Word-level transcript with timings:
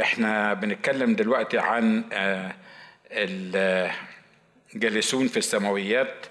إحنا 0.00 0.54
بنتكلم 0.54 1.14
دلوقتي 1.14 1.58
عن 1.58 2.04
الجالسون 4.74 5.28
في 5.28 5.36
السماويات. 5.36 6.26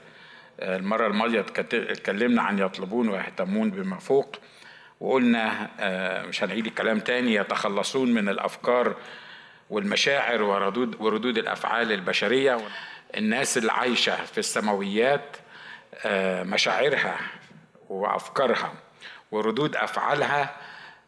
المرة 0.61 1.07
الماضية 1.07 1.39
اتكلمنا 1.39 2.41
عن 2.41 2.59
يطلبون 2.59 3.09
ويهتمون 3.09 3.69
بما 3.69 3.97
فوق 3.97 4.35
وقلنا 4.99 5.69
مش 6.27 6.43
هنعيد 6.43 6.65
الكلام 6.65 6.99
تاني 6.99 7.33
يتخلصون 7.33 8.13
من 8.13 8.29
الأفكار 8.29 8.95
والمشاعر 9.69 10.41
وردود 10.41 11.01
وردود 11.01 11.37
الأفعال 11.37 11.91
البشرية. 11.91 12.57
الناس 13.17 13.57
اللي 13.57 13.71
عايشة 13.71 14.15
في 14.25 14.37
السماويات 14.37 15.37
مشاعرها 16.45 17.17
وأفكارها 17.89 18.73
وردود 19.31 19.75
أفعالها 19.75 20.55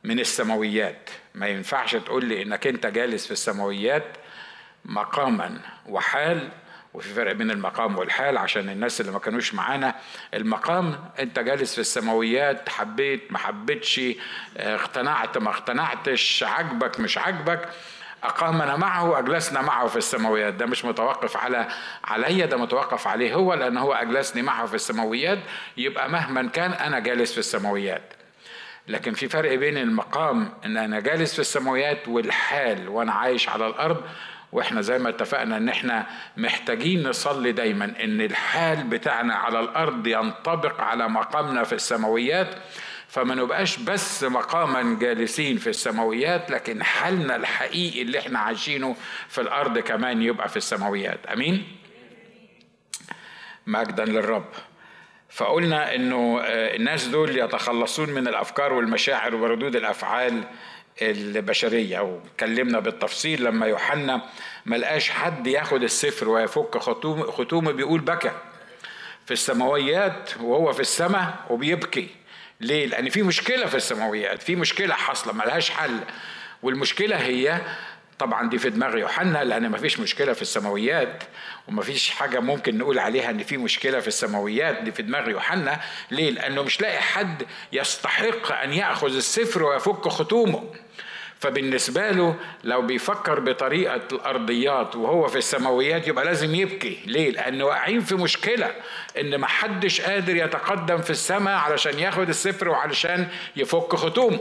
من 0.03 0.19
السماويات. 0.19 1.09
ما 1.39 1.47
ينفعش 1.47 1.95
تقول 1.95 2.25
لي 2.25 2.41
إنك 2.43 2.67
أنت 2.67 2.85
جالس 2.85 3.25
في 3.25 3.31
السماويات 3.31 4.03
مقاما 4.86 5.59
وحال 5.87 6.50
وفي 6.93 7.09
فرق 7.14 7.31
بين 7.31 7.51
المقام 7.51 7.97
والحال 7.97 8.37
عشان 8.37 8.69
الناس 8.69 9.01
اللي 9.01 9.11
ما 9.11 9.19
كانوش 9.19 9.54
معانا 9.54 9.95
المقام 10.33 11.05
أنت 11.19 11.39
جالس 11.39 11.73
في 11.73 11.81
السماويات 11.81 12.69
حبيت 12.69 13.31
ما 13.31 13.37
حبيتش 13.37 14.01
اقتنعت 14.57 15.37
ما 15.37 15.50
اقتنعتش 15.50 16.43
عجبك 16.47 17.00
مش 17.00 17.17
عجبك 17.17 17.69
أقامنا 18.23 18.75
معه 18.75 19.19
أجلسنا 19.19 19.61
معه 19.61 19.87
في 19.87 19.95
السماويات. 19.97 20.53
ده 20.53 20.65
مش 20.65 20.86
متوقف 20.86 21.37
على 21.37 21.67
عليا 22.03 22.45
ده 22.45 22.57
متوقف 22.57 23.07
عليه 23.07 23.33
هو 23.33 23.53
لأن 23.53 23.78
هو 23.78 23.93
أجلسني 23.93 24.42
معه 24.42 24.65
في 24.65 24.73
السماويات. 24.73 25.39
يبقى 25.78 26.09
مهما 26.09 26.47
كان 26.50 26.71
أنا 26.73 27.00
جالس 27.00 27.31
في 27.31 27.37
السماويات. 27.37 28.14
لكن 28.89 29.14
في 29.14 29.29
فرق 29.29 29.56
بين 29.56 29.78
المقام 29.78 30.54
إن 30.66 30.78
أنا 30.78 31.00
جالس 31.00 31.34
في 31.34 31.39
السماويات 31.39 32.08
والحال 32.08 32.89
وأنا 32.89 33.12
عايش 33.14 33.50
على 33.50 33.67
الأرض 33.67 34.03
وإحنا 34.52 34.81
زي 34.81 34.98
ما 34.98 35.09
اتفقنا 35.09 35.58
إن 35.58 35.70
إحنا 35.70 36.08
محتاجين 36.38 37.08
نصلي 37.08 37.52
دايما 37.52 37.86
إن 38.04 38.22
الحال 38.22 38.84
بتاعنا 38.84 39.36
على 39.36 39.59
الأرض 39.59 40.08
ينطبق 40.08 40.81
على 40.81 41.09
مقامنا 41.09 41.64
في 41.64 41.73
السماويات. 41.73 42.56
فما 43.08 43.36
نبقاش 43.36 43.78
بس 43.80 44.23
مقاما 44.23 45.00
جالسين 45.00 45.58
في 45.58 45.70
السماويات 45.70 46.52
لكن 46.52 46.84
حالنا 46.84 47.36
الحقيقي 47.36 48.02
اللي 48.02 48.20
إحنا 48.20 48.40
عايشينه 48.40 48.96
في 49.28 49.42
الأرض 49.42 49.78
كمان 49.80 50.22
يبقى 50.22 50.50
في 50.50 50.58
السماويات. 50.58 51.26
أمين؟ 51.28 51.68
مجدا 53.68 54.06
للرب. 54.06 54.46
فقلنا 55.30 55.95
إنه 55.95 56.41
الناس 56.45 57.05
دول 57.05 57.38
يتخلصون 57.38 58.09
من 58.09 58.27
الأفكار 58.27 58.73
والمشاعر 58.73 59.35
وردود 59.35 59.75
الأفعال 59.75 60.44
البشرية. 61.02 61.99
واتكلمنا 61.99 62.80
بالتفصيل 62.80 63.44
لما 63.44 63.66
يوحنا 63.67 64.22
ما 64.66 64.75
لقاش 64.75 65.09
حد 65.09 65.47
ياخد 65.47 65.83
السفر 65.83 66.30
ويفك 66.30 66.77
ختومه 67.30 67.72
بيقول 67.72 68.00
بكى 68.00 68.31
في 69.25 69.31
السماويات 69.31 70.30
وهو 70.41 70.73
في 70.73 70.80
السماء 70.80 71.33
وبيبكي. 71.50 72.07
ليه؟ 72.61 72.85
لأن 72.85 73.09
في 73.09 73.23
مشكلة 73.23 73.66
في 73.66 73.75
السماويات، 73.75 74.44
في 74.44 74.55
مشكلة 74.55 74.95
حاصلة 74.95 75.33
ملهاش 75.33 75.69
حل، 75.69 76.00
والمشكلة 76.63 77.16
هي 77.16 77.61
طبعا 78.20 78.50
دي 78.50 78.58
في 78.58 78.70
دماغ 78.70 78.98
يوحنا 78.98 79.44
لأن 79.44 79.70
ما 79.70 79.78
فيش 79.78 80.00
مشكلة 80.00 80.34
في 80.34 80.42
السماويات 80.42 81.23
وما 81.67 81.81
فيش 81.81 82.09
حاجة 82.09 82.39
ممكن 82.39 82.78
نقول 82.78 83.00
عليها 83.00 83.30
إن 83.30 83.44
في 83.44 83.58
مشكلة 83.58 84.00
في 84.00 84.08
السماويات 84.08 84.81
دي 84.84 84.92
في 84.92 85.02
دماغ 85.03 85.30
يوحنا. 85.30 85.80
ليه؟ 86.12 86.30
لأنه 86.31 86.62
مش 86.64 86.81
لاقي 86.81 87.00
حد 87.02 87.44
يستحق 87.73 88.52
أن 88.64 88.73
يأخذ 88.73 89.16
السفر 89.16 89.64
ويفك 89.64 90.08
ختومه 90.08 90.64
فبالنسبة 91.40 92.12
له 92.12 92.36
لو 92.64 92.81
بيفكر 92.81 93.40
بطريقة 93.40 94.02
الأرضيات 94.12 94.95
وهو 94.95 95.28
في 95.28 95.38
السماويات 95.38 96.08
يبقى 96.08 96.25
لازم 96.25 96.56
يبكي. 96.56 97.00
ليه؟ 97.06 97.31
لأن 97.31 97.62
واقعين 97.62 98.00
في 98.00 98.16
مشكلة 98.16 98.72
إن 99.20 99.38
محدش 99.40 100.02
قادر 100.02 100.36
يتقدم 100.36 100.97
في 100.97 101.09
السماء 101.09 101.57
علشان 101.57 102.00
ياخد 102.00 102.30
السفر 102.30 102.69
وعلشان 102.69 103.28
يفك 103.56 103.96
ختومه 103.96 104.40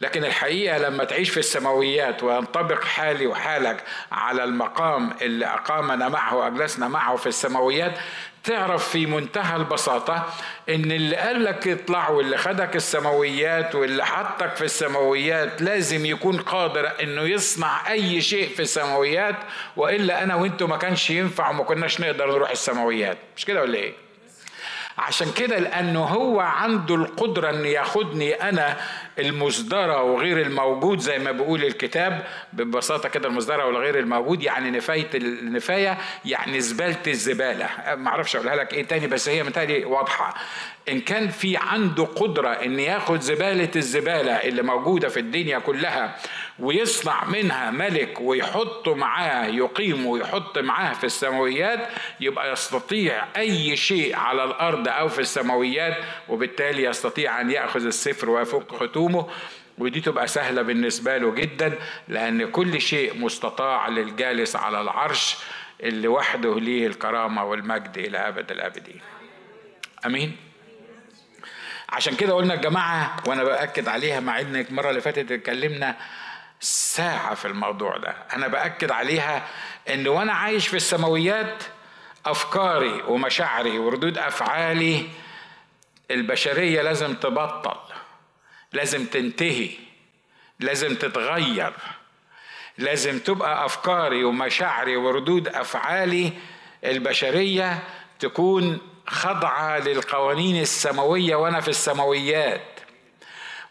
لكن 0.00 0.24
الحقيقة 0.24 0.78
لما 0.78 1.04
تعيش 1.04 1.30
في 1.30 1.40
السماويات 1.40 2.22
وينطبق 2.22 2.84
حالي 2.84 3.26
وحالك 3.26 3.84
على 4.12 4.44
المقام 4.44 5.12
اللي 5.22 5.46
أقامنا 5.46 6.08
معه 6.08 6.36
وأجلسنا 6.36 6.88
معه 6.88 7.16
في 7.16 7.26
السماويات 7.26 7.98
تعرف 8.44 8.88
في 8.88 9.06
منتهى 9.06 9.56
البساطة 9.56 10.32
إن 10.68 10.92
اللي 10.92 11.16
قال 11.16 11.44
لك 11.44 11.68
اطلع 11.68 12.08
واللي 12.08 12.36
خدك 12.36 12.76
السماويات 12.76 13.74
واللي 13.74 14.06
حطك 14.06 14.56
في 14.56 14.64
السماويات 14.64 15.62
لازم 15.62 16.06
يكون 16.06 16.36
قادر 16.38 16.92
إنه 17.02 17.22
يصنع 17.22 17.90
أي 17.90 18.20
شيء 18.20 18.48
في 18.48 18.62
السماويات 18.62 19.36
وإلا 19.76 20.22
أنا 20.22 20.34
وأنتوا 20.34 20.68
ما 20.68 20.76
كانش 20.76 21.10
ينفع 21.10 21.50
وما 21.50 21.64
كناش 21.64 22.00
نقدر 22.00 22.32
نروح 22.32 22.50
السماويات 22.50 23.18
مش 23.36 23.44
كده 23.44 23.62
ولا 23.62 23.78
إيه؟ 23.78 23.92
عشان 24.98 25.32
كده 25.36 25.58
لأنه 25.58 26.04
هو 26.04 26.40
عنده 26.40 26.94
القدرة 26.94 27.50
إن 27.50 27.64
ياخدني 27.64 28.34
أنا 28.34 28.76
المصدرة 29.18 30.02
وغير 30.02 30.40
الموجود 30.40 30.98
زي 30.98 31.18
ما 31.18 31.32
بيقول 31.32 31.64
الكتاب 31.64 32.26
ببساطة 32.52 33.08
كده 33.08 33.28
المصدرة 33.28 33.64
والغير 33.66 33.98
الموجود 33.98 34.42
يعني 34.42 34.70
نفاية 34.70 35.08
النفايه 35.14 35.98
يعني 36.24 36.60
زبالة 36.60 36.96
الزبالة. 37.06 37.68
ما 37.96 38.08
أعرفش 38.08 38.36
أقولها 38.36 38.56
لك 38.56 38.74
إيه 38.74 38.86
تاني 38.86 39.06
بس 39.06 39.28
هي 39.28 39.42
متهيألي 39.42 39.84
واضحة. 39.84 40.34
إن 40.88 41.00
كان 41.00 41.28
في 41.28 41.56
عنده 41.56 42.04
قدرة 42.04 42.48
إن 42.48 42.80
ياخد 42.80 43.20
زبالة 43.20 43.70
الزبالة 43.76 44.32
اللي 44.32 44.62
موجودة 44.62 45.08
في 45.08 45.20
الدنيا 45.20 45.58
كلها 45.58 46.16
ويصنع 46.60 47.24
منها 47.24 47.70
ملك 47.70 48.20
ويحطه 48.20 48.94
معاه 48.94 49.46
يقيم 49.46 50.06
ويحط 50.06 50.58
معاه 50.58 50.92
في 50.94 51.04
السماويات 51.04 51.88
يبقى 52.20 52.52
يستطيع 52.52 53.24
أي 53.36 53.76
شيء 53.76 54.16
على 54.16 54.44
الأرض 54.44 54.88
أو 54.88 55.08
في 55.08 55.18
السماويات 55.18 55.96
وبالتالي 56.28 56.82
يستطيع 56.84 57.40
أن 57.40 57.50
يأخذ 57.50 57.86
السفر 57.86 58.30
ويفك 58.30 58.72
ختومه. 58.72 59.28
ودي 59.78 60.00
تبقى 60.00 60.28
سهلة 60.28 60.62
بالنسبة 60.62 61.16
له 61.18 61.30
جدا 61.34 61.78
لأن 62.08 62.50
كل 62.50 62.80
شيء 62.80 63.18
مستطاع 63.18 63.88
للجالس 63.88 64.56
على 64.56 64.80
العرش 64.80 65.36
اللي 65.82 66.08
وحده 66.08 66.60
ليه 66.60 66.86
الكرامة 66.86 67.44
والمجد 67.44 67.98
إلى 67.98 68.18
أبد 68.18 68.50
الآبدين. 68.50 69.00
أمين؟ 70.06 70.36
عشان 71.88 72.16
كده 72.16 72.32
قلنا 72.34 72.54
يا 72.54 72.60
جماعة 72.60 73.16
وأنا 73.26 73.44
بأكد 73.44 73.88
عليها 73.88 74.20
مع 74.20 74.40
إن 74.40 74.56
المرة 74.56 74.90
اللي 74.90 75.00
فاتت 75.00 75.32
اتكلمنا 75.32 75.96
ساعة 76.60 77.34
في 77.34 77.44
الموضوع 77.44 77.96
ده. 77.96 78.14
أنا 78.32 78.48
بأكد 78.48 78.90
عليها 78.90 79.48
إن 79.88 80.08
وأنا 80.08 80.32
عايش 80.32 80.68
في 80.68 80.76
السماويات 80.76 81.62
أفكاري 82.26 83.02
ومشاعري 83.02 83.78
وردود 83.78 84.18
أفعالي 84.18 85.08
البشرية 86.10 86.82
لازم 86.82 87.14
تبطل 87.14 87.76
لازم 88.72 89.06
تنتهي 89.06 89.70
لازم 90.60 90.94
تتغير 90.94 91.72
لازم 92.78 93.18
تبقى 93.18 93.64
أفكاري 93.64 94.24
ومشاعري 94.24 94.96
وردود 94.96 95.48
أفعالي 95.48 96.32
البشرية 96.84 97.78
تكون 98.18 98.78
خاضعه 99.06 99.78
للقوانين 99.78 100.62
السماوية 100.62 101.36
وأنا 101.36 101.60
في 101.60 101.68
السماويات. 101.68 102.79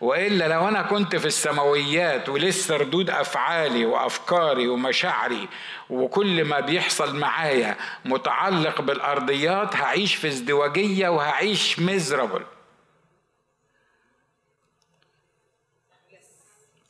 وإلا 0.02 0.48
لو 0.48 0.68
أنا 0.68 0.82
كنت 0.82 1.16
في 1.16 1.26
السماويات 1.26 2.30
ولسه 2.30 2.78
ردود 2.78 3.10
أفعالي 3.10 3.86
وأفكاري 3.86 4.68
ومشاعري 4.68 5.48
وكل 5.90 6.44
ما 6.46 6.60
بيحصل 6.60 7.16
معايا 7.16 7.78
متعلق 8.06 8.82
بالأرضيات 8.82 9.76
هعيش 9.76 10.16
في 10.16 10.28
ازدواجية 10.28 11.10
وهعيش 11.10 11.80
مزربل 11.80 12.44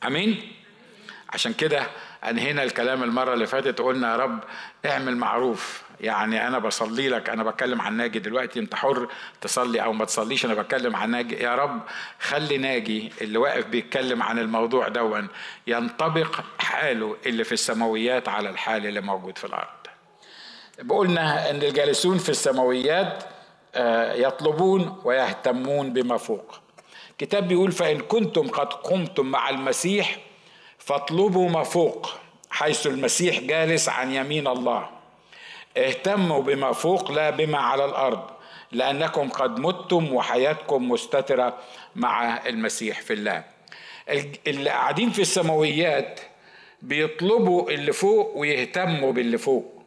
آمين؟ 0.04 0.52
عشان 1.32 1.52
كده 1.52 1.86
أنهينا 2.24 2.62
الكلام 2.62 3.02
المرة 3.02 3.34
اللي 3.34 3.46
فاتت 3.46 3.78
قلنا 3.80 4.10
يا 4.12 4.16
رب 4.16 4.44
اعمل 4.86 5.16
معروف. 5.16 5.82
يعني 6.00 6.46
أنا 6.46 6.58
بصلي 6.58 7.08
لك 7.08 7.30
أنا 7.30 7.42
بتكلم 7.42 7.80
عن 7.80 7.96
ناجي 7.96 8.18
دلوقتي 8.18 8.58
أنت 8.58 8.74
حر 8.74 9.08
تصلي 9.40 9.84
أو 9.84 9.92
ما 9.92 10.04
تصليش 10.04 10.44
أنا 10.44 10.54
بتكلم 10.54 10.96
عن 10.96 11.10
ناجي. 11.10 11.34
يا 11.36 11.54
رب 11.54 11.80
خلي 12.20 12.58
ناجي 12.58 13.12
اللي 13.20 13.38
واقف 13.38 13.66
بيتكلم 13.66 14.22
عن 14.22 14.38
الموضوع 14.38 14.88
دون 14.88 15.28
ينطبق 15.66 16.40
حاله 16.58 17.16
اللي 17.26 17.44
في 17.44 17.52
السماويات 17.52 18.28
على 18.28 18.50
الحال 18.50 18.86
اللي 18.86 19.00
موجود 19.00 19.38
في 19.38 19.44
الأرض. 19.44 19.66
بقولنا 20.78 21.50
إن 21.50 21.62
الجالسون 21.62 22.18
في 22.18 22.28
السماويات 22.28 23.24
يطلبون 24.14 25.00
ويهتمون 25.04 25.92
بما 25.92 26.16
فوق. 26.16 26.60
الكتاب 27.10 27.48
بيقول 27.48 27.72
فإن 27.72 28.00
كنتم 28.00 28.48
قد 28.48 28.72
قمتم 28.72 29.26
مع 29.26 29.50
المسيح 29.50 30.18
فاطلبوا 30.78 31.50
ما 31.50 31.62
فوق 31.62 32.10
حيث 32.50 32.86
المسيح 32.86 33.40
جالس 33.40 33.88
عن 33.88 34.12
يمين 34.12 34.46
الله. 34.46 34.99
اهتموا 35.76 36.42
بما 36.42 36.72
فوق 36.72 37.10
لا 37.10 37.30
بما 37.30 37.58
على 37.58 37.84
الأرض 37.84 38.30
لأنكم 38.72 39.28
قد 39.28 39.58
متم 39.60 40.12
وحياتكم 40.14 40.88
مستترة 40.90 41.58
مع 41.96 42.46
المسيح 42.46 43.00
في 43.00 43.12
الله. 43.12 43.44
اللي 44.46 44.70
قاعدين 44.70 45.10
في 45.10 45.22
السماويات 45.22 46.20
بيطلبوا 46.82 47.70
اللي 47.70 47.92
فوق 47.92 48.36
ويهتموا 48.36 49.12
باللي 49.12 49.38
فوق. 49.38 49.82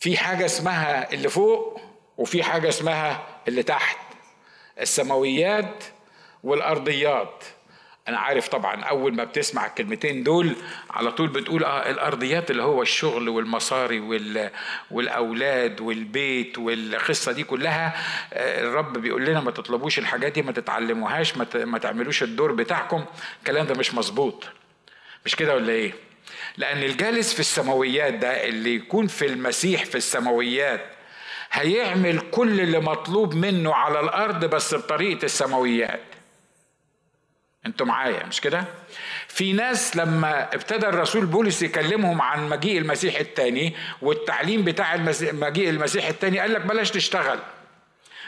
في 0.00 0.16
حاجة 0.16 0.44
اسمها 0.44 1.12
اللي 1.12 1.28
فوق 1.28 1.80
وفي 2.18 2.42
حاجة 2.42 2.68
اسمها 2.68 3.26
اللي 3.48 3.62
تحت. 3.62 3.98
السماويات 4.80 5.84
والأرضيات. 6.44 7.44
أنا 8.08 8.18
عارف 8.18 8.48
طبعا 8.48 8.84
أول 8.84 9.14
ما 9.14 9.24
بتسمع 9.24 9.66
الكلمتين 9.66 10.22
دول 10.22 10.56
على 10.90 11.12
طول 11.12 11.28
بتقول 11.28 11.64
آه 11.64 11.90
الأرضيات 11.90 12.50
اللي 12.50 12.62
هو 12.62 12.82
الشغل 12.82 13.28
والمصاري 13.28 14.00
وال 14.00 14.50
والأولاد 14.90 15.80
والبيت 15.80 16.58
والقصة 16.58 17.32
دي 17.32 17.44
كلها 17.44 17.94
آه، 18.32 18.60
الرب 18.64 18.98
بيقول 18.98 19.24
لنا 19.24 19.40
ما 19.40 19.50
تطلبوش 19.50 19.98
الحاجات 19.98 20.32
دي 20.32 20.42
ما 20.42 20.52
تتعلموهاش 20.52 21.36
ما, 21.36 21.46
ما 21.54 21.78
تعملوش 21.78 22.22
الدور 22.22 22.52
بتاعكم. 22.52 23.04
الكلام 23.38 23.66
ده 23.66 23.74
مش 23.74 23.94
مظبوط. 23.94 24.44
مش 25.26 25.36
كده 25.36 25.54
ولا 25.54 25.72
إيه؟ 25.72 25.92
لأن 26.56 26.82
الجالس 26.82 27.34
في 27.34 27.40
السماويات 27.40 28.14
ده 28.14 28.48
اللي 28.48 28.74
يكون 28.74 29.06
في 29.06 29.26
المسيح 29.26 29.84
في 29.84 29.94
السماويات 29.94 30.86
هيعمل 31.52 32.20
كل 32.30 32.60
اللي 32.60 32.78
مطلوب 32.80 33.34
منه 33.34 33.74
على 33.74 34.00
الأرض 34.00 34.44
بس 34.44 34.74
بطريقة 34.74 35.24
السماويات. 35.24 36.00
أنتوا 37.66 37.86
معايا 37.86 38.26
مش 38.26 38.40
كده؟ 38.40 38.64
في 39.28 39.52
ناس 39.52 39.96
لما 39.96 40.54
ابتدى 40.54 40.86
الرسول 40.86 41.26
بولس 41.26 41.62
يكلمهم 41.62 42.22
عن 42.22 42.48
مجيء 42.48 42.78
المسيح 42.78 43.20
الثاني 43.20 43.74
والتعليم 44.02 44.64
بتاع 44.64 44.96
مجيء 45.22 45.70
المسيح 45.70 46.08
الثاني 46.08 46.38
قال 46.38 46.52
لك 46.52 46.60
بلاش 46.60 46.90
تشتغل. 46.90 47.38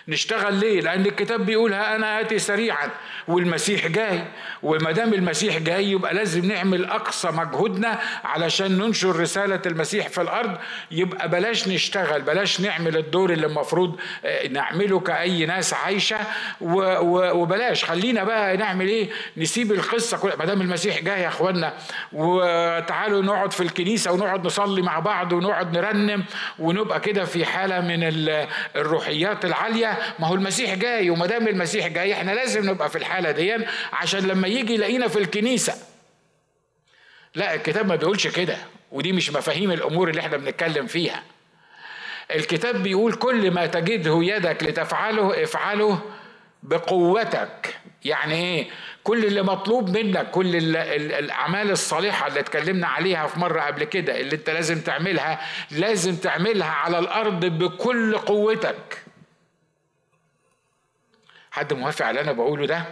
نشتغل 0.08 0.54
ليه؟ 0.54 0.80
لأن 0.80 1.06
الكتاب 1.06 1.46
بيقول 1.46 1.72
ها 1.72 1.96
أنا 1.96 2.20
آتي 2.20 2.38
سريعا 2.38 2.90
والمسيح 3.28 3.86
جاي 3.86 4.24
وما 4.62 4.92
دام 4.92 5.14
المسيح 5.14 5.58
جاي 5.58 5.90
يبقى 5.90 6.14
لازم 6.14 6.44
نعمل 6.44 6.84
أقصى 6.84 7.28
مجهودنا 7.30 8.00
علشان 8.24 8.78
ننشر 8.78 9.16
رسالة 9.20 9.60
المسيح 9.66 10.08
في 10.08 10.20
الأرض 10.22 10.58
يبقى 10.90 11.28
بلاش 11.28 11.68
نشتغل 11.68 12.22
بلاش 12.22 12.60
نعمل 12.60 12.96
الدور 12.96 13.32
اللي 13.32 13.46
المفروض 13.46 14.00
آه، 14.24 14.48
نعمله 14.48 15.00
كأي 15.00 15.46
ناس 15.46 15.74
عايشة 15.74 16.18
وبلاش 16.60 17.84
خلينا 17.84 18.24
بقى 18.24 18.56
نعمل 18.56 18.88
إيه؟ 18.88 19.08
نسيب 19.36 19.72
القصة 19.72 20.18
كلها 20.18 20.36
ما 20.36 20.44
دام 20.44 20.60
المسيح 20.60 21.02
جاي 21.02 21.20
يا 21.22 21.28
إخوانا 21.28 21.72
وتعالوا 22.12 23.22
نقعد 23.22 23.52
في 23.52 23.60
الكنيسة 23.60 24.12
ونقعد 24.12 24.46
نصلي 24.46 24.82
مع 24.82 24.98
بعض 24.98 25.32
ونقعد 25.32 25.78
نرنم 25.78 26.24
ونبقى 26.58 27.00
كده 27.00 27.24
في 27.24 27.44
حالة 27.44 27.80
من 27.80 27.98
الروحيات 28.76 29.44
ما 30.18 30.26
هو 30.26 30.34
المسيح 30.34 30.74
جاي 30.74 31.10
وما 31.10 31.26
دام 31.26 31.48
المسيح 31.48 31.86
جاي 31.86 32.12
إحنا 32.12 32.30
لازم 32.32 32.70
نبقى 32.70 32.90
في 32.90 32.98
الحالة 32.98 33.30
دي 33.30 33.56
عشان 33.92 34.20
لما 34.26 34.48
يجي 34.48 34.74
يلاقينا 34.74 35.08
في 35.08 35.18
الكنيسة. 35.18 35.74
لا 37.34 37.54
الكتاب 37.54 37.86
ما 37.86 37.96
بيقولش 37.96 38.26
كده 38.26 38.56
ودي 38.92 39.12
مش 39.12 39.30
مفاهيم 39.30 39.70
الأمور 39.70 40.10
اللي 40.10 40.20
إحنا 40.20 40.36
بنتكلم 40.36 40.86
فيها. 40.86 41.22
الكتاب 42.34 42.82
بيقول 42.82 43.14
كل 43.14 43.50
ما 43.50 43.66
تجده 43.66 44.18
يدك 44.22 44.62
لتفعله 44.62 45.42
افعله 45.42 46.00
بقوتك. 46.62 47.74
يعني 48.04 48.34
إيه؟ 48.34 48.66
كل 49.04 49.24
اللي 49.24 49.42
مطلوب 49.42 49.96
منك 49.98 50.30
كل 50.30 50.76
الأعمال 50.96 51.70
الصالحة 51.70 52.26
اللي 52.26 52.40
اتكلمنا 52.40 52.86
عليها 52.86 53.26
في 53.26 53.40
مرة 53.40 53.60
قبل 53.60 53.84
كده 53.84 54.20
اللي 54.20 54.34
انت 54.36 54.50
لازم 54.50 54.80
تعملها 54.80 55.40
لازم 55.70 56.16
تعملها 56.16 56.70
على 56.70 56.98
الأرض 56.98 57.44
بكل 57.44 58.18
قوتك. 58.18 59.05
حد 61.56 61.72
موافق 61.72 62.06
على 62.06 62.20
اللي 62.20 62.30
أنا 62.30 62.38
بقوله 62.38 62.66
ده؟ 62.66 62.82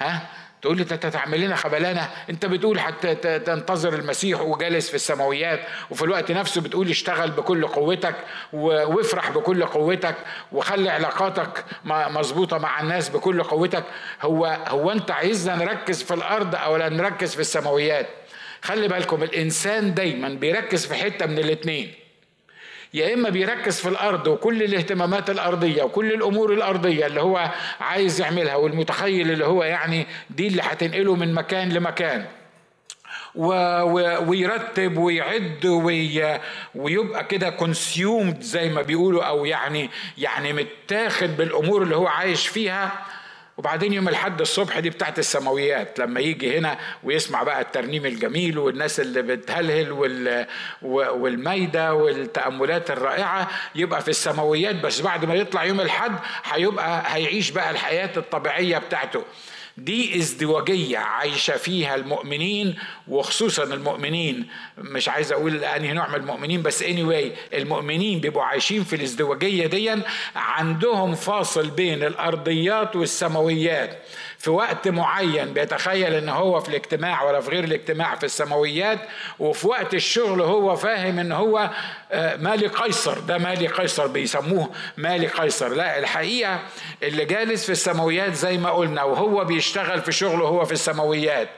ها؟ 0.00 0.22
تقول 0.62 0.76
لي 0.76 0.82
أنت 0.82 1.06
تعمل 1.06 1.40
لنا 1.40 1.56
خبلانة. 1.56 2.10
أنت 2.30 2.46
بتقول 2.46 2.80
حتى 2.80 3.14
تنتظر 3.38 3.94
المسيح 3.94 4.40
وجالس 4.40 4.88
في 4.88 4.94
السماويات 4.94 5.60
وفي 5.90 6.02
الوقت 6.02 6.32
نفسه 6.32 6.60
بتقول 6.60 6.90
اشتغل 6.90 7.30
بكل 7.30 7.66
قوتك 7.66 8.14
وافرح 8.52 9.30
بكل 9.30 9.64
قوتك 9.64 10.14
وخلي 10.52 10.90
علاقاتك 10.90 11.64
مظبوطة 11.84 12.58
مع 12.58 12.80
الناس 12.80 13.08
بكل 13.08 13.42
قوتك. 13.42 13.84
هو 14.22 14.46
هو 14.68 14.90
أنت 14.90 15.10
عايزنا 15.10 15.56
نركز 15.56 16.02
في 16.02 16.14
الأرض 16.14 16.54
أو 16.54 16.76
لا 16.76 16.88
نركز 16.88 17.34
في 17.34 17.40
السماويات؟ 17.40 18.06
خلي 18.62 18.88
بالكم 18.88 19.22
الإنسان 19.22 19.94
دايما 19.94 20.28
بيركز 20.28 20.86
في 20.86 20.94
حتة 20.94 21.26
من 21.26 21.38
الاثنين 21.38 21.94
يا 22.94 23.14
إما 23.14 23.28
بيركز 23.30 23.80
في 23.80 23.88
الأرض 23.88 24.26
وكل 24.26 24.62
الاهتمامات 24.62 25.30
الأرضية 25.30 25.82
وكل 25.82 26.12
الأمور 26.12 26.52
الأرضية 26.52 27.06
اللي 27.06 27.20
هو 27.20 27.50
عايز 27.80 28.20
يعملها 28.20 28.56
والمتخيل 28.56 29.30
اللي 29.30 29.44
هو 29.46 29.64
يعني 29.64 30.06
دي 30.30 30.46
اللي 30.46 30.62
هتنقله 30.62 31.14
من 31.16 31.34
مكان 31.34 31.68
لمكان. 31.72 32.24
ويرتب 33.34 34.96
ويعد 34.98 35.66
ويبقى 36.74 37.24
كده 37.24 37.50
كونسيومد 37.50 38.40
زي 38.40 38.68
ما 38.68 38.82
بيقولوا 38.82 39.24
أو 39.24 39.44
يعني 39.44 39.90
يعني 40.18 40.52
متاخد 40.52 41.36
بالأمور 41.36 41.82
اللي 41.82 41.96
هو 41.96 42.06
عايش 42.06 42.46
فيها. 42.48 42.92
وبعدين 43.56 43.92
يوم 43.92 44.08
الحد 44.08 44.40
الصبح 44.40 44.78
دي 44.78 44.90
بتاعت 44.90 45.18
السماويات 45.18 45.98
لما 45.98 46.20
يجي 46.20 46.58
هنا 46.58 46.78
ويسمع 47.04 47.42
بقى 47.42 47.60
الترنيم 47.60 48.06
الجميل 48.06 48.58
والناس 48.58 49.00
اللي 49.00 49.22
بتهلهل 49.22 49.92
والمايدة 50.82 51.94
والتأملات 51.94 52.90
الرائعة 52.90 53.48
يبقى 53.74 54.00
في 54.02 54.08
السماويات 54.08 54.74
بس 54.76 55.00
بعد 55.00 55.24
ما 55.24 55.34
يطلع 55.34 55.64
يوم 55.64 55.80
الحد 55.80 56.12
هيبقى 56.44 57.02
هيعيش 57.06 57.50
بقى 57.50 57.70
الحياة 57.70 58.10
الطبيعية 58.16 58.78
بتاعته. 58.78 59.24
دي 59.76 60.18
ازدواجية 60.18 60.98
عايشة 60.98 61.56
فيها 61.56 61.94
المؤمنين 61.94 62.74
وخصوصا 63.08 63.64
المؤمنين. 63.64 64.46
مش 64.78 65.08
عايز 65.08 65.32
أقول 65.32 65.64
أنهي 65.64 65.92
نوع 65.92 66.08
من 66.08 66.14
المؤمنين 66.14 66.62
بس 66.62 66.82
anyway 66.84 67.54
المؤمنين 67.54 68.20
بيبقوا 68.20 68.42
عايشين 68.42 68.84
في 68.84 68.96
الازدواجية 68.96 69.66
دي 69.66 69.96
عندهم 70.36 71.14
فاصل 71.14 71.70
بين 71.70 72.04
الأرضيات 72.04 72.96
والسماويات. 72.96 73.98
في 74.42 74.50
وقت 74.50 74.88
معين 74.88 75.52
بيتخيل 75.52 76.14
إن 76.14 76.28
هو 76.28 76.60
في 76.60 76.68
الاجتماع 76.68 77.22
ولا 77.22 77.40
في 77.40 77.50
غير 77.50 77.64
الاجتماع 77.64 78.14
في 78.14 78.24
السماويات 78.24 78.98
وفي 79.38 79.66
وقت 79.66 79.94
الشغل 79.94 80.40
هو 80.40 80.76
فاهم 80.76 81.18
إن 81.18 81.32
هو 81.32 81.70
آه، 82.12 82.36
مالي 82.36 82.66
قيصر. 82.66 83.18
ده 83.20 83.38
مالي 83.38 83.66
قيصر 83.66 84.06
بيسموه 84.06 84.70
مالي 84.96 85.26
قيصر. 85.26 85.68
لا 85.68 85.98
الحقيقة 85.98 86.58
اللي 87.02 87.24
جالس 87.24 87.64
في 87.64 87.72
السماويات 87.72 88.34
زي 88.34 88.58
ما 88.58 88.70
قلنا 88.70 89.02
وهو 89.02 89.44
بيشتغل 89.44 90.02
في 90.02 90.12
شغله 90.12 90.44
هو 90.44 90.64
في 90.64 90.72
السماويات 90.72 91.48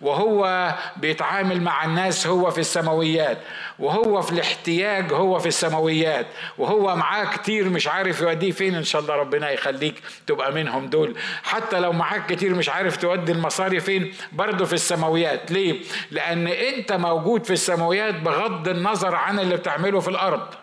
وهو 0.00 0.74
بيتعامل 0.96 1.60
مع 1.62 1.84
الناس 1.84 2.26
هو 2.26 2.50
في 2.50 2.58
السماويات 2.58 3.38
وهو 3.78 4.22
في 4.22 4.32
الاحتياج 4.32 5.12
هو 5.12 5.38
في 5.38 5.48
السماويات 5.48 6.26
وهو 6.58 6.96
معاه 6.96 7.24
كتير 7.24 7.68
مش 7.68 7.88
عارف 7.88 8.20
يوديه 8.20 8.50
فين. 8.52 8.74
إن 8.74 8.84
شاء 8.84 9.02
الله 9.02 9.14
ربنا 9.14 9.50
يخليك 9.50 9.94
تبقى 10.26 10.52
منهم 10.52 10.86
دول. 10.86 11.16
حتى 11.42 11.80
لو 11.80 11.92
معاك 11.92 12.33
كتير 12.34 12.54
مش 12.54 12.68
عارف 12.68 12.96
تودي 12.96 13.32
المصاري 13.32 13.80
فين 13.80 14.14
برضه 14.32 14.64
في 14.64 14.72
السماويات. 14.72 15.50
ليه؟ 15.50 15.80
لأن 16.10 16.46
أنت 16.46 16.92
موجود 16.92 17.44
في 17.44 17.52
السماويات 17.52 18.14
بغض 18.14 18.68
النظر 18.68 19.14
عن 19.14 19.38
اللي 19.38 19.56
بتعمله 19.56 20.00
في 20.00 20.08
الأرض. 20.08 20.54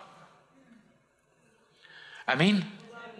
أمين؟ 2.33 2.63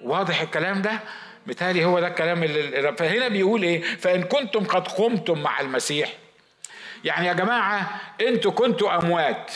واضح 0.01 0.41
الكلام 0.41 0.81
ده؟ 0.81 0.99
بالتالي 1.47 1.85
هو 1.85 1.99
ده 1.99 2.07
الكلام 2.07 2.43
اللي 2.43 2.95
فهنا 2.97 3.27
بيقول 3.27 3.63
إيه؟ 3.63 3.81
فإن 3.81 4.23
كنتم 4.23 4.63
قد 4.65 4.87
قمتم 4.87 5.39
مع 5.39 5.59
المسيح. 5.59 6.13
يعني 7.03 7.27
يا 7.27 7.33
جماعة 7.33 8.01
أنتوا 8.21 8.51
كنتوا 8.51 8.95
أموات. 8.95 9.51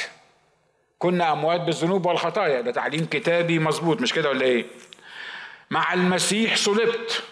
كنا 0.99 1.31
أموات 1.31 1.61
بالذنوب 1.61 2.05
والخطايا. 2.05 2.61
ده 2.61 2.71
تعليم 2.71 3.05
كتابي 3.11 3.59
مظبوط 3.59 4.01
مش 4.01 4.13
كده 4.13 4.29
ولا 4.29 4.45
إيه؟ 4.45 4.65
مع 5.71 5.93
المسيح 5.93 6.55
صلبت. 6.55 7.23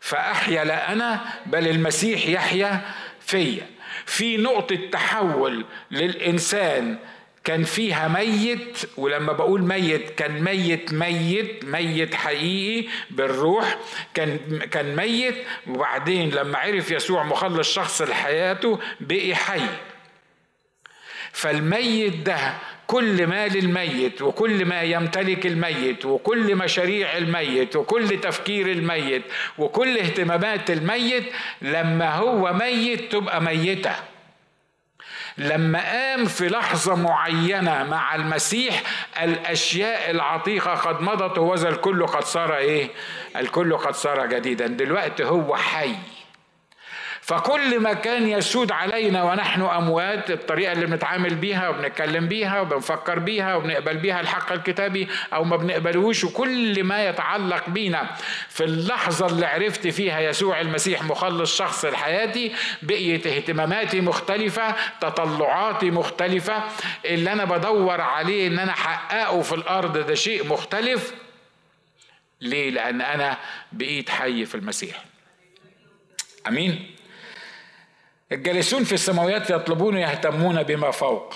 فأحيا 0.00 0.64
لا 0.64 0.92
أنا 0.92 1.24
بل 1.46 1.68
المسيح 1.68 2.26
يحيا 2.26 2.80
فيا. 3.20 3.66
في 4.06 4.36
نقطة 4.36 4.78
تحول 4.92 5.64
للإنسان 5.90 6.98
كان 7.44 7.64
فيها 7.64 8.08
ميت 8.08 8.78
ولما 8.96 9.32
بقول 9.32 9.62
ميت 9.62 10.10
كان 10.10 10.42
ميت 10.42 10.92
ميت 10.92 11.64
ميت 11.64 12.14
حقيقي 12.14 12.88
بالروح. 13.10 13.76
كان 14.14 14.58
كان 14.70 14.96
ميت 14.96 15.34
وبعدين 15.66 16.30
لما 16.30 16.58
عرف 16.58 16.90
يسوع 16.90 17.22
مخلص 17.22 17.72
شخص 17.74 18.02
لحياته 18.02 18.78
بقي 19.00 19.34
حي. 19.34 19.66
فالميت 21.32 22.16
ده 22.16 22.52
كل 22.86 23.26
ما 23.26 23.48
للميت 23.48 24.22
وكل 24.22 24.64
ما 24.64 24.82
يمتلك 24.82 25.46
الميت 25.46 26.04
وكل 26.04 26.56
مشاريع 26.56 27.16
الميت 27.16 27.76
وكل 27.76 28.20
تفكير 28.20 28.66
الميت 28.72 29.22
وكل 29.58 29.98
اهتمامات 29.98 30.70
الميت 30.70 31.24
لما 31.62 32.14
هو 32.14 32.52
ميت 32.52 33.12
تبقى 33.12 33.40
ميتة. 33.42 33.94
لما 35.38 35.78
قام 35.92 36.24
في 36.24 36.48
لحظة 36.48 36.94
معينة 36.94 37.84
مع 37.84 38.14
المسيح 38.14 38.82
الأشياء 39.22 40.10
العتيقة 40.10 40.74
قد 40.74 41.00
مضت 41.02 41.38
وذا 41.38 41.68
الكل 41.68 42.06
قد 42.06 42.24
صار 42.24 42.56
إيه؟ 42.56 42.88
الكل 43.36 43.76
قد 43.76 43.94
صار 43.94 44.26
جديدا. 44.26 44.66
دلوقتي 44.66 45.24
هو 45.24 45.56
حي. 45.56 45.94
فكل 47.26 47.80
ما 47.80 47.92
كان 47.92 48.28
يسود 48.28 48.72
علينا 48.72 49.22
ونحن 49.22 49.62
أموات 49.62 50.30
الطريقة 50.30 50.72
اللي 50.72 50.86
بنتعامل 50.86 51.34
بيها 51.34 51.68
وبنتكلم 51.68 52.28
بيها 52.28 52.60
وبنفكر 52.60 53.18
بيها 53.18 53.54
وبنقبل 53.54 53.96
بيها 53.96 54.20
الحق 54.20 54.52
الكتابي 54.52 55.08
أو 55.32 55.44
ما 55.44 55.56
بنقبلوش 55.56 56.24
وكل 56.24 56.84
ما 56.84 57.08
يتعلق 57.08 57.70
بينا 57.70 58.16
في 58.48 58.64
اللحظة 58.64 59.26
اللي 59.26 59.46
عرفت 59.46 59.86
فيها 59.88 60.20
يسوع 60.20 60.60
المسيح 60.60 61.02
مخلص 61.02 61.56
شخص 61.58 61.84
لحياتي 61.84 62.52
بقيت 62.82 63.26
اهتماماتي 63.26 64.00
مختلفة 64.00 64.74
تطلعاتي 65.00 65.90
مختلفة 65.90 66.62
اللي 67.04 67.32
أنا 67.32 67.44
بدور 67.44 68.00
عليه 68.00 68.46
إن 68.48 68.58
أنا 68.58 68.72
أحققه 68.72 69.42
في 69.42 69.54
الأرض 69.54 69.98
ده 69.98 70.14
شيء 70.14 70.46
مختلف. 70.46 71.14
ليه؟ 72.40 72.70
لأن 72.70 73.00
أنا 73.00 73.36
بقيت 73.72 74.10
حي 74.10 74.44
في 74.44 74.54
المسيح. 74.54 75.04
آمين. 76.46 76.95
الجالسون 78.32 78.84
في 78.84 78.92
السماوات 78.92 79.50
يطلبون 79.50 79.96
يهتمون 79.96 80.62
بما 80.62 80.90
فوق. 80.90 81.34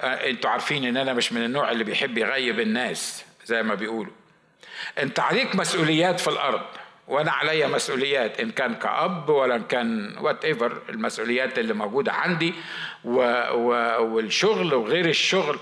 آه، 0.00 0.30
أنتوا 0.30 0.50
عارفين 0.50 0.84
ان 0.84 0.96
أنا 0.96 1.12
مش 1.12 1.32
من 1.32 1.44
النوع 1.44 1.70
اللي 1.70 1.84
بيحب 1.84 2.18
يغيب 2.18 2.60
الناس 2.60 3.24
زي 3.46 3.62
ما 3.62 3.74
بيقولوا. 3.74 4.12
انت 4.98 5.20
عليك 5.20 5.56
مسؤوليات 5.56 6.20
في 6.20 6.28
الأرض 6.28 6.60
وأنا 7.08 7.32
عليا 7.32 7.66
مسؤوليات 7.66 8.40
إن 8.40 8.50
كان 8.50 8.74
كأب 8.74 9.28
ولا 9.28 9.54
إن 9.56 9.62
كان 9.62 10.16
whatever 10.20 10.82
المسؤوليات 10.88 11.58
اللي 11.58 11.74
موجودة 11.74 12.12
عندي 12.12 12.54
و 13.04 13.20
و 13.52 13.70
والشغل 14.14 14.74
وغير 14.74 15.08
الشغل. 15.08 15.58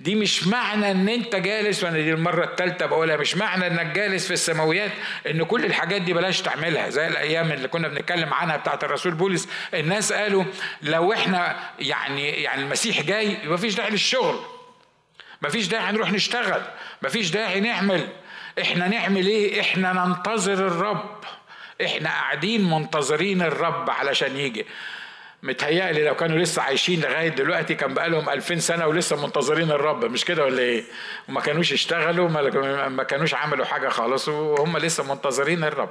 دي 0.00 0.14
مش 0.14 0.46
معنى 0.46 0.90
إن 0.90 1.08
أنت 1.08 1.36
جالس 1.36 1.84
وأنا 1.84 1.96
دي 1.96 2.10
المرة 2.12 2.44
الثالثه 2.44 2.86
بقولها 2.86 3.16
مش 3.16 3.36
معنى 3.36 3.66
إنك 3.66 3.86
جالس 3.86 4.26
في 4.26 4.32
السماويات 4.32 4.90
إن 5.30 5.42
كل 5.42 5.64
الحاجات 5.64 6.02
دي 6.02 6.12
بلاش 6.12 6.40
تعملها. 6.42 6.88
زي 6.88 7.06
الأيام 7.06 7.52
اللي 7.52 7.68
كنا 7.68 7.88
بنتكلم 7.88 8.34
عنها 8.34 8.56
بتاعت 8.56 8.84
الرسول 8.84 9.12
بولس 9.14 9.48
الناس 9.74 10.12
قالوا 10.12 10.44
لو 10.82 11.12
إحنا 11.12 11.56
يعني 11.78 12.28
يعني 12.28 12.62
المسيح 12.62 13.02
جاي 13.02 13.32
يبقى 13.32 13.48
مفيش 13.54 13.74
داعي 13.74 13.90
للشغل 13.90 14.40
مفيش 15.42 15.66
داعي 15.68 15.92
نروح 15.92 16.12
نشتغل 16.12 16.62
مفيش 17.02 17.30
داعي 17.30 17.60
نعمل. 17.60 18.08
إحنا 18.62 18.88
نعمل 18.88 19.26
إيه؟ 19.26 19.60
إحنا 19.60 19.92
ننتظر 19.92 20.66
الرب. 20.66 21.24
إحنا 21.84 22.08
قاعدين 22.08 22.70
منتظرين 22.70 23.42
الرب 23.42 23.90
علشان 23.90 24.36
يجي. 24.36 24.66
متهيألي 25.42 26.04
لو 26.04 26.14
كانوا 26.16 26.38
لسه 26.38 26.62
عايشين 26.62 27.00
لغاية 27.00 27.28
دلوقتي 27.28 27.74
كان 27.74 27.94
بقالهم 27.94 28.30
ألفين 28.30 28.60
سنة 28.60 28.86
ولسه 28.86 29.22
منتظرين 29.26 29.70
الرب 29.70 30.04
مش 30.04 30.24
كده 30.24 30.44
ولا 30.44 30.62
إيه؟ 30.62 30.84
وما 31.28 31.40
كانوش 31.40 31.72
اشتغلوا 31.72 32.28
ما 32.88 33.02
كانوش 33.02 33.34
عملوا 33.34 33.64
حاجة 33.64 33.88
خالص 33.88 34.28
وهم 34.28 34.78
لسه 34.78 35.14
منتظرين 35.14 35.64
الرب. 35.64 35.90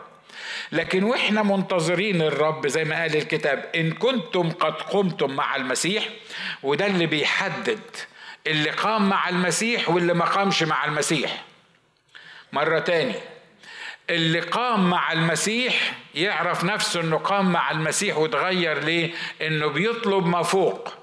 لكن 0.72 1.04
وإحنا 1.04 1.44
منتظرين 1.44 2.22
الرب 2.22 2.68
زي 2.68 2.84
ما 2.84 3.02
قال 3.02 3.16
الكتاب 3.16 3.66
إن 3.76 3.92
كنتم 3.92 4.50
قد 4.50 4.74
قمتم 4.74 5.36
مع 5.36 5.56
المسيح 5.56 6.10
وده 6.64 6.86
اللي 6.86 7.06
بيحدد 7.06 7.80
اللي 8.48 8.70
قام 8.70 9.10
مع 9.10 9.30
المسيح 9.30 9.90
واللي 9.90 10.14
ما 10.14 10.26
قامش 10.26 10.64
مع 10.64 10.86
المسيح. 10.86 11.44
مرة 12.54 12.80
تاني 12.80 13.16
اللي 14.10 14.40
قام 14.40 14.90
مع 14.90 15.12
المسيح 15.12 15.94
يعرف 16.16 16.64
نفسه 16.64 17.02
إنه 17.02 17.18
قام 17.18 17.52
مع 17.52 17.72
المسيح 17.72 18.18
وتغير 18.18 18.80
ليه؟ 18.84 19.12
إنه 19.42 19.68
بيطلب 19.68 20.26
ما 20.26 20.44
فوق. 20.44 20.94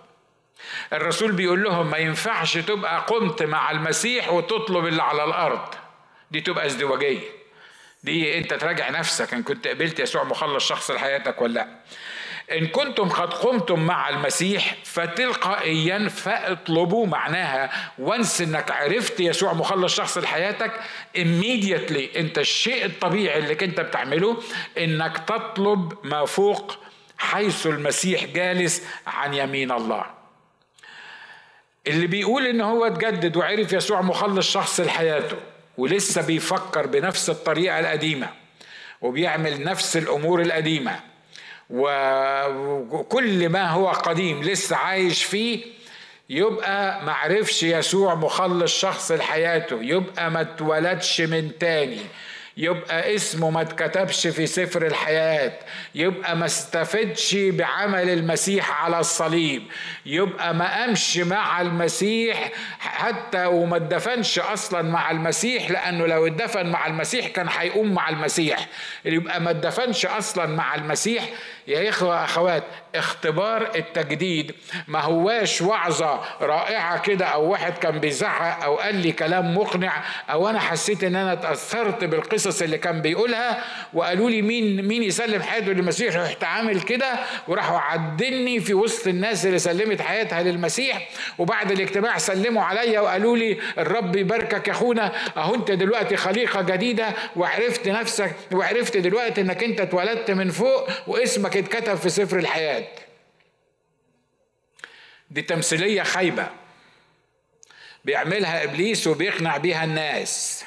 الرسول 0.93 1.33
بيقول 1.33 1.63
لهم 1.63 1.91
ما 1.91 1.99
ينفعش 1.99 2.59
تبقى 2.59 3.01
قمت 3.01 3.43
مع 3.43 3.71
المسيح 3.71 4.33
وتطلب 4.33 4.87
اللي 4.87 5.03
على 5.03 5.25
الأرض. 5.25 5.75
دي 6.31 6.41
تبقى 6.41 6.67
ازدواجية. 6.67 7.21
دي 8.03 8.39
أنت 8.39 8.55
تراجع 8.55 8.91
نفسك 8.91 9.35
إن 9.35 9.43
كنت 9.43 9.69
قبلت 9.69 10.01
يسوع 10.01 10.25
مخلص 10.25 10.69
شخص 10.69 10.91
لحياتك 10.91 11.43
ولا 11.43 11.53
لأ. 11.55 11.69
إن 12.53 12.67
كنتم 12.67 13.09
قد 13.09 13.35
قمتم 13.35 13.81
مع 13.87 14.09
المسيح 14.09 14.77
فتلقائيا 14.85 16.09
فاطلبوا 16.09 17.07
معناها 17.07 17.71
وانس 17.99 18.41
إنك 18.41 18.71
عرفت 18.71 19.21
يسوع 19.21 19.53
مخلص 19.53 19.95
شخص 19.97 20.19
لحياتك 20.19 20.73
immediately 21.17 22.17
أنت 22.17 22.39
الشيء 22.39 22.85
الطبيعي 22.85 23.39
اللي 23.39 23.55
كنت 23.55 23.81
بتعمله 23.81 24.43
إنك 24.79 25.19
تطلب 25.19 25.93
ما 26.05 26.25
فوق 26.25 26.79
حيث 27.19 27.67
المسيح 27.67 28.25
جالس 28.25 28.83
عن 29.07 29.35
يمين 29.35 29.73
الله. 29.73 30.05
اللي 31.87 32.07
بيقول 32.07 32.47
إن 32.47 32.61
هو 32.61 32.87
اتجدد 32.87 33.37
وعرف 33.37 33.73
يسوع 33.73 34.01
مخلص 34.03 34.53
شخص 34.53 34.81
لحياته 34.81 35.37
ولسه 35.79 36.27
بيفكر 36.27 36.87
بنفس 36.87 37.31
الطريقة 37.31 37.81
القديمة 37.81 38.29
وبيعمل 39.01 39.65
نفس 39.65 39.97
الأمور 39.97 40.43
القديمة. 40.43 41.01
وكل 41.71 43.49
ما 43.49 43.71
هو 43.71 43.89
قديم 43.89 44.43
لسه 44.43 44.77
عايش 44.77 45.25
فيه 45.25 45.65
يبقى 46.31 47.05
معرفش 47.05 47.63
يسوع 47.63 48.15
مخلص 48.15 48.81
شخص 48.81 49.13
لحياته 49.13 49.79
يبقى 49.83 50.31
ما 50.31 50.41
اتولدش 50.41 51.21
من 51.21 51.59
تاني 51.59 52.01
يبقى 52.59 53.15
اسمه 53.15 53.51
ما 53.51 53.61
اتكتبش 53.61 54.27
في 54.27 54.47
سفر 54.47 54.87
الحياة 54.87 55.53
يبقى 55.95 56.37
ما 56.37 56.47
استفدش 56.47 57.35
بعمل 57.35 58.09
المسيح 58.11 58.83
على 58.85 58.99
الصليب 59.01 59.63
يبقى 60.07 60.55
ما 60.55 60.75
قامش 60.81 61.17
مع 61.19 61.61
المسيح 61.61 62.53
حتى 62.79 63.47
وما 63.47 63.77
اتدفنش 63.77 64.39
أصلا 64.39 64.83
مع 64.83 65.11
المسيح 65.11 65.71
لأنه 65.71 66.07
لو 66.07 66.27
اتدفن 66.27 66.67
مع 66.67 66.87
المسيح 66.87 67.27
كان 67.29 67.47
هيقوم 67.59 67.95
مع 67.95 68.09
المسيح 68.09 68.67
يبقى 69.05 69.41
ما 69.41 69.51
اتدفنش 69.51 70.07
أصلا 70.07 70.47
مع 70.47 70.75
المسيح 70.75 71.29
يا 71.67 71.89
إخوة 71.89 72.25
أخوات 72.25 72.63
اختبار 72.95 73.71
التجديد. 73.77 74.55
ما 74.89 75.01
هواش 75.01 75.63
وعظة 75.63 76.21
رائعة 76.41 77.03
كده 77.03 77.25
أو 77.27 77.51
واحد 77.51 77.79
كان 77.79 77.99
بيزعق 77.99 78.65
أو 78.65 78.77
قال 78.77 78.95
لي 78.95 79.13
كلام 79.13 79.55
مقنع 79.55 80.05
أو 80.31 80.49
أنا 80.49 80.61
حسيت 80.61 81.05
إن 81.05 81.17
أنا 81.17 81.33
اتأثرت 81.33 82.05
بالقصص 82.05 82.63
اللي 82.63 82.79
كان 82.79 83.03
بيقولها 83.03 83.65
وقالوا 83.95 84.31
لي 84.31 84.43
مين 84.43 84.85
مين 84.89 85.03
يسلم 85.03 85.43
حياته 85.43 85.67
للمسيح 85.73 86.17
رحت 86.17 86.45
عامل 86.45 86.81
كده 86.81 87.13
وراحوا 87.49 87.79
عدني 87.79 88.61
في 88.61 88.75
وسط 88.75 89.07
الناس 89.07 89.47
اللي 89.47 89.59
سلمت 89.59 90.01
حياتها 90.03 90.43
للمسيح. 90.43 91.09
وبعد 91.39 91.71
الاجتماع 91.71 92.19
سلموا 92.19 92.63
عليا 92.63 93.01
وقالوا 93.01 93.37
لي 93.37 93.59
الرب 93.79 94.17
يباركك 94.17 94.69
يا 94.69 94.73
أخونا. 94.73 95.13
أهو 95.37 95.55
أنت 95.55 95.71
دلوقتي 95.71 96.17
خليقة 96.17 96.63
جديدة 96.63 97.07
وعرفت 97.37 97.89
نفسك 97.89 98.33
وعرفت 98.53 98.97
دلوقتي 98.97 99.41
إنك 99.41 99.65
أنت 99.65 99.81
اتولدت 99.81 100.31
من 100.31 100.51
فوق 100.51 100.89
واسمك 101.07 101.56
اتكتب 101.59 101.95
في 101.95 102.09
سفر 102.09 102.39
الحياة. 102.39 102.89
دي 105.31 105.43
تمثيلية 105.43 106.03
خايبة. 106.03 106.49
بيعملها 108.05 108.65
إبليس 108.65 109.07
وبيقنع 109.07 109.57
بيها 109.57 109.85
الناس. 109.85 110.65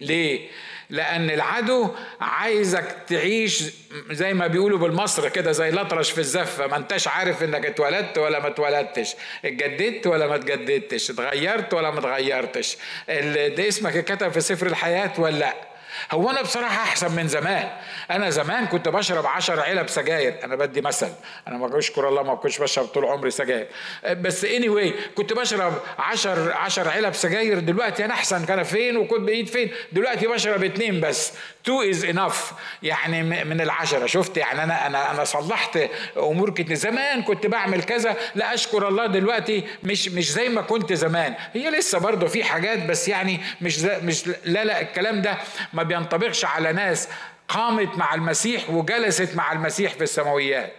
ليه؟ 0.00 0.48
لأن 0.90 1.30
العدو 1.30 1.90
عايزك 2.20 2.96
تعيش 3.08 3.64
زي 4.10 4.34
ما 4.34 4.46
بيقولوا 4.46 4.78
بالمصر 4.78 5.28
كده 5.28 5.52
زي 5.52 5.68
الأطرش 5.68 6.10
في 6.10 6.18
الزفة. 6.18 6.66
ما 6.66 6.76
أنتش 6.76 7.08
عارف 7.08 7.42
إنك 7.42 7.66
اتولدت 7.66 8.18
ولا 8.18 8.38
ما 8.38 8.48
اتولدتش. 8.48 9.14
اتجددت 9.44 10.06
ولا 10.06 10.26
ما 10.26 10.34
اتجددتش. 10.34 11.10
اتغيرت 11.10 11.74
ولا 11.74 11.90
ما 11.90 11.98
اتغيرتش. 11.98 12.76
ده 13.08 13.68
اسمك 13.68 13.96
اتكتب 13.96 14.32
في 14.32 14.40
سفر 14.40 14.66
الحياة 14.66 15.12
ولا 15.18 15.36
لأ؟ 15.36 15.71
هو 16.12 16.30
أنا 16.30 16.42
بصراحة 16.42 16.82
أحسن 16.82 17.12
من 17.12 17.28
زمان. 17.28 17.68
أنا 18.10 18.30
زمان 18.30 18.66
كنت 18.66 18.88
بشرب 18.88 19.26
10 19.26 19.60
علب 19.62 19.88
سجاير. 19.88 20.34
أنا 20.44 20.56
بدي 20.56 20.80
مثل. 20.80 21.08
أنا 21.48 21.58
ما 21.58 21.78
اشكر 21.78 22.08
الله 22.08 22.22
ما 22.22 22.34
كنتش 22.34 22.58
بشرب 22.58 22.86
طول 22.86 23.04
عمري 23.04 23.30
سجاير. 23.30 23.66
بس 24.10 24.44
anyway 24.44 24.94
كنت 25.14 25.32
بشرب 25.32 25.72
10 25.98 26.52
10 26.54 26.90
علب 26.90 27.14
سجاير. 27.14 27.58
دلوقتي 27.58 28.04
أنا 28.04 28.14
أحسن. 28.14 28.44
كان 28.44 28.62
فين 28.62 28.96
وكنت 28.96 29.20
بقيت 29.20 29.48
فين؟ 29.48 29.70
دلوقتي 29.92 30.26
بشرب 30.26 30.64
اثنين 30.64 31.00
بس. 31.00 31.32
two 31.64 31.82
is 31.82 32.04
enough 32.04 32.52
يعني 32.82 33.22
من 33.44 33.60
العشرة. 33.60 34.06
شفت؟ 34.06 34.36
يعني 34.36 34.62
أنا 34.62 34.86
أنا 34.86 35.10
أنا 35.10 35.24
صلحت 35.24 35.78
أمور 36.16 36.50
كتير. 36.50 36.74
زمان 36.74 37.22
كنت 37.22 37.46
بعمل 37.46 37.82
كذا. 37.82 38.16
لا 38.34 38.54
أشكر 38.54 38.88
الله 38.88 39.06
دلوقتي 39.06 39.64
مش 39.82 40.08
مش 40.08 40.32
زي 40.32 40.48
ما 40.48 40.62
كنت 40.62 40.92
زمان. 40.92 41.34
هي 41.54 41.70
لسه 41.70 41.98
برضه 41.98 42.26
في 42.26 42.44
حاجات 42.44 42.86
بس 42.86 43.08
يعني 43.08 43.40
مش 43.60 43.80
مش 43.80 44.26
لا 44.44 44.64
لا 44.64 44.80
الكلام 44.80 45.22
ده 45.22 45.38
ما 45.72 45.81
بينطبقش 45.82 46.44
على 46.44 46.72
ناس 46.72 47.08
قامت 47.48 47.98
مع 47.98 48.14
المسيح 48.14 48.70
وجلست 48.70 49.36
مع 49.36 49.52
المسيح 49.52 49.92
في 49.92 50.02
السماويات. 50.04 50.72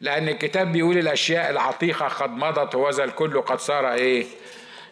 لأن 0.00 0.28
الكتاب 0.28 0.72
بيقول 0.72 0.98
الأشياء 0.98 1.50
العتيقة 1.50 2.08
قد 2.08 2.30
مضت 2.30 2.74
وذا 2.74 3.04
الكل 3.04 3.40
قد 3.40 3.58
صار 3.60 3.92
إيه؟ 3.92 4.26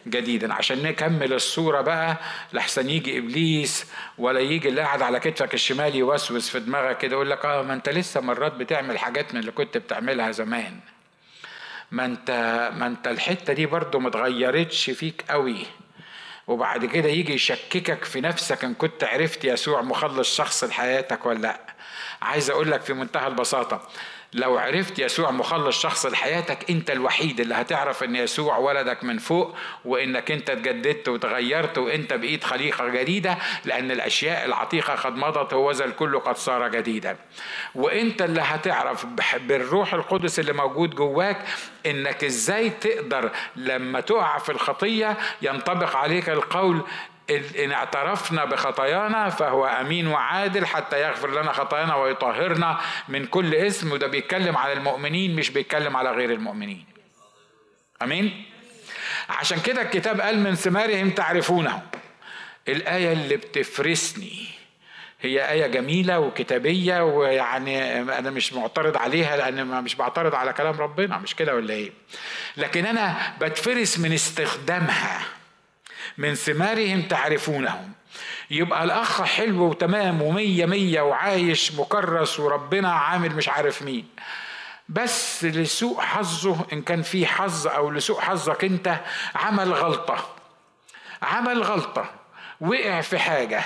جديدا. 0.07 0.53
عشان 0.53 0.83
نكمل 0.83 1.33
الصورة 1.33 1.81
بقى 1.81 2.17
لحسن 2.53 2.89
يجي 2.89 3.17
إبليس 3.17 3.85
ولا 4.17 4.39
يجي 4.39 4.69
اللي 4.69 4.81
قاعد 4.81 5.01
على 5.01 5.19
كتفك 5.19 5.53
الشمال 5.53 5.95
يوسوس 5.95 6.49
في 6.49 6.59
دماغك 6.59 6.97
كده 6.97 7.11
يقول 7.11 7.29
لك 7.29 7.45
آه 7.45 7.61
ما 7.61 7.73
أنت 7.73 7.89
لسه 7.89 8.21
مرات 8.21 8.53
بتعمل 8.53 8.99
حاجات 8.99 9.33
من 9.33 9.39
اللي 9.39 9.51
كنت 9.51 9.77
بتعملها 9.77 10.31
زمان. 10.31 10.79
ما 11.91 12.05
انت 12.05 12.31
ما 12.77 12.87
أنت 12.87 13.07
الحتة 13.07 13.53
دي 13.53 13.65
برضو 13.65 13.99
متغيرتش 13.99 14.89
فيك 14.89 15.23
قوي. 15.29 15.65
وبعد 16.47 16.85
كده 16.85 17.09
يجي 17.09 17.33
يشككك 17.33 18.03
في 18.03 18.21
نفسك 18.21 18.63
إن 18.63 18.73
كنت 18.73 19.03
عرفت 19.03 19.45
يسوع 19.45 19.81
مخلص 19.81 20.35
شخص 20.35 20.63
لحياتك 20.63 21.25
ولا 21.25 21.39
لأ. 21.39 21.59
عايز 22.21 22.49
أقول 22.49 22.71
لك 22.71 22.81
في 22.81 22.93
منتهى 22.93 23.27
البساطة 23.27 23.87
لو 24.33 24.57
عرفت 24.57 24.99
يسوع 24.99 25.31
مخلص 25.31 25.81
شخص 25.81 26.05
لحياتك 26.05 26.69
انت 26.71 26.91
الوحيد 26.91 27.39
اللي 27.39 27.55
هتعرف 27.55 28.03
ان 28.03 28.15
يسوع 28.15 28.57
ولدك 28.57 29.03
من 29.03 29.17
فوق 29.17 29.55
وانك 29.85 30.31
انت 30.31 30.49
اتجددت 30.49 31.09
وتغيرت 31.09 31.77
وانت 31.77 32.13
بقيت 32.13 32.43
خليقة 32.43 32.87
جديدة 32.87 33.37
لأن 33.65 33.91
الأشياء 33.91 34.45
العتيقة 34.45 34.95
قد 34.95 35.15
مضت 35.15 35.53
وذا 35.53 35.85
الكل 35.85 36.19
قد 36.19 36.37
صار 36.37 36.67
جديدا. 36.67 37.17
وانت 37.75 38.21
اللي 38.21 38.41
هتعرف 38.41 39.05
بالروح 39.35 39.93
القدس 39.93 40.39
اللي 40.39 40.53
موجود 40.53 40.95
جواك 40.95 41.45
انك 41.85 42.23
إزاي 42.23 42.69
تقدر 42.69 43.31
لما 43.55 43.99
تقع 43.99 44.37
في 44.37 44.51
الخطية 44.51 45.17
ينطبق 45.41 45.95
عليك 45.95 46.29
القول 46.29 46.81
إن 47.29 47.71
اعترفنا 47.71 48.45
بخطايانا 48.45 49.29
فهو 49.29 49.65
أمين 49.65 50.07
وعادل 50.07 50.65
حتى 50.65 51.01
يغفر 51.01 51.41
لنا 51.41 51.51
خطايانا 51.51 51.95
ويطهرنا 51.95 52.79
من 53.07 53.25
كل 53.25 53.55
اسم 53.55 53.91
وده 53.91 54.07
بيتكلم 54.07 54.57
على 54.57 54.73
المؤمنين 54.73 55.35
مش 55.35 55.49
بيتكلم 55.49 55.97
على 55.97 56.11
غير 56.11 56.31
المؤمنين. 56.31 56.85
أمين؟ 58.01 58.45
عشان 59.29 59.59
كده 59.59 59.81
الكتاب 59.81 60.21
قال 60.21 60.39
من 60.39 60.55
ثمارهم 60.55 61.09
تعرفونه. 61.09 61.81
الآية 62.67 63.13
اللي 63.13 63.37
بتفرسني. 63.37 64.47
هي 65.21 65.51
آية 65.51 65.67
جميلة 65.67 66.19
وكتابية 66.19 67.03
ويعني 67.03 68.01
أنا 68.01 68.29
مش 68.29 68.53
معترض 68.53 68.97
عليها 68.97 69.37
لأن 69.37 69.83
مش 69.83 69.95
بعترض 69.95 70.35
على 70.35 70.53
كلام 70.53 70.81
ربنا 70.81 71.17
مش 71.17 71.35
كده 71.35 71.55
ولا 71.55 71.73
إيه؟ 71.73 71.91
لكن 72.57 72.85
أنا 72.85 73.33
بتفرس 73.41 73.99
من 73.99 74.13
استخدامها. 74.13 75.21
من 76.17 76.35
ثمارهم 76.35 77.01
تعرفونهم. 77.01 77.91
يبقى 78.51 78.83
الأخ 78.83 79.21
حلو 79.21 79.63
وتمام 79.69 80.21
ومية 80.21 80.65
مية 80.65 81.01
وعايش 81.01 81.71
مكرس 81.71 82.39
وربنا 82.39 82.91
عامل 82.91 83.35
مش 83.35 83.49
عارف 83.49 83.81
مين. 83.81 84.07
بس 84.89 85.43
لسوء 85.45 86.01
حظه 86.01 86.65
إن 86.73 86.81
كان 86.81 87.01
في 87.01 87.25
حظ 87.27 87.67
أو 87.67 87.91
لسوء 87.91 88.21
حظك 88.21 88.63
أنت 88.63 88.99
عمل 89.35 89.73
غلطة. 89.73 90.29
عمل 91.21 91.63
غلطة. 91.63 92.09
وقع 92.61 93.01
في 93.01 93.19
حاجة. 93.19 93.63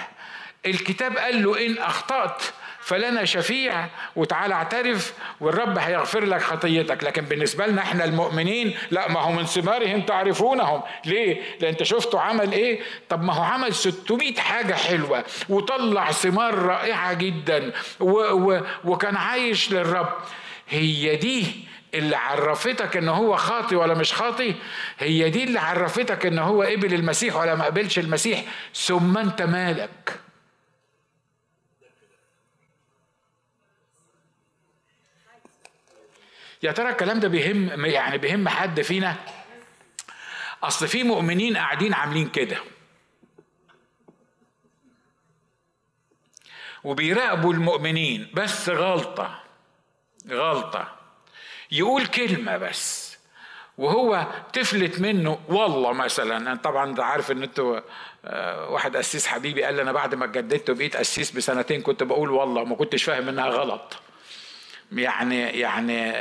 الكتاب 0.66 1.18
قال 1.18 1.44
له 1.44 1.66
إن 1.66 1.78
أخطأت 1.78 2.44
فلنا 2.90 3.26
شفيع 3.26 3.86
وتعالى 4.16 4.54
اعترف 4.54 5.14
والرب 5.40 5.78
هيغفر 5.78 6.26
لك 6.26 6.42
خطيتك. 6.42 7.04
لكن 7.04 7.22
بالنسبة 7.22 7.68
لنا 7.68 7.82
إحنا 7.82 8.06
المؤمنين 8.06 8.78
لا 8.92 9.12
ما 9.12 9.20
هو 9.20 9.32
من 9.32 9.46
ثمارهم 9.46 10.02
تعرفونهم 10.02 10.82
ليه؟ 11.06 11.42
لأن 11.62 11.70
انت 11.72 11.84
شفتوا 11.84 12.20
عمل 12.20 12.52
إيه؟ 12.52 12.80
طب 13.10 13.24
ما 13.24 13.34
هو 13.34 13.42
عمل 13.44 13.74
600 13.76 14.34
حاجة 14.36 14.74
حلوة 14.74 15.24
وطلع 15.50 16.12
ثمار 16.12 16.56
رائعة 16.56 17.14
جدا 17.14 17.72
و 18.00 18.12
و 18.20 18.62
وكان 18.86 19.16
عايش 19.16 19.72
للرب. 19.72 20.10
هي 20.70 21.16
دي 21.16 21.46
اللي 21.94 22.16
عرفتك 22.16 22.98
إن 22.98 23.10
هو 23.10 23.36
خاطي 23.38 23.76
ولا 23.76 23.94
مش 23.94 24.14
خاطي؟ 24.14 24.56
هي 25.00 25.30
دي 25.30 25.44
اللي 25.44 25.60
عرفتك 25.60 26.26
إن 26.26 26.40
هو 26.40 26.64
قبل 26.64 26.94
المسيح 26.94 27.36
ولا 27.36 27.56
ما 27.56 27.66
قبلش 27.66 28.00
المسيح؟ 28.00 28.44
ثم 28.76 29.18
انت 29.18 29.42
مالك؟ 29.42 30.20
يا 36.64 36.72
ترى 36.72 36.90
الكلام 36.90 37.20
ده 37.20 37.28
بيهم 37.28 37.86
يعني 37.86 38.18
بيهم 38.18 38.48
حد 38.48 38.82
فينا؟ 38.82 39.16
أصل 40.64 40.88
في 40.88 41.04
مؤمنين 41.04 41.58
قاعدين 41.58 41.94
عاملين 41.94 42.30
كده. 42.30 42.58
وبيراقبوا 46.84 47.54
المؤمنين 47.54 48.32
بس 48.34 48.70
غلطة 48.70 49.44
غلطة. 50.30 50.96
يقول 51.72 52.06
كلمة 52.06 52.58
بس 52.58 53.18
وهو 53.78 54.28
تفلت 54.54 55.00
منه 55.00 55.40
والله 55.48 55.94
مثلا 55.94 56.56
طبعا 56.56 56.90
انت 56.90 57.00
عارف 57.00 57.32
إن 57.32 57.44
أنتوا 57.44 57.80
آه، 58.26 58.70
واحد 58.70 58.98
قسيس 58.98 59.28
حبيبي 59.28 59.64
قال 59.64 59.74
لي 59.74 59.82
أنا 59.82 59.92
بعد 59.92 60.16
ما 60.16 60.26
اتجددت 60.26 60.70
وبقيت 60.70 60.98
قسيس 60.98 61.32
بسنتين 61.32 61.82
كنت 61.82 62.04
بقول 62.04 62.30
والله 62.30 62.64
ما 62.64 62.76
كنتش 62.76 63.04
فاهم 63.04 63.30
إنها 63.30 63.48
غلط. 63.48 63.98
يعني 64.92 65.42
يعني 65.42 66.12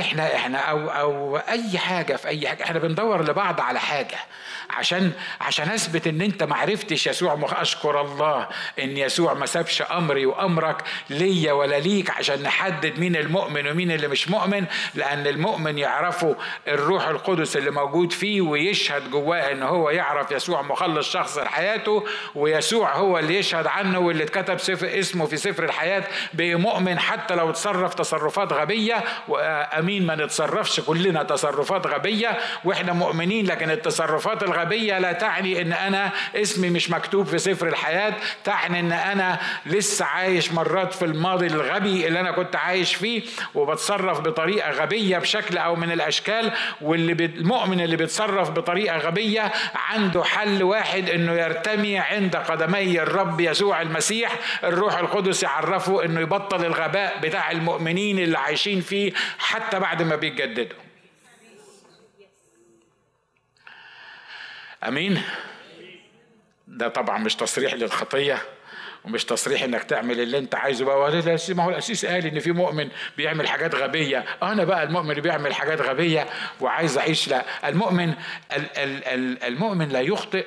إحنا 0.00 0.34
إحنا 0.36 0.58
أو 0.58 0.88
أو 0.90 1.36
أي 1.36 1.78
حاجة 1.78 2.16
في 2.16 2.28
أي 2.28 2.48
حاجة 2.48 2.64
إحنا 2.64 2.78
بندور 2.78 3.22
لبعض 3.22 3.60
على 3.60 3.80
حاجة. 3.80 4.18
عشان 4.72 5.12
عشان 5.40 5.68
أثبت 5.68 6.06
إن 6.06 6.20
أنت 6.20 6.42
ما 6.42 6.56
عرفتش 6.56 7.06
يسوع. 7.06 7.38
أشكر 7.52 8.00
الله 8.00 8.48
إن 8.78 8.96
يسوع 8.96 9.34
ما 9.34 9.46
سابش 9.46 9.82
أمري 9.82 10.26
وأمرك 10.26 10.82
ليا 11.10 11.52
ولا 11.52 11.78
ليك 11.78 12.10
عشان 12.10 12.42
نحدد 12.42 12.98
مين 12.98 13.16
المؤمن 13.16 13.66
ومين 13.68 13.90
اللي 13.90 14.08
مش 14.08 14.28
مؤمن 14.28 14.64
لأن 14.94 15.26
المؤمن 15.26 15.78
يعرفه 15.78 16.36
الروح 16.68 17.08
القدس 17.08 17.56
اللي 17.56 17.70
موجود 17.70 18.12
فيه 18.12 18.40
ويشهد 18.40 19.10
جواه 19.10 19.52
إن 19.52 19.62
هو 19.62 19.90
يعرف 19.90 20.30
يسوع 20.30 20.62
مخلص 20.62 21.12
شخص 21.12 21.38
لحياته 21.38 22.04
ويسوع 22.34 22.96
هو 22.96 23.18
اللي 23.18 23.38
يشهد 23.38 23.66
عنه 23.66 23.98
واللي 23.98 24.24
اتكتب 24.24 24.58
سفر 24.58 24.98
اسمه 24.98 25.26
في 25.26 25.36
سفر 25.36 25.64
الحياة 25.64 26.04
بمؤمن 26.34 26.98
حتى 26.98 27.34
لو 27.34 27.50
تصرف 27.50 27.94
تصرفات 27.94 28.52
غبية. 28.52 29.04
وامين 29.28 30.06
ما 30.06 30.14
نتصرفش 30.14 30.80
كلنا 30.80 31.22
تصرفات 31.22 31.86
غبية 31.86 32.38
وإحنا 32.64 32.92
مؤمنين 32.92 33.46
لكن 33.46 33.70
التصرفات 33.70 34.42
الغبيه 34.62 34.98
لا 34.98 35.12
تعني 35.12 35.62
إن 35.62 35.72
أنا 35.72 36.10
اسمي 36.36 36.70
مش 36.70 36.90
مكتوب 36.90 37.26
في 37.26 37.38
سفر 37.38 37.68
الحياة 37.68 38.14
تعني 38.44 38.80
إن 38.80 38.92
أنا 38.92 39.38
لسه 39.66 40.04
عايش 40.04 40.52
مرات 40.52 40.94
في 40.94 41.04
الماضي 41.04 41.46
الغبي 41.46 42.06
اللي 42.06 42.20
أنا 42.20 42.30
كنت 42.30 42.56
عايش 42.56 42.94
فيه 42.94 43.22
وبتصرف 43.54 44.20
بطريقة 44.20 44.70
غبية 44.70 45.18
بشكل 45.18 45.58
أو 45.58 45.76
من 45.76 45.92
الأشكال 45.92 46.52
واللي 46.80 47.24
المؤمن 47.24 47.80
اللي 47.80 47.96
بيتصرف 47.96 48.50
بطريقة 48.50 48.98
غبية 48.98 49.52
عنده 49.74 50.24
حل 50.24 50.62
واحد 50.62 51.10
إنه 51.10 51.32
يرتمي 51.32 51.98
عند 51.98 52.36
قدمي 52.36 53.02
الرب 53.02 53.40
يسوع 53.40 53.82
المسيح 53.82 54.32
الروح 54.64 54.98
القدس 54.98 55.42
يعرفه 55.42 56.04
إنه 56.04 56.20
يبطل 56.20 56.64
الغباء 56.64 57.18
بتاع 57.22 57.50
المؤمنين 57.50 58.18
اللي 58.18 58.38
عايشين 58.38 58.80
فيه 58.80 59.12
حتى 59.38 59.78
بعد 59.78 60.02
ما 60.02 60.16
بيتجددوا. 60.16 60.81
أمين. 64.88 65.22
ده 66.68 66.88
طبعا 66.88 67.18
مش 67.18 67.34
تصريح 67.34 67.74
للخطية 67.74 68.42
ومش 69.04 69.24
تصريح 69.24 69.62
إنك 69.62 69.82
تعمل 69.84 70.20
اللي 70.20 70.38
أنت 70.38 70.54
عايزه 70.54 70.84
بقى. 70.84 70.96
ما 71.48 71.64
هو 71.64 71.70
الاسيس 71.70 72.06
قال 72.06 72.26
إن 72.26 72.38
في 72.38 72.52
مؤمن 72.52 72.88
بيعمل 73.16 73.48
حاجات 73.48 73.74
غبية. 73.74 74.24
أنا 74.42 74.64
بقى 74.64 74.82
المؤمن 74.82 75.10
اللي 75.10 75.20
بيعمل 75.20 75.54
حاجات 75.54 75.80
غبية 75.80 76.26
وعايز 76.60 76.98
أعيش. 76.98 77.28
لا 77.28 77.68
المؤمن 77.68 78.14
المؤمن 79.44 79.88
لا 79.88 80.00
يخطئ 80.00 80.46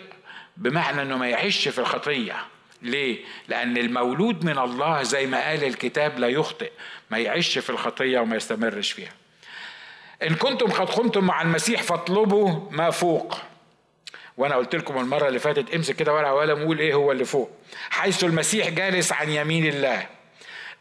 بمعنى 0.58 1.02
إنه 1.02 1.18
ما 1.18 1.30
يعيش 1.30 1.68
في 1.68 1.80
الخطية. 1.80 2.36
ليه؟ 2.82 3.18
لأن 3.48 3.78
المولود 3.78 4.46
من 4.46 4.58
الله 4.58 5.04
زي 5.04 5.26
ما 5.28 5.48
قال 5.50 5.64
الكتاب 5.64 6.20
لا 6.20 6.28
يخطئ 6.28 6.72
ما 7.10 7.18
يعيش 7.18 7.58
في 7.58 7.70
الخطية 7.70 8.20
وما 8.20 8.36
يستمرش 8.36 8.92
فيها. 8.92 9.12
إن 10.24 10.36
كنتم 10.36 10.72
قد 10.72 10.90
قمتم 10.90 11.24
مع 11.24 11.42
المسيح 11.42 11.84
فاطلبوا 11.84 12.72
ما 12.72 12.90
فوق. 12.90 13.38
وأنا 14.38 14.56
قلت 14.56 14.76
لكم 14.76 14.98
المره 14.98 15.28
اللي 15.28 15.40
فاتت 15.40 15.76
امسك 15.76 15.96
كده 15.96 16.14
ورقة 16.14 16.34
وقلم 16.34 16.62
وقول 16.62 16.80
إيه 16.80 16.94
هو 16.94 17.12
اللي 17.12 17.26
فوق. 17.26 17.52
حيث 17.90 18.24
المسيح 18.24 18.70
جالس 18.70 19.14
عن 19.14 19.30
يمين 19.30 19.66
الله. 19.66 20.06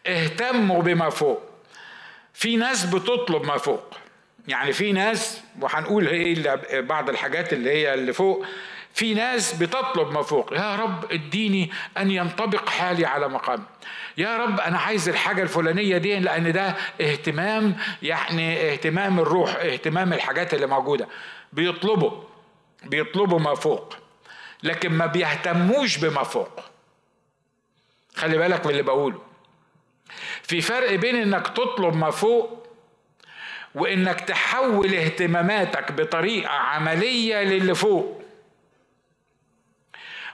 اهتموا 0.07 0.83
بما 0.83 1.11
فوق. 1.11 1.43
في 2.35 2.57
ناس 2.57 2.85
بتطلب 2.85 3.45
ما 3.47 3.57
فوق. 3.59 3.95
يعني 4.49 4.73
في 4.73 4.93
ناس 4.93 5.41
وهنقول 5.61 6.09
إيه 6.09 6.81
بعض 6.81 7.11
الحاجات 7.11 7.53
اللي 7.53 7.71
هي 7.71 7.95
اللي 7.95 8.13
فوق. 8.13 8.47
في 8.95 9.15
ناس 9.15 9.55
بتطلب 9.55 10.13
ما 10.13 10.23
فوق. 10.23 10.53
يا 10.53 10.77
رب 10.77 11.13
اديني 11.13 11.71
أن 11.99 12.11
ينطبق 12.11 12.69
حالي 12.69 13.07
على 13.07 13.29
مقام. 13.29 13.65
يا 14.19 14.37
رب 14.37 14.61
أنا 14.61 14.79
عايز 14.79 15.09
الحاجة 15.09 15.43
الفلانية 15.43 15.99
دي 15.99 16.19
لأن 16.19 16.53
ده 16.53 16.75
اهتمام 17.01 17.77
يعني 18.03 18.73
اهتمام 18.73 19.21
الروح 19.21 19.57
اهتمام 19.57 20.13
الحاجات 20.13 20.55
اللي 20.55 20.67
موجودة. 20.67 21.09
بيطلبوا. 21.53 22.34
بيطلبوا 22.87 23.39
ما 23.39 23.55
فوق 23.55 23.95
لكن 24.63 24.93
ما 24.93 25.07
بيهتموش 25.07 25.97
بما 25.99 26.23
فوق. 26.23 26.61
خلي 28.15 28.39
بالك 28.39 28.67
من 28.67 28.73
اللي 28.73 28.83
بقوله. 28.83 29.23
في 30.43 30.61
فرق 30.61 30.95
بين 30.95 31.17
إنك 31.17 31.49
تطلب 31.49 31.97
ما 31.97 32.11
فوق 32.11 32.67
وإنك 33.75 34.21
تحول 34.21 34.95
اهتماماتك 34.95 35.93
بطريقة 35.93 36.51
عملية 36.51 37.43
للي 37.43 37.75
فوق. 37.75 38.23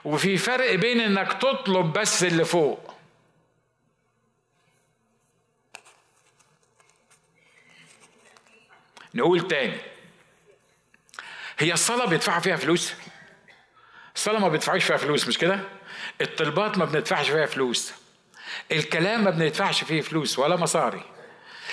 وفي 0.05 0.37
فرق 0.37 0.75
بين 0.75 1.01
إنك 1.01 1.33
تطلب 1.33 1.93
بس 1.93 2.23
اللي 2.23 2.45
فوق. 2.45 2.93
نقول 9.13 9.47
تاني. 9.47 9.90
هي 11.61 11.73
الصلاة 11.73 12.05
بيدفعوا 12.05 12.39
فيها 12.39 12.55
فلوس. 12.55 12.93
الصلاة 14.15 14.39
ما 14.39 14.49
بيدفعوش 14.49 14.83
فيها 14.83 14.97
فلوس 14.97 15.27
مش 15.27 15.37
كده؟ 15.37 15.59
الطلبات 16.21 16.77
ما 16.77 16.85
بندفعش 16.85 17.29
فيها 17.29 17.45
فلوس. 17.45 17.93
الكلام 18.71 19.23
ما 19.23 19.29
بندفعش 19.29 19.83
فيه 19.83 20.01
فلوس 20.01 20.39
ولا 20.39 20.55
مصاري. 20.55 21.03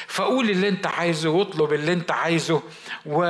فقول 0.06 0.50
اللي 0.50 0.68
انت 0.68 0.86
عايزه 0.86 1.30
واطلب 1.30 1.72
اللي 1.72 1.92
انت 1.92 2.10
عايزه. 2.10 2.62
و... 3.06 3.20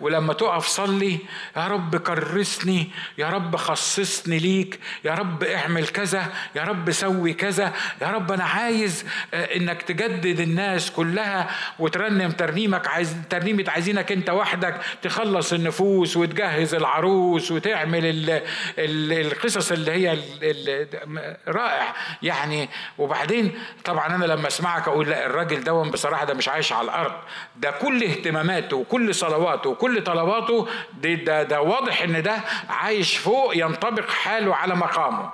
ولما 0.00 0.32
تقف 0.32 0.66
صلي 0.66 1.18
يا 1.56 1.68
رب 1.68 1.96
كرسني 1.96 2.90
يا 3.18 3.30
رب 3.30 3.56
خصصني 3.56 4.38
ليك 4.38 4.80
يا 5.04 5.14
رب 5.14 5.44
اعمل 5.44 5.88
كذا 5.88 6.32
يا 6.54 6.62
رب 6.62 6.90
سوي 6.90 7.32
كذا. 7.32 7.72
يا 8.02 8.06
رب 8.06 8.32
أنا 8.32 8.44
عايز 8.44 9.04
آه، 9.34 9.56
انك 9.56 9.82
تجدد 9.82 10.40
الناس 10.40 10.90
كلها 10.90 11.50
وترنم 11.78 12.30
ترنيمك 12.30 12.88
عايز 12.88 13.16
ترنيمة 13.30 13.64
عايزينك 13.68 14.12
انت 14.12 14.30
وحدك. 14.30 14.80
تخلص 15.02 15.52
النفوس 15.52 16.16
وتجهز 16.16 16.74
العروس 16.74 17.50
وتعمل 17.50 18.04
ال... 18.06 18.30
ال... 18.78 19.26
القصص 19.26 19.72
اللي 19.72 19.92
هي 19.92 20.12
ال... 20.12 20.22
ال... 20.42 21.36
رائع. 21.48 21.94
يعني 22.22 22.68
وبعدين 22.98 23.58
طبعا 23.84 24.06
أنا 24.14 24.24
لما 24.24 24.48
أسمعك 24.48 24.88
أقول 24.88 25.08
لا 25.10 25.26
الراجل 25.26 25.64
ده 25.64 25.72
بصراحة 25.90 26.24
ده 26.24 26.34
مش 26.34 26.48
عايش 26.48 26.72
على 26.72 26.84
الأرض. 26.84 27.12
ده 27.56 27.70
كل 27.70 28.04
اهتماماته 28.04 28.76
وكل 28.76 29.14
صلواته 29.14 29.70
وكل 29.70 30.04
طلباته 30.04 30.68
ده, 30.92 31.14
ده, 31.14 31.42
ده 31.42 31.60
واضح 31.60 32.02
إن 32.02 32.22
ده 32.22 32.40
عايش 32.68 33.16
فوق 33.16 33.56
ينطبق 33.56 34.10
حاله 34.10 34.54
على 34.56 34.74
مقامه. 34.76 35.32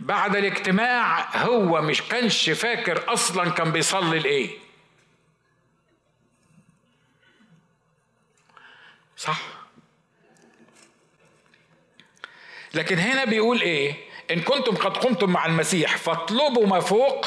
بعد 0.00 0.36
الاجتماع 0.36 1.36
هو 1.36 1.82
مش 1.82 2.02
كانش 2.02 2.50
فاكر 2.50 3.12
أصلا 3.12 3.50
كان 3.50 3.72
بيصلي 3.72 4.18
لإيه. 4.18 4.58
صح؟ 9.16 9.38
لكن 12.74 12.98
هنا 12.98 13.24
بيقول 13.24 13.60
إيه؟ 13.60 13.94
إن 14.30 14.40
كنتم 14.40 14.76
قد 14.76 14.96
قمتم 14.96 15.30
مع 15.30 15.46
المسيح 15.46 15.96
فاطلبوا 15.96 16.66
ما 16.66 16.80
فوق 16.80 17.26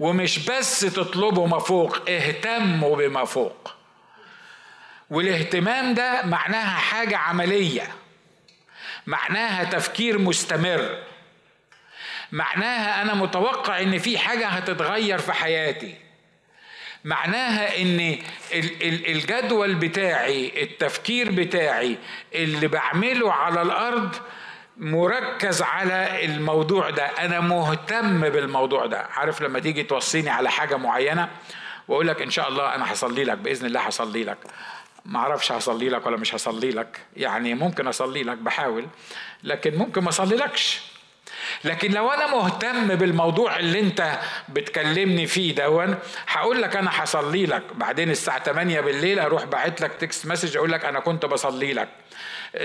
ومش 0.00 0.38
بس 0.50 0.80
تطلبوا 0.80 1.46
ما 1.48 1.58
فوق 1.58 1.98
اهتموا 2.10 2.96
بما 2.96 3.24
فوق. 3.24 3.74
والاهتمام 5.10 5.94
ده 5.94 6.22
معناها 6.26 6.78
حاجة 6.78 7.16
عملية. 7.16 7.88
معناها 9.06 9.64
تفكير 9.64 10.18
مستمر. 10.18 10.98
معناها 12.32 13.02
أنا 13.02 13.14
متوقع 13.14 13.80
إن 13.80 13.98
في 13.98 14.18
حاجة 14.18 14.46
هتتغير 14.46 15.18
في 15.18 15.32
حياتي. 15.32 15.94
معناها 17.04 17.82
إن 17.82 18.18
الجدول 18.82 19.74
بتاعي 19.74 20.62
التفكير 20.62 21.30
بتاعي 21.30 21.98
اللي 22.34 22.68
بعمله 22.68 23.32
على 23.32 23.62
الأرض 23.62 24.16
مركز 24.78 25.62
على 25.62 26.24
الموضوع 26.24 26.90
ده. 26.90 27.04
أنا 27.06 27.40
مهتم 27.40 28.20
بالموضوع 28.28 28.86
ده. 28.86 29.06
عارف 29.10 29.42
لما 29.42 29.58
تيجي 29.58 29.82
توصيني 29.82 30.30
على 30.30 30.50
حاجة 30.50 30.76
معينة 30.76 31.28
واقول 31.88 32.08
لك 32.08 32.22
إن 32.22 32.30
شاء 32.30 32.48
الله 32.48 32.74
أنا 32.74 32.92
هصلي 32.92 33.24
لك 33.24 33.38
بإذن 33.38 33.66
الله 33.66 33.80
هصلي 33.80 34.24
لك. 34.24 34.38
ما 35.04 35.18
أعرفش 35.18 35.52
هصلي 35.52 35.88
لك 35.88 36.06
ولا 36.06 36.16
مش 36.16 36.34
هصلي 36.34 36.70
لك. 36.70 36.98
يعني 37.16 37.54
ممكن 37.54 37.86
أصلي 37.86 38.22
لك 38.22 38.36
بحاول. 38.38 38.86
لكن 39.44 39.74
ممكن 39.78 40.02
ما 40.02 40.08
اصلي 40.08 40.36
لكش 40.36 40.80
لكن 41.64 41.92
لو 41.92 42.10
أنا 42.10 42.26
مهتم 42.26 42.94
بالموضوع 42.94 43.58
اللي 43.58 43.80
أنت 43.80 44.18
بتكلمني 44.48 45.26
فيه 45.26 45.54
دون 45.54 45.94
هقول 46.28 46.62
لك 46.62 46.76
أنا 46.76 46.90
هصلي 46.92 47.46
لك. 47.46 47.62
بعدين 47.74 48.10
الساعة 48.10 48.44
8 48.44 48.80
بالليل 48.80 49.18
أروح 49.18 49.44
باعت 49.44 49.80
لك 49.80 49.92
text 49.92 50.26
message 50.26 50.56
أقول 50.56 50.72
لك 50.72 50.84
أنا 50.84 51.00
كنت 51.00 51.26
بصلي 51.26 51.72
لك. 51.72 51.88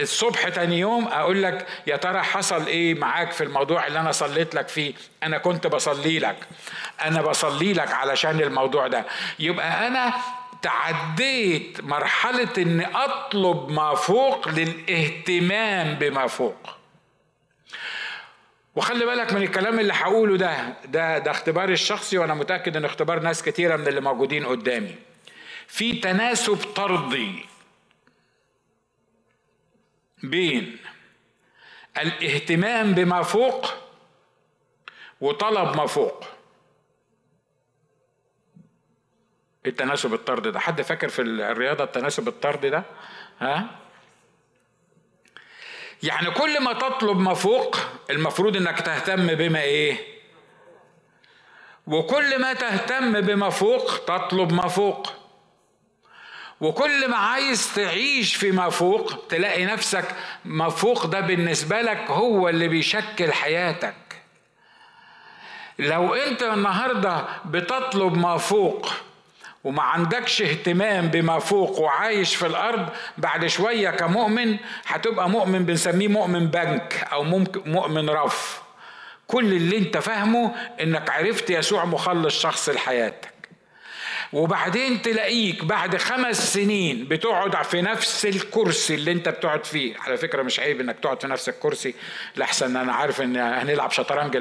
الصبح 0.02 0.50
تاني 0.50 0.80
يوم 0.80 1.08
أقول 1.08 1.44
لك 1.44 1.68
يا 1.88 1.96
ترى 1.98 2.22
حصل 2.22 2.66
إيه 2.68 2.94
معاك 2.96 3.32
في 3.32 3.44
الموضوع 3.44 3.88
اللي 3.88 4.00
أنا 4.00 4.12
صليت 4.12 4.56
لك 4.56 4.68
فيه؟ 4.68 4.94
أنا 5.24 5.38
كنت 5.38 5.68
بصلي 5.68 6.20
لك. 6.20 6.36
أنا 7.06 7.22
بصلي 7.22 7.74
لك 7.74 7.92
علشان 7.92 8.40
الموضوع 8.42 8.88
ده. 8.88 9.06
يبقى 9.40 9.88
أنا 9.88 10.14
تعديت 10.62 11.82
مرحلة 11.84 12.50
اني 12.58 12.86
أطلب 12.96 13.70
ما 13.70 13.96
فوق 13.96 14.50
للاهتمام 14.50 15.94
بما 15.96 16.28
فوق. 16.28 16.56
وخلي 18.76 19.06
بالك 19.06 19.34
من 19.34 19.42
الكلام 19.44 19.80
اللي 19.80 19.94
هقوله 19.94 20.38
ده. 20.38 20.56
ده 20.86 21.18
ده 21.18 21.32
اختباري 21.32 21.74
الشخصي 21.74 22.18
وأنا 22.18 22.34
متأكد 22.34 22.78
إن 22.78 22.86
اختبار 22.86 23.20
ناس 23.20 23.44
كتيرة 23.44 23.76
من 23.76 23.88
اللي 23.88 24.02
موجودين 24.02 24.46
قدامي. 24.46 24.96
في 25.68 25.94
تناسب 25.94 26.58
طردي. 26.76 27.46
بين 30.24 30.78
الاهتمام 31.98 32.94
بما 32.94 33.22
فوق 33.22 33.66
وطلب 35.22 35.78
ما 35.78 35.86
فوق. 35.86 36.24
التناسب 39.66 40.14
الطردي 40.14 40.52
ده؟ 40.52 40.60
حد 40.60 40.82
فاكر 40.82 41.10
في 41.10 41.22
الرياضة 41.22 41.84
التناسب 41.84 42.28
الطردي 42.28 42.70
ده؟ 42.70 42.84
ها؟ 43.40 43.80
يعني 46.04 46.32
كل 46.32 46.64
ما 46.64 46.74
تطلب 46.74 47.20
ما 47.20 47.34
فوق 47.34 47.78
المفروض 48.10 48.58
إنك 48.58 48.82
تهتم 48.82 49.28
بما 49.36 49.62
إيه؟ 49.62 49.98
وكل 51.88 52.42
ما 52.42 52.54
تهتم 52.54 53.22
بما 53.22 53.50
فوق 53.50 53.98
تطلب 54.06 54.54
ما 54.54 54.68
فوق. 54.68 55.23
وكل 56.64 57.08
ما 57.10 57.18
عايز 57.18 57.74
تعيش 57.76 58.36
فيما 58.36 58.70
فوق 58.70 59.28
تلاقي 59.30 59.66
نفسك 59.66 60.06
ما 60.46 60.70
فوق 60.70 61.06
ده 61.06 61.20
بالنسبة 61.20 61.82
لك 61.82 62.06
هو 62.12 62.50
اللي 62.50 62.68
بيشكل 62.68 63.34
حياتك. 63.34 63.94
لو 65.80 66.14
انت 66.14 66.44
النهارده 66.44 67.26
بتطلب 67.46 68.18
ما 68.18 68.38
فوق 68.38 68.90
وما 69.64 69.82
عندكش 69.84 70.42
اهتمام 70.42 71.08
بما 71.08 71.40
فوق 71.40 71.80
وعايش 71.80 72.36
في 72.36 72.46
الأرض 72.48 72.90
بعد 73.18 73.48
شوية 73.48 73.90
كمؤمن 73.90 74.58
هتبقى 74.88 75.30
مؤمن 75.30 75.66
بنسميه 75.66 76.08
مؤمن 76.08 76.48
بنك 76.48 77.08
أو 77.14 77.24
مؤمن 77.66 78.10
رف. 78.10 78.62
كل 79.28 79.46
اللي 79.54 79.78
انت 79.78 79.98
فاهمه 79.98 80.56
إنك 80.82 81.10
عرفت 81.10 81.50
يسوع 81.50 81.86
مخلص 81.86 82.40
شخص 82.42 82.70
لحياتك. 82.70 83.33
وبعدين 84.34 85.02
تلاقيك 85.02 85.66
بعد 85.66 85.98
خمس 85.98 86.54
سنين 86.54 87.06
بتقعد 87.06 87.64
في 87.66 87.82
نفس 87.82 88.26
الكرسي 88.26 88.96
اللي 88.96 89.12
انت 89.12 89.30
بتقعد 89.30 89.66
فيه. 89.66 89.96
على 90.00 90.18
فكرة 90.18 90.42
مش 90.44 90.60
عيب 90.60 90.82
انك 90.82 91.00
تقعد 91.00 91.22
في 91.22 91.28
نفس 91.28 91.50
الكرسي 91.50 91.96
لحسن 92.38 92.78
أنا 92.78 92.94
عارف 92.94 93.22
ان 93.22 93.38
هنلعب 93.38 93.92
شطرنج. 93.92 94.38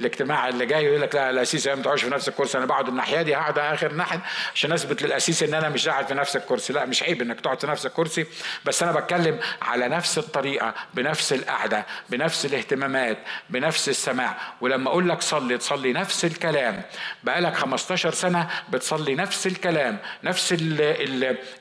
الاجتماع 0.00 0.48
اللي 0.48 0.66
جاي 0.66 0.84
يقول 0.84 1.00
لك 1.00 1.14
لا 1.14 1.30
القسيس 1.30 1.66
ما 1.66 1.82
تقعدش 1.82 2.02
في 2.02 2.10
نفس 2.10 2.28
الكرسي 2.28 2.58
أنا 2.58 2.66
بقعد 2.66 2.88
الناحية 2.88 3.22
دي 3.22 3.34
هقعد 3.36 3.58
آخر 3.58 3.92
ناحية. 3.92 4.20
عشان 4.54 4.72
أثبت 4.72 5.02
للقسيس 5.02 5.42
إن 5.42 5.54
أنا 5.54 5.68
مش 5.68 5.88
قاعد 5.88 6.06
في 6.08 6.14
نفس 6.14 6.36
الكرسي. 6.36 6.72
لا 6.72 6.84
مش 6.84 7.02
عيب 7.02 7.22
إنك 7.22 7.40
تقعد 7.40 7.60
في 7.60 7.66
نفس 7.66 7.86
الكرسي 7.86 8.26
بس 8.64 8.82
أنا 8.82 8.92
بتكلم 8.92 9.38
على 9.62 9.88
نفس 9.88 10.18
الطريقة 10.18 10.74
بنفس 10.94 11.32
القعدة 11.32 11.86
بنفس 12.10 12.46
الاهتمامات 12.46 13.18
بنفس 13.50 13.88
السماع. 13.88 14.36
ولما 14.60 14.90
أقول 14.90 15.08
لك 15.08 15.22
صلي 15.22 15.58
تصلي 15.58 15.92
نفس 15.92 16.24
الكلام. 16.24 16.82
بقالك 17.24 17.54
15 17.54 18.12
سنة 18.14 18.48
بتصلي 18.70 19.17
نفس 19.18 19.46
الكلام 19.46 19.98
نفس 20.24 20.52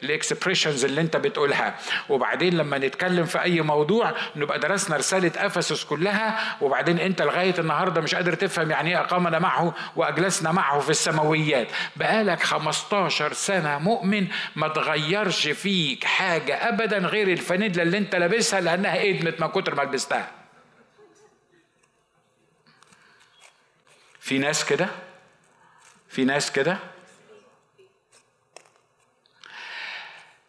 ال 0.03 0.10
expressions 0.10 0.85
اللي 0.85 1.01
انت 1.01 1.17
بتقولها. 1.17 1.75
وبعدين 2.09 2.57
لما 2.57 2.77
نتكلم 2.77 3.25
في 3.25 3.41
أي 3.41 3.61
موضوع 3.61 4.13
نبقى 4.35 4.59
درسنا 4.59 4.95
رسالة 4.97 5.31
أفسس 5.45 5.83
كلها 5.83 6.57
وبعدين 6.61 6.99
أنت 6.99 7.21
لغاية 7.21 7.53
النهارده 7.59 8.01
مش 8.01 8.15
قادر 8.15 8.33
تفهم 8.33 8.71
يعني 8.71 8.89
إيه 8.89 8.99
أقامنا 9.01 9.39
معه 9.39 9.73
وأجلسنا 9.95 10.51
معه 10.51 10.79
في 10.79 10.89
السماويات. 10.89 11.67
بقالك 11.95 12.43
15 12.43 13.33
سنة 13.33 13.77
مؤمن 13.77 14.27
ما 14.55 14.67
تغيرش 14.67 15.47
فيك 15.47 16.03
حاجة 16.03 16.69
ابدا 16.69 16.97
غير 16.97 17.27
الفانيلا 17.27 17.83
اللي 17.83 17.97
انت 17.97 18.15
لابسها 18.15 18.61
لأنها 18.61 19.09
ادمت 19.09 19.41
من 19.41 19.47
كتر 19.47 19.75
ما 19.75 19.81
لبستها. 19.81 20.31
في 24.19 24.37
ناس 24.37 24.65
كده؟ 24.65 24.87
في 26.09 26.25
ناس 26.25 26.51
كده؟ 26.51 26.77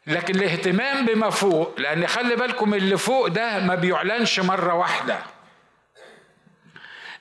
لكن 0.09 0.35
الاهتمام 0.35 1.07
بما 1.07 1.31
فوق 1.31 1.75
لأن 1.79 2.07
خلي 2.07 2.37
بالكم 2.37 2.75
اللي 2.75 2.97
فوق 2.99 3.27
ده 3.27 3.59
ما 3.59 3.75
بيعلنش 3.75 4.41
مرة 4.41 4.75
واحدة. 4.75 5.19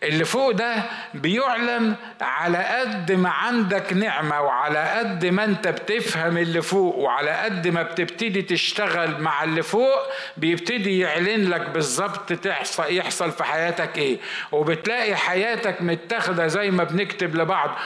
اللي 0.04 0.26
فوق 0.26 0.52
ده 0.52 0.84
بيعلن 1.14 1.96
على 2.22 2.58
قد 2.58 3.12
ما 3.12 3.30
عندك 3.30 3.94
نعمة 3.94 4.42
وعلى 4.42 4.80
قد 4.90 5.26
ما 5.26 5.44
انت 5.44 5.68
بتفهم 5.68 6.38
اللي 6.38 6.62
فوق 6.62 6.96
وعلى 6.96 7.32
قد 7.32 7.68
ما 7.68 7.84
بتبتدي 7.84 8.42
تشتغل 8.42 9.22
مع 9.22 9.44
اللي 9.44 9.64
فوق 9.64 10.00
بيبتدي 10.38 11.00
يعلن 11.00 11.50
لك 11.50 11.70
بالظبط 11.70 12.34
تحصل 12.34 12.94
يحصل 12.94 13.32
في 13.32 13.44
حياتك 13.44 13.98
إيه. 13.98 14.18
وبتلاقي 14.52 15.16
حياتك 15.16 15.82
متاخدة 15.82 16.48
زي 16.48 16.72
ما 16.72 16.84
بنكتب 16.84 17.36
لبعض. 17.36 17.78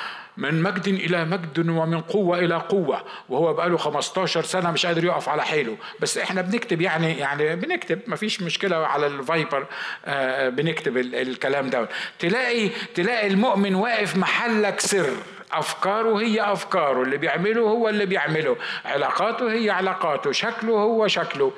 من 0.41 0.62
مجد 0.63 0.88
إلى 0.88 1.25
مجد 1.25 1.69
ومن 1.69 2.01
قوة 2.01 2.39
إلى 2.39 2.56
قوة. 2.56 3.04
وهو 3.30 3.54
بقاله 3.54 3.77
15 3.77 4.43
سنة 4.43 4.71
مش 4.71 4.86
قادر 4.86 5.06
يقف 5.06 5.30
على 5.30 5.43
حيله. 5.43 5.77
بس 5.99 6.17
إحنا 6.17 6.41
بنكتب 6.41 6.82
يعني 6.82 7.17
يعني 7.17 7.56
بنكتب. 7.56 7.99
مفيش 8.08 8.41
مشكلة 8.41 8.75
على 8.75 9.08
الفايبر 9.08 9.65
آه، 10.06 10.49
بنكتب 10.49 10.97
الكلام 10.97 11.69
ده 11.69 11.89
تلاقي 12.19 12.69
تلاقي 12.95 13.27
المؤمن 13.27 13.75
واقف 13.75 14.17
محلك 14.17 14.80
سر. 14.80 15.10
أفكاره 15.51 16.19
هي 16.21 16.51
أفكاره. 16.51 17.01
اللي 17.04 17.17
بيعمله 17.17 17.62
هو 17.62 17.89
اللي 17.89 18.06
بيعمله. 18.06 18.56
علاقاته 18.86 19.51
هي 19.54 19.69
علاقاته. 19.69 20.32
شكله 20.32 20.73
هو 20.73 21.08
شكله. 21.08 21.51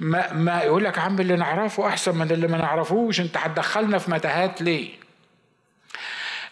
ما, 0.00 0.32
ما 0.32 0.62
يقول 0.62 0.84
لك 0.84 0.98
عم 0.98 1.20
اللي 1.20 1.36
نعرفه 1.36 1.86
أحسن 1.86 2.18
من 2.18 2.30
اللي 2.30 2.48
ما 2.48 2.58
نعرفوش. 2.58 3.20
أنت 3.20 3.36
هتدخلنا 3.36 3.98
في 3.98 4.10
متاهات 4.10 4.62
ليه؟ 4.62 5.07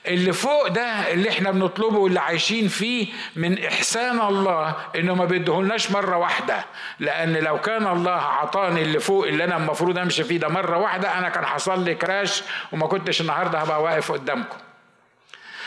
اللي 0.07 0.33
فوق 0.33 0.69
ده 0.69 0.83
اللي 1.12 1.29
إحنا 1.31 1.51
بنطلبه 1.51 1.99
واللي 1.99 2.21
عايشين 2.21 2.69
فيه 2.69 3.07
من 3.37 3.64
إحسان 3.64 4.21
الله 4.21 4.75
إنه 4.97 5.14
ما 5.14 5.25
بيدهولناش 5.25 5.90
مرة 5.90 6.16
واحدة. 6.16 6.64
لأن 7.01 7.33
لو 7.37 7.61
كان 7.61 7.87
الله 7.87 8.11
عطاني 8.11 8.83
اللي 8.83 9.01
فوق 9.01 9.27
اللي 9.27 9.45
أنا 9.45 9.57
المفروض 9.57 9.99
أمشي 9.99 10.25
فيه 10.25 10.38
ده 10.38 10.49
مرة 10.49 10.77
واحدة 10.79 11.19
أنا 11.19 11.29
كان 11.29 11.47
حصل 11.47 11.85
لي 11.85 11.95
كراش 11.95 12.42
وما 12.73 12.87
كنتش 12.87 13.21
النهارده 13.21 13.59
هبقى 13.59 13.83
واقف 13.83 14.12
قدامكم. 14.12 14.57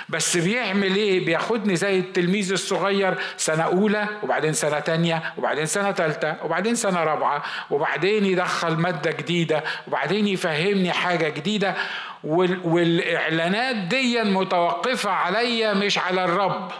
بس 0.09 0.37
بيعمل 0.37 0.95
إيه؟ 0.95 1.25
بياخدني 1.25 1.75
زي 1.75 1.99
التلميذ 1.99 2.51
الصغير 2.51 3.13
سنة 3.37 3.63
أولى 3.63 4.07
وبعدين 4.23 4.53
سنة 4.53 4.79
تانية 4.79 5.33
وبعدين 5.37 5.65
سنة 5.65 5.91
تالتة 5.91 6.35
وبعدين 6.45 6.75
سنة 6.75 7.03
رابعة 7.03 7.43
وبعدين 7.69 8.25
يدخل 8.25 8.73
مادة 8.77 9.11
جديدة 9.11 9.63
وبعدين 9.87 10.27
يفهمني 10.27 10.91
حاجة 10.91 11.29
جديدة. 11.29 11.75
والإعلانات 12.23 13.75
دي 13.75 14.23
متوقفة 14.23 15.11
عليا 15.11 15.73
مش 15.73 15.97
على 15.97 16.23
الرب. 16.23 16.71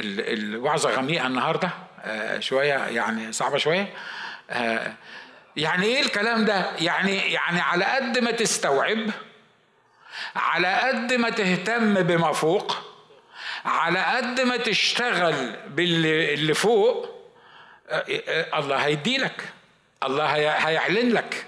الوعظة 0.00 0.90
غميقة 0.90 1.26
النهاردة. 1.26 1.70
آه، 2.04 2.38
شوية 2.40 2.74
يعني 2.74 3.32
صعبة 3.32 3.58
شوية. 3.58 3.92
آه، 4.50 4.92
يعني 5.56 5.86
إيه 5.86 6.00
الكلام 6.00 6.44
ده؟ 6.44 6.76
يعني 6.76 7.32
يعني 7.32 7.60
على 7.60 7.84
قد 7.84 8.18
ما 8.18 8.30
تستوعب 8.30 9.10
على 10.36 10.74
قد 10.74 11.12
ما 11.12 11.30
تهتم 11.30 11.94
بما 11.94 12.32
فوق 12.32 12.76
على 13.64 14.04
قد 14.04 14.40
ما 14.40 14.56
تشتغل 14.56 15.56
باللي 15.68 16.54
فوق 16.54 17.22
آه، 17.88 18.58
الله 18.58 18.76
هيديلك. 18.76 19.48
الله 20.06 20.26
هيعلن 20.68 21.12
لك. 21.12 21.46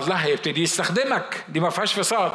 الله 0.00 0.14
هيبتدي 0.14 0.62
يستخدمك. 0.62 1.44
دي 1.48 1.60
ما 1.60 1.70
فيهاش 1.70 1.92
فصال 1.94 2.32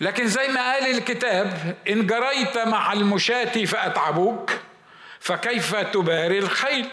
لكن 0.00 0.26
زي 0.26 0.48
ما 0.48 0.72
قال 0.72 0.90
الكتاب 0.96 1.76
إن 1.88 2.06
جريت 2.06 2.58
مع 2.58 2.92
المشاة 2.92 3.64
فأتعبوك 3.64 4.50
فكيف 5.20 5.76
تباري 5.76 6.38
الخيل؟ 6.38 6.86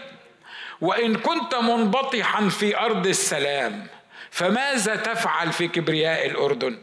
وإن 0.80 1.14
كنت 1.14 1.54
منبطحا 1.54 2.48
في 2.48 2.78
أرض 2.78 3.06
السلام 3.06 3.86
فماذا 4.30 4.96
تفعل 4.96 5.52
في 5.52 5.68
كبرياء 5.68 6.26
الأردن؟ 6.26 6.78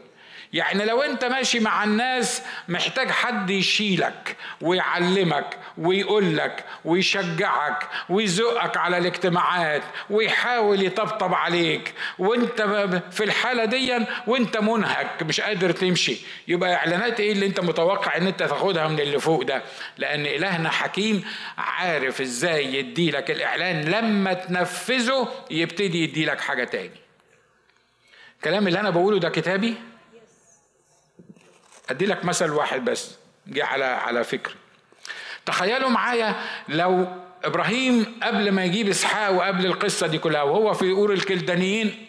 يعني 0.52 0.84
لو 0.84 1.02
انت 1.02 1.24
ماشي 1.24 1.60
مع 1.60 1.84
الناس 1.84 2.42
محتاج 2.68 3.10
حد 3.10 3.50
يشيلك 3.50 4.36
ويعلمك 4.60 5.58
ويقول 5.78 6.36
لك 6.36 6.64
ويشجعك 6.84 7.88
ويزقك 8.08 8.76
على 8.76 8.98
الاجتماعات 8.98 9.82
ويحاول 10.10 10.82
يطبطب 10.82 11.34
عليك. 11.34 11.94
وانت 12.18 12.62
في 13.10 13.24
الحالة 13.24 13.64
دي 13.64 14.06
وانت 14.26 14.56
منهك 14.56 15.22
مش 15.22 15.40
قادر 15.40 15.70
تمشي. 15.70 16.16
يبقى 16.48 16.74
إعلانات 16.74 17.20
إيه 17.20 17.32
اللي 17.32 17.46
انت 17.46 17.60
متوقع 17.60 18.16
إن 18.16 18.26
انت 18.26 18.42
تاخدها 18.42 18.88
من 18.88 19.00
اللي 19.00 19.20
فوق 19.20 19.42
ده؟ 19.42 19.62
لأن 19.98 20.26
إلهنا 20.26 20.70
حكيم 20.70 21.24
عارف 21.58 22.20
إزاي 22.20 22.74
يديلك 22.74 23.30
الإعلان. 23.30 23.84
لما 23.84 24.32
تنفذه 24.32 25.28
يبتدي 25.50 26.02
يديلك 26.02 26.40
حاجة 26.40 26.64
تاني. 26.64 26.90
الكلام 28.36 28.66
اللي 28.68 28.80
أنا 28.80 28.90
بقوله 28.90 29.18
ده 29.18 29.28
كتابي؟ 29.28 29.74
ادي 31.90 32.06
لك 32.06 32.24
مثل 32.24 32.50
واحد 32.50 32.84
بس 32.84 33.14
جه 33.46 33.64
على 33.64 33.84
على 33.84 34.24
فكري 34.24 34.54
تخيلوا 35.46 35.90
معايا 35.90 36.34
لو 36.68 37.06
إبراهيم 37.44 38.18
قبل 38.22 38.52
ما 38.52 38.64
يجيب 38.64 38.88
إسحاق 38.88 39.30
وقبل 39.32 39.66
القصة 39.66 40.06
دي 40.06 40.18
كلها 40.18 40.42
وهو 40.42 40.74
في 40.74 40.90
أور 40.90 41.12
الكلدانيين 41.12 42.06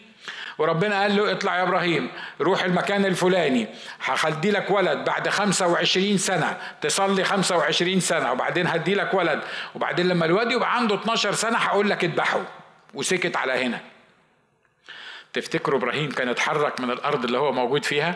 وربنا 0.57 1.01
قال 1.01 1.15
له 1.15 1.31
اطلع 1.31 1.57
يا 1.57 1.63
إبراهيم 1.63 2.09
روح 2.41 2.63
المكان 2.63 3.05
الفلاني 3.05 3.67
هخدي 4.03 4.51
لك 4.51 4.71
ولد 4.71 5.05
بعد 5.05 5.29
25 5.29 6.17
سنة 6.17 6.57
تصلي 6.81 7.23
25 7.23 7.99
سنة 7.99 8.31
وبعدين 8.31 8.67
هدي 8.67 8.95
لك 8.95 9.13
ولد 9.13 9.41
وبعدين 9.75 10.07
لما 10.07 10.25
الواد 10.25 10.51
يبقى 10.51 10.75
عنده 10.75 10.95
12 10.95 11.33
سنة 11.33 11.57
هقول 11.57 11.89
لك 11.89 12.03
اذبحه 12.03 12.41
وسكت 12.93 13.35
على 13.35 13.53
هنا. 13.53 13.79
تفتكروا 15.33 15.79
إبراهيم 15.79 16.11
كان 16.11 16.29
اتحرك 16.29 16.79
من 16.79 16.91
الأرض 16.91 17.25
اللي 17.25 17.37
هو 17.37 17.51
موجود 17.51 17.85
فيها؟ 17.85 18.15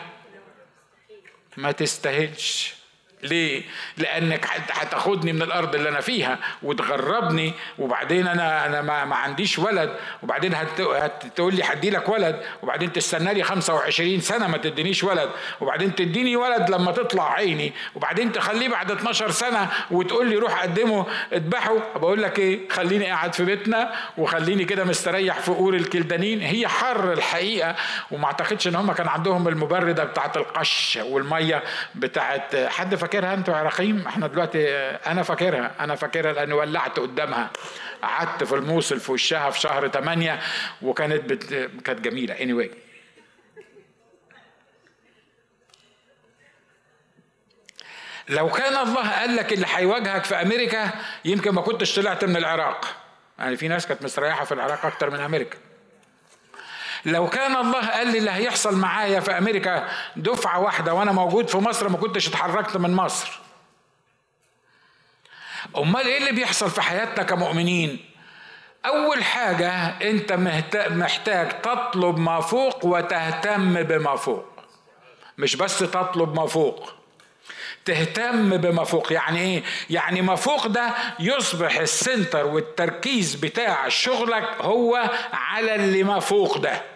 ما 1.56 1.72
تستاهلش. 1.72 2.74
ليه؟ 3.22 3.62
لأنك 3.96 4.46
هتاخدني 4.70 5.32
من 5.32 5.42
الأرض 5.42 5.74
اللي 5.74 5.88
أنا 5.88 6.00
فيها 6.00 6.38
وتغربني 6.62 7.52
وبعدين 7.78 8.26
أنا 8.26 8.66
أنا 8.66 8.82
ما, 8.82 9.04
ما 9.04 9.16
عنديش 9.16 9.58
ولد 9.58 9.96
وبعدين 10.22 10.54
هتقول 10.54 11.54
لي 11.54 11.62
هدي 11.64 11.90
لك 11.90 12.08
ولد 12.08 12.42
وبعدين 12.62 12.92
تستنى 12.92 13.34
لي 13.34 13.42
25 13.42 14.20
سنة 14.20 14.46
ما 14.46 14.58
تدينيش 14.58 15.04
ولد 15.04 15.30
وبعدين 15.60 15.94
تديني 15.94 16.36
ولد 16.36 16.70
لما 16.70 16.92
تطلع 16.92 17.32
عيني 17.32 17.72
وبعدين 17.94 18.32
تخليه 18.32 18.68
بعد 18.68 18.90
12 18.90 19.30
سنة 19.30 19.68
وتقول 19.90 20.28
لي 20.28 20.36
روح 20.36 20.62
قدمه 20.62 21.06
اذبحه. 21.32 21.74
بقول 21.96 22.22
لك 22.22 22.38
إيه؟ 22.38 22.68
خليني 22.68 23.06
قاعد 23.06 23.34
في 23.34 23.44
بيتنا 23.44 23.92
وخليني 24.18 24.64
كده 24.64 24.84
مستريح 24.84 25.38
في 25.40 25.50
قور 25.50 25.74
الكلدانين. 25.74 26.40
هي 26.40 26.68
حر 26.68 27.12
الحقيقة 27.12 27.76
وما 28.10 28.26
أعتقدش 28.26 28.68
إن 28.68 28.74
هم 28.74 28.92
كان 28.92 29.08
عندهم 29.08 29.48
المبرده 29.48 30.04
بتاعت 30.04 30.36
القش 30.36 30.98
والمية 31.02 31.62
بتاعت 31.94 32.56
حد 32.56 32.94
فاكر 32.94 33.11
فاكرها 33.12 33.34
أنتوا 33.34 33.56
يا 33.56 34.06
إحنا 34.06 34.26
دلوقتي 34.26 34.68
أنا 34.80 35.22
فاكرها 35.22 35.74
أنا 35.80 35.94
فاكرها 35.94 36.32
لاني 36.32 36.52
ولعت 36.52 36.98
قدامها. 36.98 37.50
قعدت 38.02 38.44
في 38.44 38.54
الموصل 38.54 39.00
في 39.00 39.12
وشها 39.12 39.50
في 39.50 39.60
شهر 39.60 39.88
8 39.88 40.40
وكانت 40.82 41.24
بت... 41.24 41.70
كانت 41.84 42.00
جميلة. 42.00 42.34
Anyway. 42.34 42.70
لو 48.28 48.48
كان 48.48 48.76
الله 48.76 49.10
قال 49.10 49.36
لك 49.36 49.52
اللي 49.52 49.66
هيواجهك 49.74 50.24
في 50.24 50.34
أمريكا 50.34 50.90
يمكن 51.24 51.50
ما 51.50 51.62
كنتش 51.62 51.96
طلعت 51.96 52.24
من 52.24 52.36
العراق. 52.36 52.86
يعني 53.38 53.56
في 53.56 53.68
ناس 53.68 53.86
كانت 53.86 54.02
مستريحة 54.02 54.44
في 54.44 54.52
العراق 54.52 54.86
أكتر 54.86 55.10
من 55.10 55.20
أمريكا. 55.20 55.58
لو 57.04 57.28
كان 57.28 57.56
الله 57.56 57.88
قال 57.90 58.12
لي 58.12 58.18
اللي 58.18 58.30
هيحصل 58.30 58.76
معايا 58.76 59.20
في 59.20 59.38
أمريكا 59.38 59.88
دفعة 60.16 60.60
واحدة 60.60 60.94
وأنا 60.94 61.12
موجود 61.12 61.48
في 61.48 61.56
مصر 61.58 61.88
ما 61.88 61.96
كنتش 61.98 62.28
اتحركت 62.28 62.76
من 62.76 62.94
مصر. 62.94 63.40
أمال 65.76 66.06
إيه 66.06 66.18
اللي 66.18 66.32
بيحصل 66.32 66.70
في 66.70 66.82
حياتنا 66.82 67.24
كمؤمنين؟ 67.24 68.04
أول 68.86 69.24
حاجة 69.24 69.70
أنت 70.10 70.32
محتاج 70.90 71.60
تطلب 71.62 72.18
ما 72.18 72.40
فوق 72.40 72.84
وتهتم 72.84 73.82
بما 73.82 74.16
فوق. 74.16 74.44
مش 75.38 75.56
بس 75.56 75.78
تطلب 75.78 76.34
ما 76.34 76.46
فوق 76.46 76.92
تهتم 77.84 78.56
بما 78.56 78.84
فوق. 78.84 79.12
يعني 79.12 79.40
إيه؟ 79.40 79.62
يعني 79.90 80.22
ما 80.22 80.34
فوق 80.34 80.66
ده 80.66 80.94
يصبح 81.20 81.76
السنتر 81.76 82.46
والتركيز 82.46 83.34
بتاع 83.34 83.88
شغلك 83.88 84.48
هو 84.60 85.10
على 85.32 85.74
اللي 85.74 86.02
ما 86.02 86.20
فوق 86.20 86.58
ده. 86.58 86.91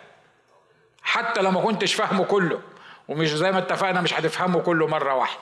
حتى 1.06 1.40
لو 1.42 1.50
ما 1.50 1.60
كنتش 1.60 1.94
فاهمه 1.94 2.24
كله 2.24 2.60
ومش 3.08 3.28
زي 3.34 3.52
ما 3.52 3.58
اتفقنا 3.58 4.00
مش 4.00 4.14
هتفهمه 4.14 4.60
كله 4.60 4.86
مرة 4.86 5.14
واحدة. 5.14 5.40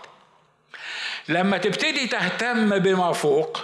لما 1.29 1.59
تبتدي 1.59 2.07
تهتم 2.07 2.79
بما 2.79 3.12
فوق 3.12 3.59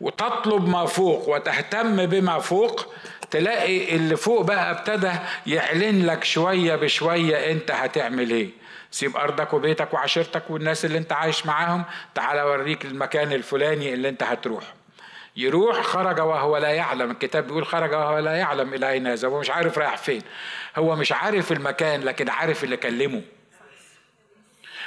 وتطلب 0.00 0.68
ما 0.68 0.86
فوق 0.86 1.28
وتهتم 1.28 2.06
بما 2.06 2.38
فوق 2.38 2.94
تلاقي 3.30 3.96
اللي 3.96 4.16
فوق 4.16 4.42
بقى 4.42 4.70
ابتدى 4.70 5.12
يعلن 5.46 6.06
لك 6.06 6.24
شوية 6.24 6.76
بشوية 6.76 7.52
انت 7.52 7.70
هتعمل 7.70 8.30
إيه. 8.30 8.50
سيب 8.90 9.16
أرضك 9.16 9.52
وبيتك 9.52 9.94
وعشيرتك 9.94 10.42
والناس 10.50 10.84
اللي 10.84 10.98
انت 10.98 11.12
عايش 11.12 11.46
معاهم 11.46 11.84
تعال 12.14 12.38
اوريك 12.38 12.84
المكان 12.84 13.32
الفلاني 13.32 13.94
اللي 13.94 14.08
انت 14.08 14.22
هتروح 14.22 14.64
يروح 15.40 15.82
خرج 15.82 16.20
وهو 16.20 16.56
لا 16.56 16.68
يعلم 16.70 17.10
الكتاب 17.10 17.46
بيقول 17.46 17.66
خرج 17.66 17.92
وهو 17.92 18.18
لا 18.18 18.36
يعلم 18.36 18.74
إلى 18.74 18.90
أين 18.90 19.06
هذا 19.06 19.28
هو 19.28 19.40
مش 19.40 19.50
عارف 19.50 19.78
رايح 19.78 19.96
فين. 19.96 20.22
هو 20.76 20.96
مش 20.96 21.12
عارف 21.12 21.52
المكان 21.52 22.00
لكن 22.00 22.28
عارف 22.28 22.64
اللي 22.64 22.76
كلمه. 22.76 23.22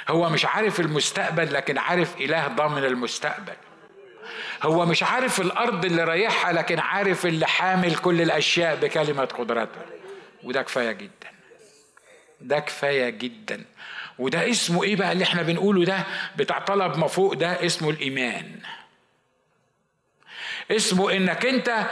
هو 0.08 0.28
مش 0.30 0.44
عارف 0.44 0.80
المستقبل 0.80 1.52
لكن 1.54 1.78
عارف 1.78 2.16
إله 2.16 2.48
ضامن 2.48 2.84
المستقبل. 2.84 3.52
هو 4.62 4.86
مش 4.86 5.02
عارف 5.02 5.40
الأرض 5.40 5.84
اللي 5.84 6.04
رايحها 6.04 6.52
لكن 6.52 6.78
عارف 6.78 7.26
اللي 7.26 7.46
حامل 7.46 7.96
كل 7.96 8.20
الأشياء 8.22 8.76
بكلمة 8.76 9.24
قدرته. 9.24 9.80
وده 10.44 10.62
كفاية 10.62 10.92
جدا. 10.92 11.28
ده 12.40 12.58
كفاية 12.58 13.08
جدا. 13.10 13.64
وده 14.18 14.50
اسمه 14.50 14.84
إيه 14.84 14.96
بقى 14.96 15.12
اللي 15.12 15.24
إحنا 15.24 15.42
بنقوله 15.42 15.84
ده؟ 15.84 15.98
بتاع 16.36 16.58
طلب 16.58 16.98
ما 16.98 17.06
فوق 17.06 17.34
ده 17.34 17.66
اسمه 17.66 17.90
الإيمان. 17.90 18.60
اسمه 20.70 21.12
إنك 21.12 21.46
أنت 21.46 21.86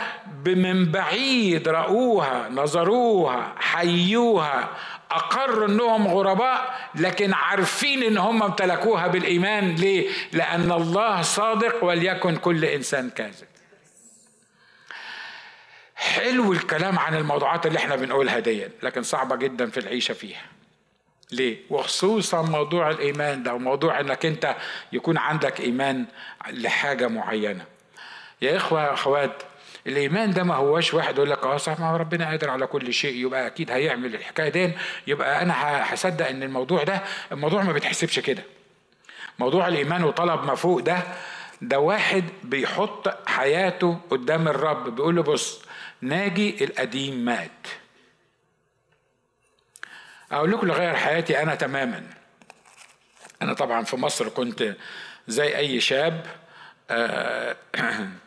من 0.46 0.92
بعيد 0.92 1.68
رأوها 1.68 2.48
نظروها 2.48 3.54
حيوها. 3.58 4.68
اقروا 5.10 5.68
إنهم 5.68 6.08
غرباء 6.08 6.88
لكن 6.94 7.32
عارفين 7.32 8.02
إن 8.02 8.18
هم 8.18 8.42
امتلكوها 8.42 9.06
بالإيمان. 9.06 9.74
ليه؟ 9.74 10.08
لأن 10.32 10.72
الله 10.72 11.22
صادق 11.22 11.84
وليكن 11.84 12.36
كل 12.36 12.64
إنسان 12.64 13.10
كاذب. 13.10 13.46
حلو 15.96 16.52
الكلام 16.52 16.98
عن 16.98 17.14
الموضوعات 17.14 17.66
اللي 17.66 17.78
إحنا 17.78 17.96
بنقولها 17.96 18.38
دي 18.38 18.68
لكن 18.82 19.02
صعبة 19.02 19.36
جدا 19.36 19.70
في 19.70 19.80
العيشة 19.80 20.12
فيها. 20.14 20.42
ليه؟ 21.32 21.56
وخصوصا 21.70 22.42
موضوع 22.42 22.90
الإيمان 22.90 23.42
ده 23.42 23.54
وموضوع 23.54 24.00
إنك 24.00 24.26
أنت 24.26 24.56
يكون 24.92 25.18
عندك 25.18 25.60
إيمان 25.60 26.04
لحاجة 26.50 27.08
معينة. 27.08 27.71
يا 28.42 28.56
إخوة 28.56 28.84
يا 28.84 28.92
أخوات 28.92 29.42
الإيمان 29.86 30.30
ده 30.30 30.42
ما 30.42 30.54
هوش 30.54 30.94
واحد 30.94 31.16
يقول 31.16 31.30
لك 31.30 31.44
آه 31.44 31.56
صح 31.56 31.80
ما 31.80 31.96
ربنا 31.96 32.28
قادر 32.28 32.50
على 32.50 32.66
كل 32.66 32.94
شيء 32.94 33.26
يبقى 33.26 33.46
أكيد 33.46 33.70
هيعمل 33.70 34.14
الحكاية 34.14 34.48
دي. 34.48 34.72
يبقى 35.06 35.42
أنا 35.42 35.54
هصدق 35.94 36.28
إن 36.28 36.42
الموضوع 36.42 36.82
ده 36.82 37.02
الموضوع 37.32 37.62
ما 37.62 37.72
بيتحسبش 37.72 38.18
كده. 38.18 38.42
موضوع 39.38 39.68
الإيمان 39.68 40.04
وطلب 40.04 40.44
ما 40.44 40.54
فوق 40.54 40.80
ده 40.80 41.02
ده 41.62 41.78
واحد 41.78 42.24
بيحط 42.44 43.28
حياته 43.28 43.98
قدام 44.10 44.48
الرب 44.48 44.94
بيقول 44.94 45.16
له 45.16 45.22
بص 45.22 45.62
ناجي 46.00 46.64
القديم 46.64 47.24
مات. 47.24 47.66
أقول 50.32 50.50
لكم 50.52 50.60
اللي 50.62 50.72
غير 50.72 50.96
حياتي 50.96 51.42
أنا 51.42 51.54
تماما. 51.54 52.06
أنا 53.42 53.52
طبعا 53.54 53.84
في 53.84 53.96
مصر 53.96 54.28
كنت 54.28 54.76
زي 55.28 55.56
أي 55.56 55.80
شاب 55.80 56.26
آه، 56.90 57.56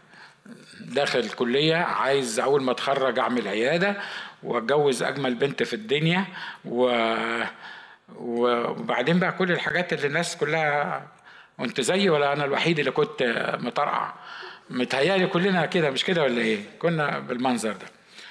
داخل 0.80 1.20
الكلية 1.20 1.76
عايز 1.76 2.40
أول 2.40 2.64
ما 2.64 2.72
أتخرج 2.72 3.20
أعمل 3.20 3.48
عيادة 3.48 3.96
وأتجوز 4.44 5.04
أجمل 5.04 5.36
بنت 5.36 5.64
في 5.64 5.74
الدنيا 5.74 6.26
و... 6.66 6.92
وبعدين 8.16 9.20
بقى 9.20 9.32
كل 9.32 9.52
الحاجات 9.52 9.94
اللي 9.94 10.08
الناس 10.08 10.38
كلها 10.38 11.08
وانت 11.60 11.82
زيي 11.82 12.10
ولا 12.10 12.34
أنا 12.34 12.46
الوحيد 12.46 12.80
اللي 12.80 12.92
كنت 12.92 13.24
مطرقع؟ 13.60 14.14
متهيألي 14.70 15.28
كلنا 15.28 15.66
كده 15.66 15.90
مش 15.90 16.04
كده 16.06 16.24
ولا 16.24 16.42
إيه؟ 16.42 16.60
كنا 16.80 17.20
بالمنظر 17.20 17.72
ده. 17.72 17.86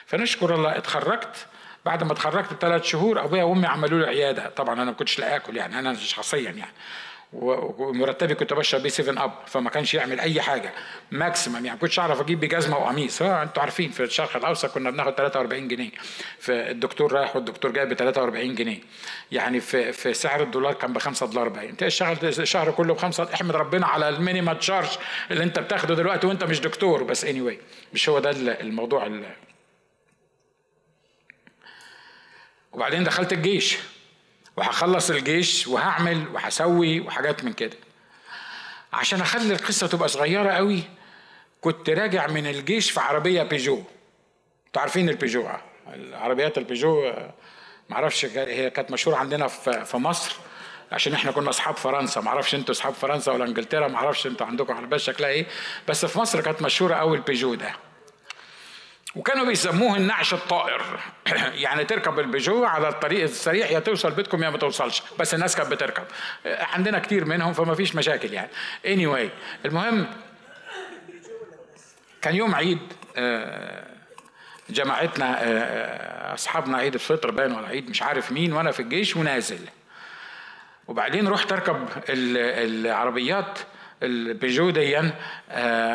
فنشكر 0.07 0.55
الله 0.55 0.77
اتخرجت. 0.79 1.47
بعد 1.85 2.05
ما 2.05 2.13
اتخرجت 2.13 2.53
بثلاث 2.55 2.83
شهور 2.85 3.25
أبويا 3.25 3.43
وأمي 3.45 3.67
عملوا 3.67 3.99
لي 3.99 4.07
عيادة. 4.07 4.49
طبعا 4.49 4.75
أنا 4.75 4.85
ما 4.85 4.93
كنتش 4.93 5.19
لا 5.19 5.37
آكل 5.37 5.57
يعني 5.57 5.79
أنا 5.79 5.95
شخصيا 5.95 6.51
يعني. 6.51 6.73
ومرتبي 7.35 8.35
كنت 8.35 8.53
بشرب 8.53 8.83
بيه 8.83 8.89
7 8.89 9.25
أب 9.25 9.33
فما 9.47 9.71
كانش 9.71 9.95
يعمل 9.95 10.21
أي 10.21 10.43
حاجة. 10.43 10.73
ماكسيمم 11.11 11.67
يعني 11.67 11.79
كنتش 11.79 11.99
أعرف 11.99 12.21
أجيب 12.21 12.41
بجزمه 12.41 12.79
وقميص 12.79 13.23
آه 13.23 13.43
أنتوا 13.43 13.63
عارفين 13.63 13.91
في 13.91 14.03
الشرق 14.03 14.37
الأوسط 14.37 14.71
كنا 14.75 14.91
بناخد 14.91 15.15
43 15.15 15.69
جنيه. 15.69 15.91
فالدكتور 16.39 17.13
رايح 17.13 17.37
والدكتور 17.37 17.71
جاي 17.71 17.87
ب 17.87 17.95
43 17.95 18.55
جنيه. 18.55 18.79
يعني 19.33 19.61
في 19.61 19.93
في 19.93 20.15
سعر 20.15 20.43
الدولار 20.43 20.75
كان 20.75 20.93
ب 20.93 20.99
5 20.99 21.27
دولار 21.27 21.49
باين. 21.49 21.69
انت 21.69 21.83
اشتغل 21.83 22.17
الشهر 22.23 22.71
كله 22.71 22.95
بخمسة 22.95 23.29
احمد 23.35 23.57
ربنا 23.57 23.87
على 23.87 24.09
ال 24.09 24.14
minimum 24.14 24.53
charge 24.53 24.89
اللي 25.31 25.45
انت 25.45 25.59
بتاخده 25.59 25.95
دلوقتي 25.95 26.27
وانت 26.27 26.45
مش 26.45 26.61
دكتور. 26.61 27.03
بس 27.03 27.25
anyway 27.25 27.57
مش 27.95 28.09
هو 28.09 28.19
ده 28.19 28.31
الموضوع 28.31 29.07
اللي 29.07 29.37
وبعدين 32.73 33.05
دخلت 33.05 33.33
الجيش. 33.33 33.79
وهخلص 34.57 35.11
الجيش 35.11 35.67
وهعمل 35.69 36.29
وهسوي 36.35 37.01
وحاجات 37.01 37.45
من 37.45 37.53
كده. 37.53 37.77
عشان 38.93 39.21
أخلي 39.21 39.53
القصة 39.55 39.87
تبقى 39.87 40.09
صغيرة 40.09 40.51
قوي 40.53 40.83
كنت 41.61 41.91
راجع 41.91 42.27
من 42.27 42.47
الجيش 42.47 42.91
في 42.91 43.01
عربية 43.01 43.43
بيجو 43.43 43.83
أنتوا 44.67 44.83
عارفين 44.83 45.09
البيجو 45.09 45.49
العربيات 45.95 46.59
البيجو 46.59 47.13
معرفش 47.91 48.25
هي 48.25 48.71
كانت 48.71 48.91
مشهورة 48.91 49.17
عندنا 49.17 49.49
في 49.85 49.97
مصر 49.97 50.37
عشان 50.93 51.13
إحنا 51.13 51.31
كنا 51.31 51.51
أصحاب 51.51 51.77
فرنسا. 51.77 52.21
معرفش 52.21 52.55
أنتوا 52.55 52.75
أصحاب 52.75 52.93
فرنسا 52.95 53.33
ولا 53.33 53.45
إنجلترا 53.45 53.89
معرفش 53.89 54.27
أنتوا 54.27 54.47
عندكم 54.47 54.77
عربيات 54.77 55.01
شكلها 55.01 55.31
إيه 55.31 55.47
بس 55.89 56.07
في 56.07 56.19
مصر 56.19 56.41
كانت 56.41 56.63
مشهورة 56.63 56.95
قوي 56.95 57.17
البيجو 57.17 57.55
ده. 57.55 57.73
وكانوا 59.17 59.47
بيسموه 59.47 59.97
النعش 59.97 60.35
الطائر. 60.35 60.83
يعني 61.65 61.85
تركب 61.85 62.19
البيجو 62.19 62.65
على 62.65 62.89
الطريق 62.89 63.23
السريع 63.23 63.67
يا 63.67 63.79
توصل 63.79 64.11
بيتكم 64.11 64.43
يا 64.43 64.51
ما 64.51 64.59
توصلش. 64.59 65.03
بس 65.19 65.35
الناس 65.35 65.57
كانت 65.57 65.71
بتركب. 65.71 66.05
عندنا 66.47 66.99
كتير 66.99 67.25
منهم 67.25 67.53
فما 67.53 67.75
فيش 67.75 67.95
مشاكل 67.97 68.33
يعني. 68.33 68.51
Anyway 68.85 69.29
المهم 69.65 70.07
كان 72.23 72.37
يوم 72.37 72.55
عيد 72.55 72.79
آه، 73.17 73.87
جماعتنا 74.71 75.39
آه، 75.43 76.35
أصحابنا 76.35 76.79
عيد 76.79 76.95
الفطر 76.95 77.31
باين 77.31 77.53
ولا 77.53 77.69
عيد 77.69 77.91
مش 77.91 78.03
عارف 78.03 78.33
مين 78.33 78.53
وأنا 78.53 78.71
في 78.71 78.81
الجيش 78.81 79.17
ونازل. 79.17 79.69
وبعدين 80.89 81.29
رحت 81.29 81.53
أركب 81.53 81.89
العربيات 82.09 83.59
البيجو 84.03 84.71
دي 84.71 84.99
آه، 84.99 85.13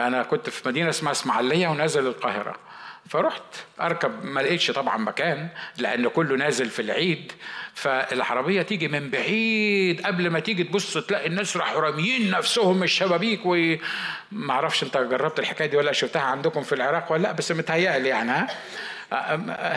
أنا 0.07 0.23
كنت 0.23 0.49
في 0.49 0.67
مدينة 0.67 0.89
اسمها 0.89 1.11
إسماعيلية 1.11 1.67
ونازل 1.67 2.07
القاهرة. 2.07 2.68
فرحت. 3.09 3.41
أركب 3.81 4.25
ما 4.25 4.41
لقيتش 4.41 4.71
طبعا 4.71 4.97
مكان 4.97 5.47
لأن 5.77 6.07
كله 6.07 6.35
نازل 6.35 6.69
في 6.69 6.81
العيد. 6.81 7.31
فالعربية 7.73 8.61
تيجي 8.61 8.87
من 8.87 9.09
بعيد. 9.09 10.01
قبل 10.05 10.29
ما 10.29 10.39
تيجي 10.39 10.63
تبص 10.63 10.97
تلاقي 10.97 11.27
الناس 11.27 11.57
راحوا 11.57 11.81
راميين 11.81 12.31
نفسهم 12.31 12.83
الشبابيك 12.83 13.41
وما 13.45 14.51
أعرفش 14.53 14.83
أنت 14.83 14.97
جربت 14.97 15.39
الحكاية 15.39 15.67
دي 15.67 15.77
ولا 15.77 15.91
شفتها 15.91 16.21
عندكم 16.21 16.63
في 16.63 16.75
العراق 16.75 17.11
ولا 17.11 17.21
لأ 17.23 17.31
بس 17.31 17.51
متهيألي 17.51 18.09
يعني 18.09 18.31
ها؟ 18.31 18.47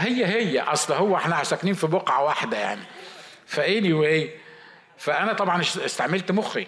هي 0.06 0.26
هي. 0.26 0.60
أصل 0.60 0.94
هو 0.94 1.16
إحنا 1.16 1.44
ساكنين 1.44 1.74
في 1.74 1.86
بقعة 1.86 2.24
واحدة 2.24 2.58
يعني. 2.58 2.82
فاني 3.46 3.92
واي 3.92 4.30
فأنا 5.02 5.32
طبعا 5.32 5.60
استعملت 5.60 6.32
مخي 6.32 6.66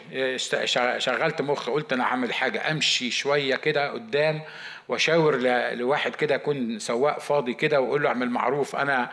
شغلت 0.99 1.43
مخي 1.43 1.73
قلت 1.73 1.93
أنا 1.93 2.05
هعمل 2.05 2.35
حاجة 2.35 2.71
أمشي 2.71 3.11
شوية 3.11 3.57
كده 3.57 3.91
قدام 3.91 4.43
وأشاور 4.89 5.37
لواحد 5.75 6.15
كده 6.15 6.35
يكون 6.35 6.79
سواق 6.79 7.21
فاضي 7.21 7.55
كده 7.55 7.81
وأقول 7.81 8.03
له 8.03 8.09
أعمل 8.09 8.31
معروف 8.31 8.77
أنا 8.77 9.11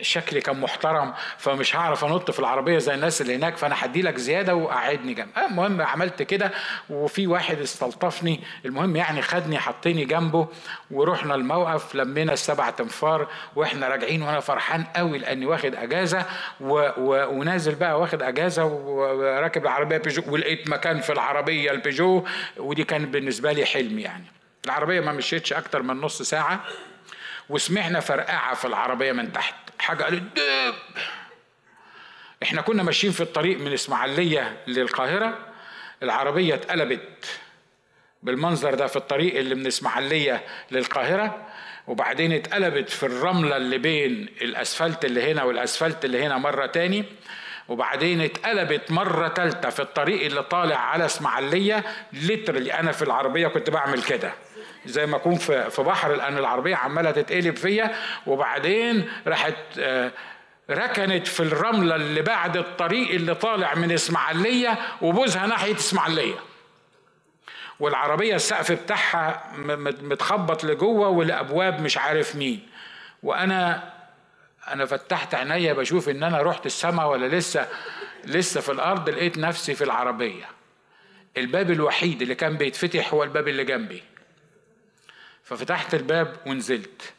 شكلي 0.00 0.40
كان 0.40 0.60
محترم 0.60 1.14
فمش 1.38 1.76
هعرف 1.76 2.04
انط 2.04 2.30
في 2.30 2.38
العربية 2.38 2.78
زي 2.78 2.94
الناس 2.94 3.20
اللي 3.20 3.36
هناك 3.36 3.56
فأنا 3.56 3.74
هدي 3.78 4.02
لك 4.02 4.16
زيادة 4.18 4.54
وقعدني 4.54 5.14
جنب. 5.14 5.28
آه، 5.36 5.46
المهم 5.46 5.82
عملت 5.82 6.22
كده 6.22 6.50
وفي 6.90 7.26
واحد 7.26 7.58
استلطفني 7.58 8.40
المهم 8.64 8.96
يعني 8.96 9.22
خدني 9.22 9.58
حطني 9.58 10.04
جنبه 10.04 10.48
ورحنا 10.90 11.34
الموقف 11.34 11.94
لمينا 11.94 12.32
السبع 12.32 12.70
تنفار 12.70 13.28
وإحنا 13.56 13.88
راجعين 13.88 14.22
وأنا 14.22 14.40
فرحان 14.40 14.84
قوي 14.96 15.18
لأني 15.18 15.46
واخد 15.46 15.74
أجازة 15.74 16.26
و... 16.60 16.90
و... 16.98 17.28
ونازل 17.38 17.74
بقى 17.74 18.00
واخد 18.00 18.22
أجازة 18.22 18.64
وراكب 18.64 19.62
العربية 19.62 19.96
بيجو 19.98 20.22
ولقيت 20.32 20.68
مكان 20.70 21.00
في 21.00 21.12
العربية 21.12 21.70
البيجو 21.70 22.24
ودي 22.56 22.84
كان 22.84 23.06
بالنسبة 23.06 23.52
لي 23.52 23.64
حلم 23.64 23.98
يعني. 23.98 24.24
العربية 24.64 25.00
ما 25.00 25.12
مشيتش 25.12 25.52
أكتر 25.52 25.82
من 25.82 26.00
نص 26.00 26.22
ساعة 26.22 26.64
وسمعنا 27.48 28.00
فرقعة 28.00 28.54
في 28.54 28.64
العربية 28.64 29.12
من 29.12 29.32
تحت. 29.32 29.54
حاجة 29.82 30.04
قالت 30.04 30.22
دب. 30.36 30.74
إحنا 32.42 32.60
كنا 32.62 32.82
ماشيين 32.82 33.12
في 33.12 33.20
الطريق 33.20 33.58
من 33.60 33.72
إسماعيلية 33.72 34.56
للقاهرة 34.66 35.38
العربية 36.02 36.54
اتقلبت 36.54 37.38
بالمنظر 38.22 38.74
ده 38.74 38.86
في 38.86 38.96
الطريق 38.96 39.38
اللي 39.38 39.54
من 39.54 39.66
إسماعيلية 39.66 40.44
للقاهرة 40.70 41.46
وبعدين 41.86 42.32
اتقلبت 42.32 42.90
في 42.90 43.06
الرملة 43.06 43.56
اللي 43.56 43.78
بين 43.78 44.28
الأسفلت 44.42 45.04
اللي 45.04 45.32
هنا 45.32 45.42
والأسفلت 45.42 46.04
اللي 46.04 46.24
هنا 46.24 46.38
مرة 46.38 46.66
تاني 46.66 47.04
وبعدين 47.68 48.20
اتقلبت 48.20 48.90
مرة 48.90 49.28
تالتة 49.28 49.70
في 49.70 49.80
الطريق 49.80 50.24
اللي 50.24 50.42
طالع 50.42 50.76
على 50.76 51.04
إسماعيلية 51.06 51.84
لترلي 52.12 52.74
أنا 52.74 52.92
في 52.92 53.02
العربية 53.02 53.48
كنت 53.48 53.70
بعمل 53.70 54.02
كده. 54.02 54.32
زي 54.86 55.06
ما 55.06 55.16
أكون 55.16 55.34
في 55.36 55.82
بحر 55.82 56.14
لأن 56.14 56.38
العربية 56.38 56.76
عمالة 56.76 57.10
تتقلب 57.10 57.56
فيا. 57.56 57.94
وبعدين 58.26 59.08
راحت 59.26 59.54
آه، 59.78 60.12
ركنت 60.70 61.26
في 61.26 61.40
الرملة 61.40 61.96
اللي 61.96 62.22
بعد 62.22 62.56
الطريق 62.56 63.10
اللي 63.10 63.34
طالع 63.34 63.74
من 63.74 63.92
إسماعيلية 63.92 64.78
وبوزها 65.02 65.46
ناحية 65.46 65.74
إسماعيلية. 65.74 66.34
والعربية 67.80 68.34
السقف 68.34 68.72
بتاعها 68.72 69.52
متخبط 70.02 70.64
لجوه 70.64 71.08
والابواب 71.08 71.80
مش 71.80 71.98
عارف 71.98 72.36
مين. 72.36 72.68
وأنا 73.22 73.92
أنا 74.68 74.84
فتحت 74.86 75.34
عينيا 75.34 75.72
بشوف 75.72 76.08
إن 76.08 76.22
أنا 76.22 76.42
رحت 76.42 76.66
السماء 76.66 77.08
ولا 77.10 77.36
لسه 77.36 77.68
لسه 78.24 78.60
في 78.60 78.72
الأرض 78.72 79.08
لقيت 79.10 79.38
نفسي 79.38 79.74
في 79.74 79.84
العربية. 79.84 80.44
الباب 81.36 81.70
الوحيد 81.70 82.22
اللي 82.22 82.34
كان 82.34 82.56
بيتفتح 82.56 83.14
هو 83.14 83.22
الباب 83.24 83.48
اللي 83.48 83.64
جنبي. 83.64 84.02
ففتحت 85.56 85.94
الباب 85.94 86.36
ونزلت. 86.46 87.12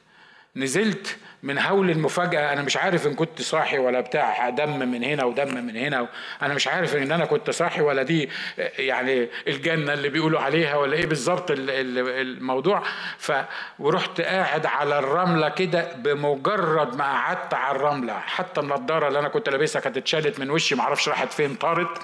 نزلت 0.56 1.18
من 1.44 1.60
هول 1.60 1.90
المفاجأة 1.90 2.54
أنا 2.54 2.62
مش 2.62 2.78
عارف 2.78 3.08
إن 3.08 3.14
كنت 3.14 3.42
صاحي 3.42 3.78
ولا 3.78 4.00
بتاع 4.00 4.50
دم 4.50 4.80
من 4.80 5.04
هنا 5.04 5.24
ودم 5.24 5.66
من 5.66 5.78
هنا. 5.78 6.08
أنا 6.42 6.54
مش 6.54 6.68
عارف 6.68 6.96
إن 6.96 7.12
أنا 7.12 7.26
كنت 7.26 7.50
صاحي 7.50 7.82
ولا 7.82 8.04
دي 8.04 8.30
يعني 8.58 9.30
الجنة 9.48 9.94
اللي 9.94 10.10
بيقولوا 10.10 10.40
عليها 10.40 10.76
ولا 10.76 10.94
إيه 10.94 11.06
بالظبط 11.06 11.46
الموضوع. 11.52 12.84
ف 13.18 13.32
ورحت 13.80 14.22
قاعد 14.22 14.66
على 14.66 15.00
الرملة 15.00 15.50
كده 15.50 15.94
بمجرد 15.96 16.96
ما 16.96 17.04
قعدت 17.04 17.54
على 17.54 17.76
الرملة. 17.76 18.20
حتى 18.20 18.62
النضارة 18.62 19.08
اللي 19.08 19.20
أنا 19.20 19.28
كنت 19.28 19.50
لابسها 19.50 19.80
كانت 19.80 19.98
اتشالت 19.98 20.40
من 20.40 20.50
وشي 20.50 20.76
معرفش 20.76 21.10
راحت 21.10 21.34
فين 21.34 21.56
طارت. 21.56 22.02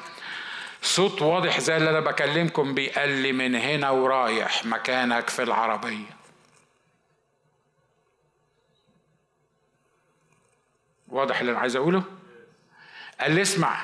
صوت 0.82 1.22
واضح 1.22 1.60
زي 1.60 1.78
اللي 1.78 1.90
أنا 1.90 2.00
بكلمكم 2.00 2.74
بيه 2.74 2.92
قال 2.92 3.10
لي 3.10 3.32
من 3.32 3.56
هنا 3.56 3.90
ورايح 3.90 4.66
مكانك 4.66 5.30
في 5.30 5.44
العربية. 5.44 6.19
واضح 11.10 11.40
اللي 11.40 11.52
أنا 11.52 11.60
عايز 11.60 11.76
أقوله؟ 11.76 12.04
قال 13.22 13.32
لي 13.32 13.42
اسمع 13.42 13.82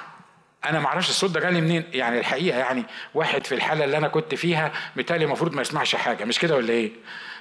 أنا 0.65 0.80
ما 0.80 0.88
أعرفش 0.88 1.09
الصوت 1.09 1.32
ده 1.32 1.39
جالي 1.39 1.61
منين 1.61 1.84
يعني 1.93 2.19
الحقيقة 2.19 2.59
يعني 2.59 2.84
واحد 3.13 3.45
في 3.47 3.55
الحالة 3.55 3.86
اللي 3.86 3.97
أنا 3.97 4.07
كنت 4.07 4.36
فيها 4.36 4.71
بالتالي 4.95 5.26
المفروض 5.26 5.53
ما 5.53 5.61
يسمعش 5.61 5.95
حاجة 5.95 6.26
مش 6.26 6.39
كده 6.39 6.55
ولا 6.55 6.69
إيه؟ 6.73 6.91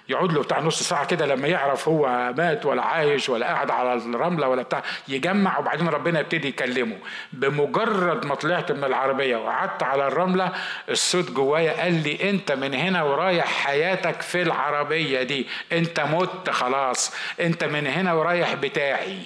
يقعد 0.08 0.32
له 0.32 0.42
بتاع 0.42 0.60
نص 0.60 0.82
ساعة 0.82 1.06
كده 1.06 1.26
لما 1.26 1.48
يعرف 1.48 1.88
هو 1.88 2.32
مات 2.38 2.66
ولا 2.66 2.82
عايش 2.82 3.28
ولا 3.28 3.46
قاعد 3.46 3.70
على 3.70 3.94
الرملة 3.94 4.48
ولا 4.48 4.62
بتاع 4.62 4.82
يجمع 5.08 5.58
وبعدين 5.58 5.88
ربنا 5.88 6.20
يبتدي 6.20 6.48
يكلمه. 6.48 6.96
بمجرد 7.32 8.26
ما 8.26 8.34
طلعت 8.34 8.72
من 8.72 8.84
العربية 8.84 9.36
وقعدت 9.36 9.82
على 9.82 10.06
الرملة 10.06 10.52
الصوت 10.88 11.30
جوايا 11.30 11.72
قال 11.82 12.02
لي 12.02 12.30
أنت 12.30 12.52
من 12.52 12.74
هنا 12.74 13.02
ورايح 13.02 13.46
حياتك 13.46 14.20
في 14.22 14.42
العربية 14.42 15.22
دي 15.22 15.46
أنت 15.72 16.00
مت 16.00 16.50
خلاص 16.50 17.14
أنت 17.40 17.64
من 17.64 17.86
هنا 17.86 18.12
ورايح 18.12 18.54
بتاعي. 18.54 19.18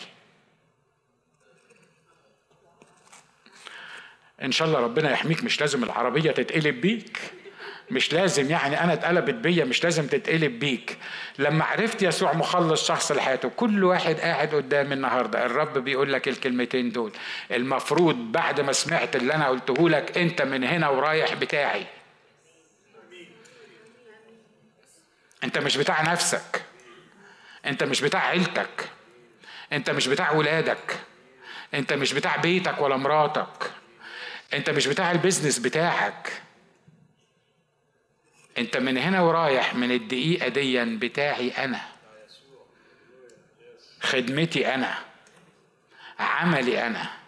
إن 4.42 4.52
شاء 4.52 4.68
الله 4.68 4.80
ربنا 4.80 5.10
يحميك 5.10 5.44
مش 5.44 5.60
لازم 5.60 5.84
العربية 5.84 6.30
تتقلب 6.30 6.80
بيك. 6.80 7.18
مش 7.90 8.12
لازم 8.12 8.50
يعني 8.50 8.84
أنا 8.84 8.92
اتقلبت 8.92 9.34
بيا 9.34 9.64
مش 9.64 9.84
لازم 9.84 10.06
تتقلب 10.06 10.58
بيك. 10.58 10.98
لما 11.38 11.64
عرفت 11.64 12.02
يسوع 12.02 12.32
مخلص 12.32 12.86
شخص 12.88 13.12
لحياته 13.12 13.48
كل 13.48 13.84
واحد 13.84 14.20
قاعد 14.20 14.54
قدامي 14.54 14.94
النهارده 14.94 15.46
الرب 15.46 15.78
بيقول 15.78 16.12
لك 16.12 16.28
الكلمتين 16.28 16.90
دول. 16.92 17.12
المفروض 17.50 18.14
بعد 18.32 18.60
ما 18.60 18.72
سمعت 18.72 19.16
اللي 19.16 19.34
أنا 19.34 19.48
قلته 19.48 19.88
لك 19.88 20.18
أنت 20.18 20.42
من 20.42 20.64
هنا 20.64 20.88
ورايح 20.88 21.34
بتاعي. 21.34 21.86
أنت 25.44 25.58
مش 25.58 25.76
بتاع 25.76 26.12
نفسك. 26.12 26.62
أنت 27.66 27.82
مش 27.82 28.00
بتاع 28.00 28.20
عيلتك. 28.26 28.88
أنت 29.72 29.90
مش 29.90 30.08
بتاع 30.08 30.32
ولادك. 30.32 30.96
أنت 31.74 31.92
مش 31.92 32.12
بتاع 32.12 32.36
بيتك 32.36 32.80
ولا 32.80 32.96
مراتك. 32.96 33.70
انت 34.54 34.70
مش 34.70 34.86
بتاع 34.86 35.10
البيزنس 35.10 35.58
بتاعك. 35.58 36.42
انت 38.58 38.76
من 38.76 38.98
هنا 38.98 39.20
ورايح 39.20 39.74
من 39.74 39.92
الدقيقة 39.92 40.48
دي 40.48 40.84
بتاعي 40.84 41.50
أنا. 41.50 41.80
خدمتي 44.00 44.74
أنا. 44.74 44.98
عملي 46.18 46.86
أنا. 46.86 47.18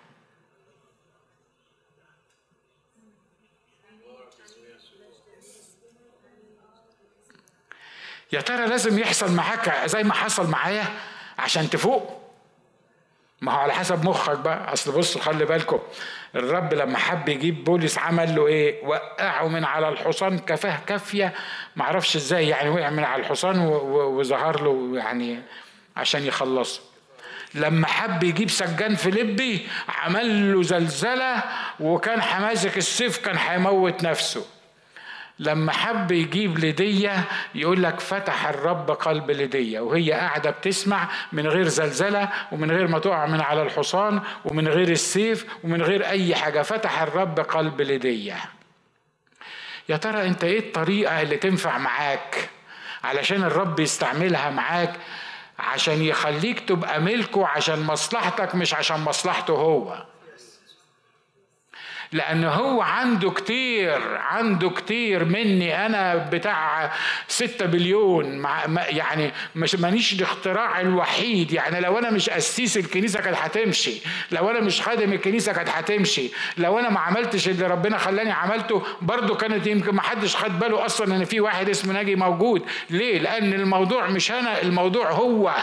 يا 8.32 8.40
ترى 8.40 8.66
لازم 8.66 8.98
يحصل 8.98 9.32
معاك 9.32 9.86
زي 9.86 10.02
ما 10.02 10.14
حصل 10.14 10.50
معايا 10.50 10.84
عشان 11.38 11.70
تفوق؟ 11.70 12.19
ما 13.40 13.52
هو 13.52 13.56
على 13.58 13.72
حسب 13.72 14.04
مخك 14.04 14.38
بقى. 14.38 14.72
اصل 14.72 14.92
بصوا 14.98 15.20
خلي 15.20 15.44
بالكم 15.44 15.78
الرب 16.34 16.74
لما 16.74 16.98
حب 16.98 17.28
يجيب 17.28 17.64
بولس 17.64 17.98
عمل 17.98 18.34
له 18.36 18.46
إيه؟ 18.46 18.84
وقعه 18.86 19.48
من 19.48 19.64
على 19.64 19.88
الحصان 19.88 20.38
كفاه 20.38 20.78
كافية. 20.86 21.34
معرفش 21.76 22.16
إزاي 22.16 22.48
يعني 22.48 22.68
وقع 22.68 22.90
من 22.90 23.04
على 23.04 23.22
الحصان 23.22 23.58
وظهر 23.58 24.62
له 24.62 24.90
يعني 24.98 25.42
عشان 25.96 26.26
يخلصه. 26.26 26.80
لما 27.54 27.86
حب 27.86 28.22
يجيب 28.24 28.50
سجان 28.50 28.94
فيليبي 28.94 29.68
عمل 29.88 30.52
له 30.52 30.62
زلزلة 30.62 31.42
وكان 31.80 32.22
حمازك 32.22 32.78
السيف 32.78 33.18
كان 33.18 33.36
هيموت 33.36 34.02
نفسه. 34.02 34.44
لما 35.40 35.72
حب 35.72 36.12
يجيب 36.12 36.58
لدية 36.58 37.24
يقول 37.54 37.82
لك 37.82 38.00
فتح 38.00 38.46
الرب 38.46 38.90
قلب 38.90 39.30
لدية 39.30 39.80
وهي 39.80 40.12
قاعدة 40.12 40.50
بتسمع 40.50 41.08
من 41.32 41.46
غير 41.46 41.68
زلزلة 41.68 42.28
ومن 42.52 42.70
غير 42.70 42.88
ما 42.88 42.98
تقع 42.98 43.26
من 43.26 43.40
على 43.40 43.62
الحصان 43.62 44.20
ومن 44.44 44.68
غير 44.68 44.88
السيف 44.88 45.46
ومن 45.64 45.82
غير 45.82 46.06
أي 46.06 46.34
حاجة. 46.34 46.62
فتح 46.62 47.02
الرب 47.02 47.40
قلب 47.40 47.80
لدية. 47.80 48.36
يا 49.88 49.96
ترى 49.96 50.26
أنت 50.26 50.44
إيه 50.44 50.58
الطريقة 50.58 51.22
اللي 51.22 51.36
تنفع 51.36 51.78
معاك 51.78 52.48
علشان 53.04 53.42
الرب 53.42 53.80
يستعملها 53.80 54.50
معاك 54.50 54.92
عشان 55.58 56.02
يخليك 56.02 56.60
تبقى 56.68 57.00
ملكه 57.00 57.46
عشان 57.46 57.82
مصلحتك 57.82 58.54
مش 58.54 58.74
عشان 58.74 59.00
مصلحته 59.00 59.52
هو؟ 59.54 60.04
لأن 62.12 62.44
هو 62.44 62.82
عنده 62.82 63.30
كتير 63.30 64.16
عنده 64.16 64.70
كتير 64.70 65.24
مني 65.24 65.86
أنا 65.86 66.16
بتاع 66.16 66.92
ستة 67.28 67.66
بليون. 67.66 68.38
مع 68.38 68.64
يعني 68.88 69.32
مش 69.56 69.74
مانيش 69.74 70.12
الاختراع 70.12 70.80
الوحيد. 70.80 71.52
يعني 71.52 71.80
لو 71.80 71.98
أنا 71.98 72.10
مش 72.10 72.30
أسيس 72.30 72.76
الكنيسة 72.76 73.20
كانت 73.20 73.36
هتمشي. 73.36 74.02
لو 74.32 74.50
أنا 74.50 74.60
مش 74.60 74.82
خادم 74.82 75.12
الكنيسة 75.12 75.52
كانت 75.52 75.68
هتمشي. 75.68 76.30
لو 76.58 76.78
أنا 76.78 76.90
ما 76.90 77.00
عملتش 77.00 77.48
اللي 77.48 77.66
ربنا 77.66 77.98
خلاني 77.98 78.32
عملته 78.32 78.82
برضه 79.02 79.34
كانت 79.34 79.66
يمكن 79.66 79.94
ما 79.94 80.02
حدش 80.02 80.36
خد 80.36 80.58
باله 80.58 80.86
أصلا 80.86 81.16
إن 81.16 81.24
في 81.24 81.40
واحد 81.40 81.68
اسمه 81.68 81.92
ناجي 81.92 82.16
موجود. 82.16 82.62
ليه؟ 82.90 83.18
لأن 83.18 83.52
الموضوع 83.52 84.06
مش 84.06 84.30
أنا 84.30 84.62
الموضوع 84.62 85.10
هو. 85.10 85.54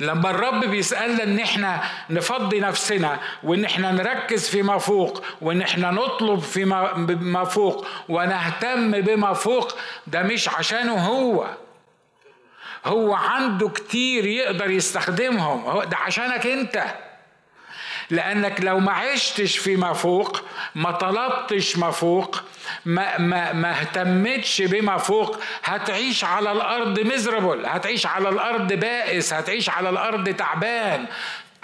لما 0.00 0.30
الرب 0.30 0.64
بيسألنا 0.64 1.22
إن 1.22 1.38
إحنا 1.38 1.82
نفضي 2.10 2.60
نفسنا 2.60 3.18
وإن 3.42 3.64
إحنا 3.64 3.92
نركز 3.92 4.48
فيما 4.48 4.78
فوق 4.78 5.22
وإن 5.40 5.62
إحنا 5.62 5.90
نطلب 5.90 6.38
فيما 6.40 7.44
فوق 7.44 7.86
ونهتم 8.08 9.00
بما 9.00 9.32
فوق 9.32 9.74
ده 10.06 10.22
مش 10.22 10.48
عشانه 10.48 10.94
هو. 11.06 11.46
هو 12.86 13.14
عنده 13.14 13.68
كتير 13.68 14.26
يقدر 14.26 14.70
يستخدمهم. 14.70 15.82
ده 15.82 15.96
عشانك 15.96 16.46
أنت. 16.46 16.84
لأنك 18.10 18.60
لو 18.60 18.78
ما 18.80 18.92
عشتش 18.92 19.58
فيما 19.58 19.92
فوق 19.92 20.40
ما 20.74 20.90
طلبتش 20.90 21.76
ما 21.78 21.90
فوق 21.90 22.40
ما, 22.84 23.18
ما, 23.18 23.52
ما 23.52 23.70
اهتمتش 23.80 24.62
بما 24.62 24.96
فوق 24.96 25.38
هتعيش 25.64 26.24
على 26.24 26.52
الأرض 26.52 27.00
مزربل 27.00 27.66
هتعيش 27.66 28.06
على 28.06 28.28
الأرض 28.28 28.72
بائس 28.72 29.32
هتعيش 29.32 29.70
على 29.70 29.88
الأرض 29.88 30.28
تعبان. 30.28 31.06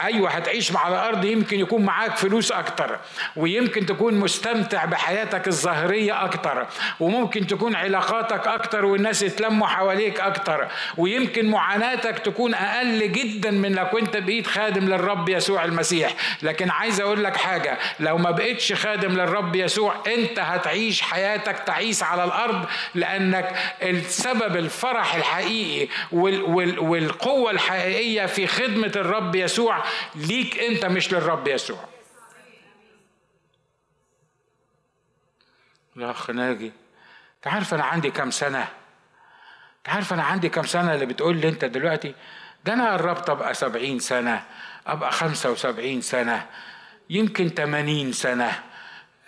أيوه 0.02 0.30
هتعيش 0.30 0.72
مع 0.72 0.88
الأرض 0.88 1.24
يمكن 1.24 1.60
يكون 1.60 1.82
معاك 1.84 2.16
فلوس 2.16 2.52
أكتر 2.52 2.98
ويمكن 3.36 3.86
تكون 3.86 4.14
مستمتع 4.14 4.84
بحياتك 4.84 5.48
الظاهريه 5.48 6.24
أكتر 6.24 6.66
وممكن 7.00 7.46
تكون 7.46 7.74
علاقاتك 7.74 8.46
أكتر 8.46 8.84
والناس 8.84 9.22
يتلموا 9.22 9.66
حواليك 9.66 10.20
أكتر 10.20 10.68
ويمكن 10.96 11.50
معاناتك 11.50 12.18
تكون 12.18 12.54
أقل 12.54 13.12
جدا 13.12 13.50
من 13.50 13.72
لو 13.72 13.86
كنت 13.86 14.16
بقيت 14.16 14.46
خادم 14.46 14.84
للرب 14.84 15.28
يسوع 15.28 15.64
المسيح. 15.64 16.14
لكن 16.42 16.70
عايز 16.70 17.00
أقول 17.00 17.24
لك 17.24 17.36
حاجة 17.36 17.78
لو 18.00 18.18
ما 18.18 18.30
بقيتش 18.30 18.72
خادم 18.72 19.12
للرب 19.12 19.56
يسوع 19.56 19.94
أنت 20.06 20.38
هتعيش 20.38 21.02
حياتك 21.02 21.58
تعيس 21.58 22.02
على 22.02 22.24
الأرض 22.24 22.64
لأنك 22.94 23.52
السبب 23.82 24.56
الفرح 24.56 25.14
الحقيقي 25.14 25.88
والقوة 26.12 27.50
الحقيقية 27.50 28.26
في 28.26 28.46
خدمة 28.46 28.92
الرب 28.96 29.34
يسوع 29.34 29.83
ليك 30.14 30.58
انت 30.58 30.84
مش 30.84 31.12
للرب 31.12 31.48
يسوع. 31.48 31.84
يا 35.96 36.10
أخ 36.10 36.30
ناجي 36.30 36.72
تعرف 37.42 37.74
أنا 37.74 37.84
عندي 37.84 38.10
كام 38.10 38.30
سنة؟ 38.30 38.68
تعرف 39.84 40.12
أنا 40.12 40.22
عندي 40.22 40.48
كام 40.48 40.64
سنة 40.66 40.94
اللي 40.94 41.06
بتقول 41.06 41.36
لي 41.36 41.48
أنت 41.48 41.64
دلوقتي؟ 41.64 42.14
ده 42.64 42.72
أنا 42.72 42.92
قربت 42.92 43.30
أبقى 43.30 43.54
سبعين 43.54 43.98
سنة 43.98 44.44
أبقى 44.86 45.12
خمسة 45.12 45.50
وسبعين 45.50 46.00
سنة 46.00 46.46
يمكن 47.10 47.54
تمانين 47.54 48.12
سنة. 48.12 48.62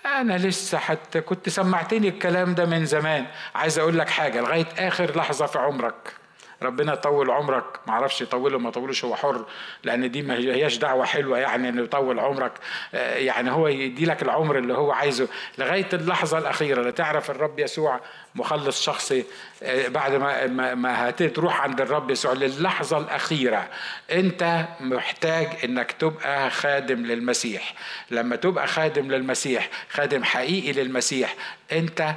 أنا 0.06 0.38
لسه 0.38 0.78
حتى 0.78 1.20
كنت 1.20 1.48
سمعتني 1.48 2.08
الكلام 2.08 2.54
ده 2.54 2.66
من 2.66 2.86
زمان. 2.86 3.26
عايز 3.54 3.78
أقول 3.78 3.98
لك 3.98 4.08
حاجة 4.08 4.40
لغاية 4.40 4.68
آخر 4.78 5.16
لحظة 5.16 5.46
في 5.46 5.58
عمرك. 5.58 6.16
ربنا 6.62 6.92
يطول 6.92 7.30
عمرك. 7.30 7.64
ما 7.86 7.92
أعرفش 7.92 8.22
يطوله 8.22 8.58
ما 8.58 8.68
يطولوش 8.68 9.04
هو 9.04 9.16
حر 9.16 9.44
لأن 9.84 10.10
دي 10.10 10.22
ما 10.22 10.34
هياش 10.34 10.76
دعوة 10.76 11.04
حلوة 11.04 11.38
يعني 11.38 11.68
إنه 11.68 11.82
يطول 11.82 12.18
عمرك. 12.18 12.52
آه، 12.94 13.14
يعني 13.16 13.50
هو 13.50 13.68
يدي 13.68 14.04
لك 14.06 14.22
العمر 14.22 14.58
اللي 14.58 14.74
هو 14.74 14.92
عايزه. 14.92 15.28
لغاية 15.58 15.88
اللحظة 15.92 16.38
الأخيرة 16.38 16.82
لتعرف 16.88 17.30
الرب 17.30 17.58
يسوع 17.58 18.00
مخلص 18.34 18.82
شخصي 18.82 19.24
آه، 19.62 19.88
بعد 19.88 20.12
ما 20.14 20.74
ما 20.74 21.08
هتروح 21.08 21.60
عند 21.60 21.80
الرب 21.80 22.10
يسوع. 22.10 22.32
للحظة 22.32 22.98
الأخيرة 22.98 23.68
أنت 24.12 24.64
محتاج 24.80 25.48
إنك 25.64 25.92
تبقى 25.92 26.50
خادم 26.50 27.06
للمسيح. 27.06 27.74
لما 28.10 28.36
تبقى 28.36 28.66
خادم 28.66 29.10
للمسيح 29.12 29.68
خادم 29.90 30.24
حقيقي 30.24 30.72
للمسيح 30.72 31.34
أنت 31.72 32.14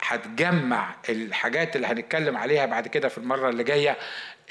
هتجمع 0.00 0.94
الحاجات 1.08 1.76
اللي 1.76 1.86
هنتكلم 1.86 2.36
عليها 2.36 2.66
بعد 2.66 2.88
كده 2.88 3.08
في 3.08 3.18
المرة 3.18 3.48
اللي 3.48 3.64
جاية. 3.64 3.96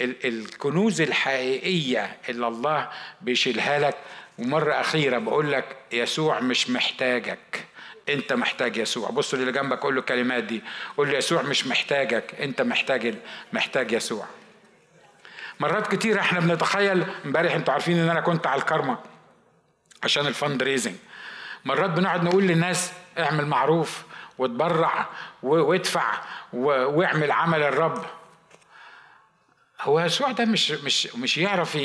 الكنوز 0.02 1.02
الحقيقية 1.02 2.18
اللي 2.30 2.48
الله 2.48 2.90
بيشيلها 3.22 3.80
لك. 3.80 3.96
ومرة 4.40 4.74
أخيرة 4.74 5.18
بقول 5.18 5.52
لك 5.52 5.76
يسوع 5.92 6.40
مش 6.40 6.70
محتاجك. 6.70 7.66
أنت 8.10 8.34
محتاج 8.34 8.78
يسوع. 8.78 9.10
بص 9.10 9.34
اللي 9.34 9.52
جنبك 9.52 9.80
قول 9.80 9.94
له 9.96 10.00
الكلمات 10.00 10.44
دي. 10.44 10.62
قول 10.98 11.12
له 11.12 11.18
يسوع 11.18 11.42
مش 11.42 11.68
محتاجك. 11.68 12.36
أنت 12.40 12.62
محتاج 12.62 13.16
محتاج 13.54 13.92
يسوع. 13.92 14.26
مرات 15.60 15.96
كتير 15.96 16.20
إحنا 16.20 16.40
بنتخيل. 16.40 17.04
امبارح 17.26 17.56
أنتوا 17.56 17.74
عارفين 17.74 18.00
إن 18.00 18.10
أنا 18.10 18.22
كنت 18.22 18.48
على 18.48 18.62
الكرمة 18.62 18.98
عشان 20.04 20.28
الفند 20.28 20.64
ريزنج. 20.64 20.96
مرات 21.66 21.90
بنقعد 21.90 22.24
نقول 22.24 22.44
للناس 22.44 22.92
اعمل 23.20 23.46
معروف. 23.46 24.04
وتبرع 24.38 25.08
وادفع 25.44 26.14
واعمل 26.54 27.32
عمل 27.32 27.64
الرب. 27.64 28.06
هو 29.82 30.00
يسوع 30.00 30.32
ده 30.32 30.46
مش 30.46 30.72
مش 30.72 31.08
مش 31.16 31.38
يعرف 31.38 31.78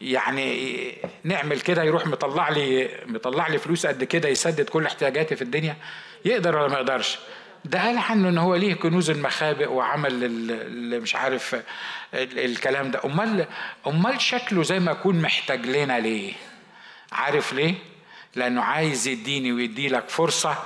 يعني 0.00 0.94
نعمل 1.24 1.60
كده 1.60 1.82
يروح 1.82 2.06
مطلع 2.06 2.48
لي 2.48 2.90
مطلع 3.06 3.48
لي 3.48 3.58
فلوس 3.58 3.86
قد 3.86 4.04
كده 4.04 4.28
يسدد 4.28 4.68
كل 4.68 4.86
احتياجاتي 4.86 5.36
في 5.36 5.42
الدنيا. 5.42 5.76
يقدر 6.24 6.56
ولا 6.56 6.68
ما 6.68 6.74
يقدرش؟ 6.74 7.18
ده 7.64 7.82
قال 7.82 7.98
عنه 7.98 8.28
إن 8.28 8.38
هو 8.38 8.54
ليه 8.54 8.74
كنوز 8.74 9.10
المخابئ 9.10 9.68
وعمل 9.68 10.24
اللي 10.24 11.00
مش 11.00 11.14
عارف 11.16 11.56
الكلام 12.14 12.90
ده. 12.90 13.00
امال 13.04 13.46
أمال 13.86 14.20
شكله 14.20 14.62
زي 14.62 14.78
ما 14.80 14.92
يكون 14.92 15.22
محتاج 15.22 15.66
لنا 15.66 16.00
ليه؟ 16.00 16.32
عارف 17.12 17.52
ليه؟ 17.52 17.74
لأنه 18.34 18.62
عايز 18.62 19.08
يديني 19.08 19.52
ويدي 19.52 19.88
لك 19.88 20.08
فرصة 20.08 20.58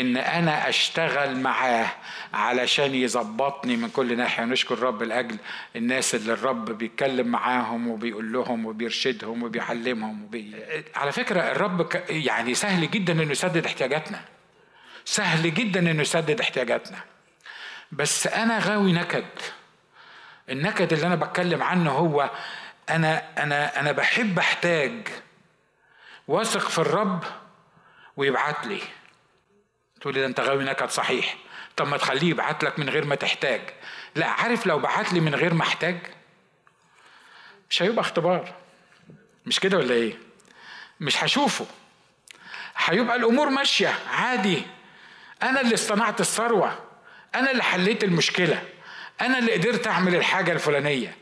إن 0.00 0.16
أنا 0.16 0.68
أشتغل 0.68 1.36
معاه 1.36 1.88
علشان 2.34 2.94
يظبطني 2.94 3.76
من 3.76 3.88
كل 3.88 4.16
ناحية. 4.16 4.44
نشكر 4.44 4.74
الرب 4.74 5.02
لاجل 5.02 5.36
الناس 5.76 6.14
اللي 6.14 6.32
الرب 6.32 6.64
بيتكلم 6.70 7.26
معاهم 7.26 7.88
وبيقول 7.88 8.32
لهم 8.32 8.66
وبيرشدهم 8.66 9.42
وبيعلمهم 9.42 10.24
وبي... 10.24 10.54
على 10.94 11.12
فكرة 11.12 11.40
الرب 11.40 11.88
يعني 12.08 12.54
سهل 12.54 12.90
جدا 12.90 13.12
إنه 13.12 13.30
يسدد 13.30 13.66
احتياجاتنا. 13.66 14.20
سهل 15.04 15.54
جدا 15.54 15.80
إنه 15.90 16.02
يسدد 16.02 16.40
احتياجاتنا. 16.40 16.98
بس 17.92 18.26
أنا 18.26 18.58
غاوي 18.58 18.92
نكد. 18.92 19.24
النكد 20.50 20.92
اللي 20.92 21.06
أنا 21.06 21.14
بتكلم 21.14 21.62
عنه 21.62 21.90
هو 21.90 22.30
أنا 22.90 23.42
أنا 23.42 23.80
أنا 23.80 23.92
بحب 23.92 24.38
أحتاج 24.38 25.08
واثق 26.28 26.68
في 26.68 26.78
الرب 26.78 27.24
ويبعت 28.16 28.66
لي. 28.66 28.80
تقول 30.00 30.14
لي 30.14 30.20
ده 30.20 30.26
انت 30.26 30.40
غاوي 30.40 30.64
نكد 30.64 30.88
صحيح. 30.90 31.36
طب 31.76 31.88
ما 31.88 31.96
تخليه 31.96 32.30
يبعت 32.30 32.64
لك 32.64 32.78
من 32.78 32.88
غير 32.88 33.04
ما 33.04 33.14
تحتاج. 33.14 33.60
لا 34.14 34.26
عارف 34.26 34.66
لو 34.66 34.78
بعت 34.78 35.12
لي 35.12 35.20
من 35.20 35.34
غير 35.34 35.54
ما 35.54 35.62
احتاج؟ 35.62 35.98
مش 37.70 37.82
هيبقى 37.82 38.00
اختبار. 38.00 38.54
مش 39.46 39.60
كده 39.60 39.76
ولا 39.78 39.94
إيه؟ 39.94 40.18
مش 41.00 41.24
هشوفه. 41.24 41.66
هيبقى 42.76 43.16
الأمور 43.16 43.48
ماشية 43.50 43.94
عادي. 44.10 44.62
أنا 45.42 45.60
اللي 45.60 45.74
اصطنعت 45.74 46.20
الثروة. 46.20 46.78
أنا 47.34 47.50
اللي 47.50 47.62
حليت 47.62 48.04
المشكلة. 48.04 48.62
أنا 49.20 49.38
اللي 49.38 49.52
قدرت 49.52 49.86
أعمل 49.86 50.14
الحاجة 50.14 50.52
الفلانية. 50.52 51.16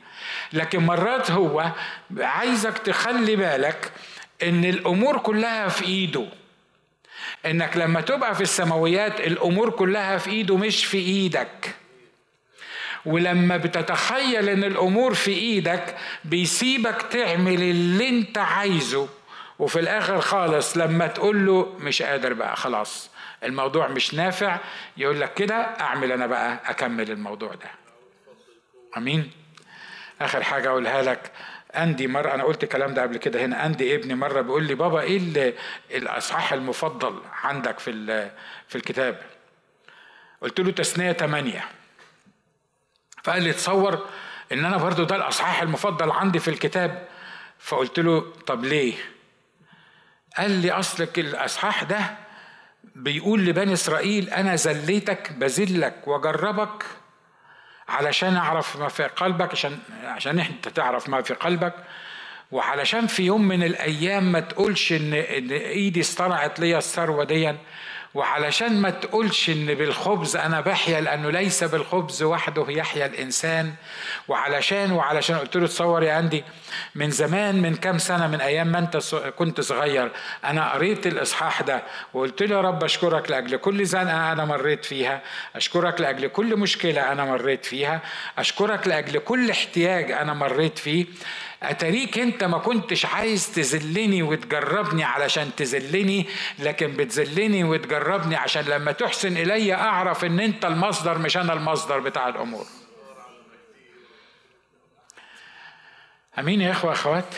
لكن 0.53 0.87
مرات 0.87 1.31
هو 1.31 1.73
عايزك 2.19 2.79
تخلي 2.79 3.37
بالك 3.37 3.93
إن 4.43 4.65
الأمور 4.65 5.19
كلها 5.19 5.69
في 5.69 5.85
إيده. 5.85 6.27
إنك 7.47 7.77
لما 7.77 8.01
تبقى 8.01 8.35
في 8.35 8.41
السماويات 8.41 9.21
الأمور 9.21 9.71
كلها 9.71 10.19
في 10.19 10.31
إيده 10.31 10.57
مش 10.57 10.85
في 10.85 10.99
إيدك. 10.99 11.75
ولما 13.07 13.57
بتتخيل 13.57 14.49
إن 14.49 14.65
الأمور 14.65 15.15
في 15.15 15.31
إيدك 15.31 15.97
بيسيبك 16.25 17.03
تعمل 17.03 17.63
اللي 17.63 18.09
أنت 18.09 18.39
عايزه. 18.39 19.09
وفي 19.59 19.81
الآخر 19.81 20.21
خالص 20.21 20.77
لما 20.77 21.07
تقول 21.07 21.47
له 21.47 21.77
مش 21.79 22.03
قادر 22.03 22.33
بقى 22.33 22.57
خلاص 22.57 23.11
الموضوع 23.45 23.89
مش 23.89 24.15
نافع 24.15 24.59
يقول 24.97 25.21
لك 25.21 25.35
كده 25.35 25.55
أعمل 25.57 26.13
أنا 26.13 26.27
بقى 26.27 26.61
أكمل 26.67 27.11
الموضوع 27.11 27.49
ده. 27.55 27.71
آمين. 28.97 29.31
آخر 30.21 30.43
حاجة 30.43 30.69
أقولها 30.69 31.03
لك 31.03 31.33
اندي 31.83 32.07
مرة 32.07 32.35
أنا 32.35 32.45
قلت 32.45 32.63
الكلام 32.65 32.95
ده 32.95 33.03
قبل 33.03 33.17
كده 33.17 33.45
هنا 33.45 33.67
اندي 33.67 33.95
ابني 33.95 34.15
مرة 34.15 34.41
بيقول 34.41 34.65
لي 34.65 34.75
بابا 34.75 35.01
إيه 35.01 35.55
الأصحاح 35.91 36.53
المفضل 36.53 37.21
عندك 37.43 37.79
في 37.79 38.31
في 38.69 38.77
الكتاب؟ 38.77 39.21
قلت 40.41 40.61
له 40.61 40.71
تثنيه 40.71 41.13
ثمانية 41.13 41.65
فقال 43.25 43.43
لي 43.43 43.53
تصور 43.53 44.07
إن 44.53 44.65
أنا 44.65 44.77
برضو 44.77 45.05
ده 45.05 45.17
الأصحاح 45.17 45.63
المفضل 45.63 46.11
عندي 46.11 46.39
في 46.39 46.49
الكتاب. 46.49 47.09
فقلت 47.59 48.01
له 48.01 48.33
طب 48.47 48.65
ليه؟ 48.65 48.95
قال 50.37 50.51
لي 50.51 50.71
أصلك 50.71 51.19
الأصحاح 51.19 51.83
ده 51.83 52.01
بيقول 52.95 53.45
لبني 53.47 53.73
إسرائيل 53.73 54.31
أنا 54.31 54.57
زليتك 54.57 55.33
بذلك 55.33 56.09
واجربك 56.09 56.85
علشان 57.89 58.37
أعرف 58.37 58.77
ما 58.77 58.89
في 58.89 59.03
قلبك 59.03 59.51
عشان 59.53 59.79
عشان 60.05 60.39
أنت 60.39 60.69
تعرف 60.69 61.09
ما 61.09 61.23
في 61.23 61.35
قلبك. 61.35 61.75
وعلشان 62.53 63.07
في 63.07 63.23
يوم 63.23 63.49
من 63.49 63.63
الأيام 63.63 64.33
ما 64.33 64.41
تقولش 64.41 64.93
ان, 64.93 65.13
إيدي 65.53 66.01
اصطنعت 66.01 66.61
ليا 66.61 66.79
الثروة 66.79 67.25
دي 67.25 67.55
وعلشان 68.15 68.81
ما 68.81 68.91
تقولش 68.91 69.51
إن 69.51 69.75
بالخبز 69.75 70.37
أنا 70.37 70.61
بحيا 70.61 71.01
لأنه 71.01 71.31
ليس 71.31 71.65
بالخبز 71.65 72.23
وحده 72.23 72.67
يحيا 72.69 73.07
الإنسان. 73.07 73.75
وعلشان 74.29 74.93
وعلشان 74.93 75.37
قلت 75.39 75.57
له 75.57 75.67
تصور 75.67 76.03
يا 76.03 76.13
عندي 76.13 76.45
من 76.95 77.11
زمان 77.11 77.63
من 77.63 77.75
كام 77.75 77.99
سنة 77.99 78.27
من 78.27 78.41
أيام 78.41 78.67
ما 78.67 78.79
أنت 78.79 78.97
كنت 79.39 79.61
صغير 79.61 80.11
أنا 80.45 80.73
قريت 80.73 81.07
الإصحاح 81.07 81.63
ده 81.63 81.83
وقلت 82.15 82.43
له 82.43 82.57
يا 82.57 82.61
رب 82.61 82.85
أشكرك 82.85 83.31
لأجل 83.31 83.57
كل 83.57 83.87
زنقة 83.87 84.33
أنا 84.33 84.45
مريت 84.45 84.85
فيها 84.85 85.23
أشكرك 85.57 86.01
لأجل 86.01 86.29
كل 86.29 86.57
مشكلة 86.57 87.13
أنا 87.13 87.25
مريت 87.25 87.65
فيها 87.67 88.01
أشكرك 88.39 88.89
لأجل 88.89 89.19
كل 89.19 89.51
احتياج 89.51 90.11
أنا 90.11 90.35
مريت 90.35 90.79
فيه. 90.79 91.07
اتاريك 91.65 92.19
انت 92.19 92.45
ما 92.45 92.59
كنتش 92.59 93.07
عايز 93.07 93.53
تذلني 93.55 94.23
وتجربني 94.23 95.05
علشان 95.05 95.51
تذلني 95.57 96.27
لكن 96.59 96.93
بتذلني 96.93 97.65
وتجربني 97.65 98.37
عشان 98.37 98.65
لما 98.65 98.93
تحسن 98.93 99.37
إلي 99.37 99.75
أعرف 99.75 100.25
إن 100.25 100.41
أنت 100.41 100.65
المصدر 100.65 101.19
مش 101.19 101.37
أنا 101.37 101.53
المصدر 101.53 101.99
بتاع 102.01 102.29
الأمور. 102.29 102.67
أمين 106.39 106.61
يا 106.61 106.71
إخوة 106.73 106.93
أخوات؟ 106.93 107.35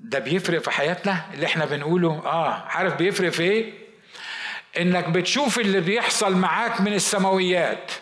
ده 0.00 0.18
بيفرق 0.18 0.58
في 0.62 0.70
حياتنا 0.70 1.24
اللي 1.34 1.46
إحنا 1.46 1.64
بنقوله. 1.64 2.22
آه 2.24 2.52
عارف 2.68 2.94
بيفرق 2.94 3.28
في 3.28 3.42
إيه؟ 3.42 3.72
إنك 4.80 5.08
بتشوف 5.08 5.58
اللي 5.58 5.80
بيحصل 5.80 6.36
معاك 6.36 6.80
من 6.80 6.92
السماويات. 6.92 7.92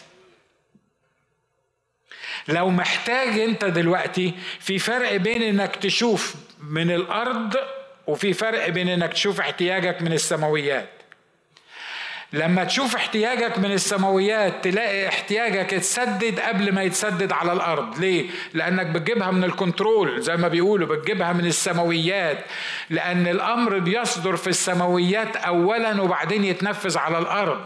لو 2.48 2.70
محتاج 2.70 3.38
انت 3.38 3.64
دلوقتي 3.64 4.34
في 4.60 4.78
فرق 4.78 5.16
بين 5.16 5.42
انك 5.42 5.76
تشوف 5.76 6.34
من 6.70 6.90
الأرض 6.90 7.54
وفي 8.06 8.32
فرق 8.32 8.68
بين 8.68 8.88
انك 8.88 9.12
تشوف 9.12 9.40
احتياجك 9.40 10.02
من 10.02 10.12
السماويات. 10.12 10.88
لما 12.32 12.64
تشوف 12.64 12.96
احتياجك 12.96 13.58
من 13.58 13.72
السماويات 13.72 14.64
تلاقي 14.64 15.08
احتياجك 15.08 15.72
يتسدد 15.72 16.40
قبل 16.40 16.72
ما 16.72 16.82
يتسدد 16.82 17.32
على 17.32 17.52
الأرض. 17.52 17.98
ليه؟ 17.98 18.30
لأنك 18.54 18.86
بتجيبها 18.86 19.30
من 19.30 19.44
الكنترول 19.44 20.22
زي 20.22 20.36
ما 20.36 20.48
بيقولوا 20.48 20.96
بتجيبها 20.96 21.32
من 21.32 21.46
السماويات. 21.46 22.38
لأن 22.90 23.26
الأمر 23.26 23.78
بيصدر 23.78 24.36
في 24.36 24.46
السماويات 24.46 25.36
اولا 25.36 26.02
وبعدين 26.02 26.44
يتنفذ 26.44 26.98
على 26.98 27.18
الأرض. 27.18 27.64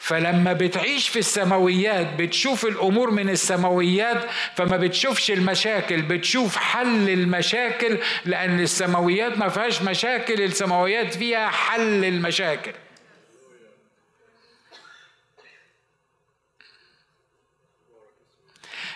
فلما 0.00 0.52
بتعيش 0.52 1.08
في 1.08 1.18
السماويات 1.18 2.06
بتشوف 2.18 2.64
الأمور 2.64 3.10
من 3.10 3.30
السماويات 3.30 4.30
فما 4.56 4.76
بتشوفش 4.76 5.30
المشاكل 5.30 6.02
بتشوف 6.02 6.56
حل 6.56 7.10
المشاكل 7.10 7.98
لأن 8.24 8.60
السماويات 8.60 9.38
ما 9.38 9.48
فيهاش 9.48 9.82
مشاكل 9.82 10.42
السماويات 10.42 11.14
فيها 11.14 11.48
حل 11.48 12.04
المشاكل. 12.04 12.72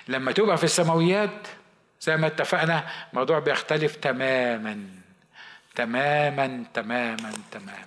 لما 0.08 0.32
تبقى 0.32 0.56
في 0.56 0.64
السماويات 0.64 1.46
زي 2.00 2.16
ما 2.16 2.26
اتفقنا 2.26 2.90
الموضوع 3.12 3.38
بيختلف 3.38 3.96
تماما 3.96 4.86
تماما 5.74 6.64
تماما 6.74 7.32
تماما. 7.52 7.86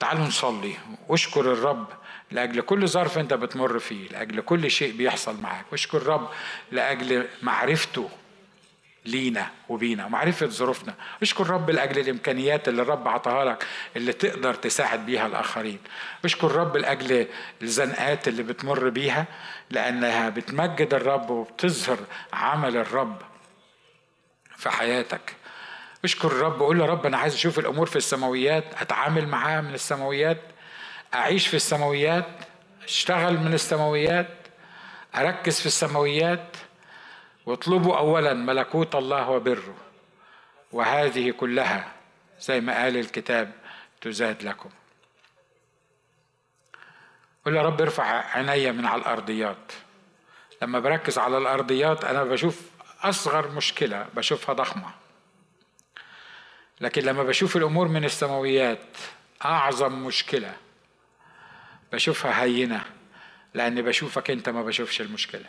تعالوا 0.00 0.24
نصلي. 0.24 0.74
واشكر 1.08 1.40
الرب 1.52 1.99
لأجل 2.30 2.60
كل 2.60 2.88
ظرف 2.88 3.18
أنت 3.18 3.34
بتمر 3.34 3.78
فيه 3.78 4.08
لأجل 4.08 4.40
كل 4.40 4.70
شيء 4.70 4.96
بيحصل 4.96 5.40
معاك. 5.40 5.64
واشكر 5.72 5.98
الرب 5.98 6.28
لأجل 6.72 7.26
معرفته 7.42 8.10
لينا 9.04 9.50
وبينا 9.68 10.06
ومعرفة 10.06 10.46
ظروفنا. 10.46 10.94
اشكر 11.22 11.50
رب 11.50 11.70
لأجل 11.70 12.00
الإمكانيات 12.00 12.68
اللي 12.68 12.82
الرب 12.82 13.08
عطاها 13.08 13.44
لك 13.44 13.66
اللي 13.96 14.12
تقدر 14.12 14.54
تساعد 14.54 15.06
بيها 15.06 15.26
الآخرين. 15.26 15.78
اشكر 16.24 16.52
رب 16.52 16.76
لأجل 16.76 17.26
الزنقات 17.62 18.28
اللي 18.28 18.42
بتمر 18.42 18.88
بيها 18.88 19.26
لأنها 19.70 20.28
بتمجد 20.28 20.94
الرب 20.94 21.30
وبتظهر 21.30 21.98
عمل 22.32 22.76
الرب 22.76 23.22
في 24.56 24.70
حياتك. 24.70 25.34
اشكر 26.04 26.28
الرب 26.28 26.60
قول 26.60 26.78
له 26.78 26.86
رب 26.86 27.06
أنا 27.06 27.18
عايز 27.18 27.34
أشوف 27.34 27.58
الأمور 27.58 27.86
في 27.86 27.96
السماويات 27.96 28.64
أتعامل 28.80 29.28
معاها 29.28 29.60
من 29.60 29.74
السماويات. 29.74 30.38
أعيش 31.14 31.46
في 31.46 31.54
السماويات 31.54 32.28
أشتغل 32.84 33.38
من 33.38 33.54
السماويات 33.54 34.28
أركز 35.14 35.60
في 35.60 35.66
السماويات 35.66 36.56
واطلبوا 37.46 37.98
اولا 37.98 38.34
ملكوت 38.34 38.94
الله 38.94 39.30
وبره. 39.30 39.76
وهذه 40.72 41.30
كلها 41.30 41.92
زي 42.40 42.60
ما 42.60 42.82
قال 42.82 42.96
الكتاب 42.96 43.52
تزاد 44.00 44.42
لكم. 44.42 44.70
قل 47.46 47.56
يا 47.56 47.62
رب 47.62 47.80
ارفع 47.80 48.04
عيني 48.36 48.72
من 48.72 48.86
على 48.86 49.00
الأرضيات. 49.02 49.72
لما 50.62 50.78
بركز 50.78 51.18
على 51.18 51.38
الأرضيات 51.38 52.04
أنا 52.04 52.24
بشوف 52.24 52.60
أصغر 53.02 53.48
مشكلة 53.48 54.06
بشوفها 54.14 54.54
ضخمة. 54.54 54.90
لكن 56.80 57.02
لما 57.02 57.22
بشوف 57.22 57.56
الأمور 57.56 57.88
من 57.88 58.04
السماويات 58.04 58.96
أعظم 59.44 59.92
مشكلة 60.06 60.56
بشوفها 61.92 62.42
هينة 62.42 62.84
لاني 63.54 63.82
بشوفك 63.82 64.30
أنت 64.30 64.48
ما 64.48 64.62
بشوفش 64.62 65.00
المشكلة. 65.00 65.48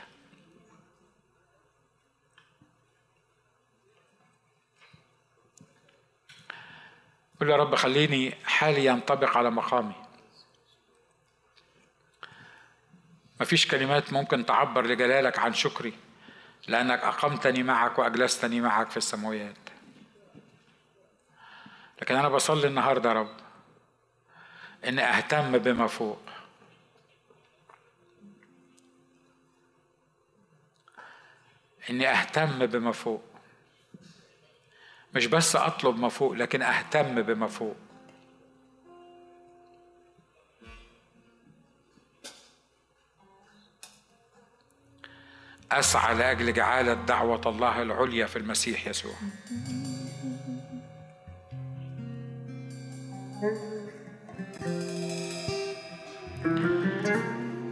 قل 7.41 7.49
يا 7.49 7.55
رب 7.55 7.75
خليني 7.75 8.35
حالي 8.45 8.85
ينطبق 8.85 9.37
على 9.37 9.51
مقامي. 9.51 9.95
مفيش 13.41 13.67
كلمات 13.67 14.13
ممكن 14.13 14.45
تعبر 14.45 14.85
لجلالك 14.85 15.39
عن 15.39 15.53
شكري 15.53 15.93
لأنك 16.67 16.99
أقمتني 16.99 17.63
معك 17.63 17.99
وأجلستني 17.99 18.61
معك 18.61 18.89
في 18.89 18.97
السماويات. 18.97 19.55
لكن 22.01 22.15
أنا 22.15 22.29
بصلي 22.29 22.67
النهاردة 22.67 23.09
يا 23.09 23.13
رب. 23.13 23.40
إني 24.85 25.03
أهتم 25.03 25.57
بما 25.57 25.87
فوق. 25.87 26.19
إني 31.89 32.11
أهتم 32.11 32.65
بما 32.65 32.91
فوق. 32.91 33.23
مش 35.15 35.25
بس 35.25 35.55
أطلب 35.55 35.99
ما 35.99 36.09
فوق 36.09 36.31
لكن 36.31 36.61
أهتم 36.61 37.21
بما 37.21 37.47
فوق. 37.47 37.75
أسعى 45.71 46.15
لأجل 46.15 46.53
جعاله 46.53 46.93
دعوه 46.93 47.41
الله 47.45 47.81
العليا 47.81 48.25
في 48.25 48.35
المسيح 48.35 48.87
يسوع. 48.87 49.13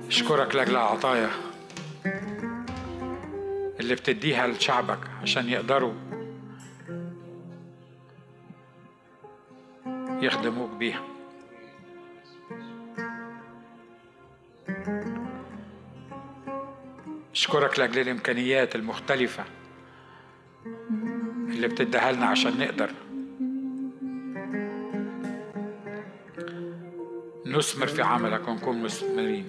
اشكرك 0.07 0.55
لاجل 0.55 0.71
العطايا 0.71 1.29
اللي 3.79 3.95
بتديها 3.95 4.47
لشعبك 4.47 4.99
عشان 5.21 5.49
يقدروا 5.49 5.93
يخدموك 10.21 10.69
بيها. 10.69 11.01
أشكرك 17.33 17.79
لأجل 17.79 17.99
الإمكانيات 18.01 18.75
المختلفة 18.75 19.43
اللي 21.47 21.67
بتديها 21.67 22.11
لنا 22.11 22.25
عشان 22.25 22.59
نقدر 22.59 22.89
نثمر 27.49 27.87
في 27.87 28.01
عملك 28.01 28.47
ونكون 28.47 28.83
مثمرين. 28.83 29.47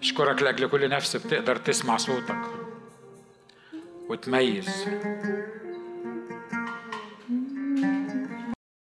أشكرك 0.00 0.42
لأجل 0.42 0.68
كل 0.68 0.88
نفس 0.88 1.16
بتقدر 1.16 1.56
تسمع 1.56 1.96
صوتك 1.96 2.40
وتميز. 4.08 4.86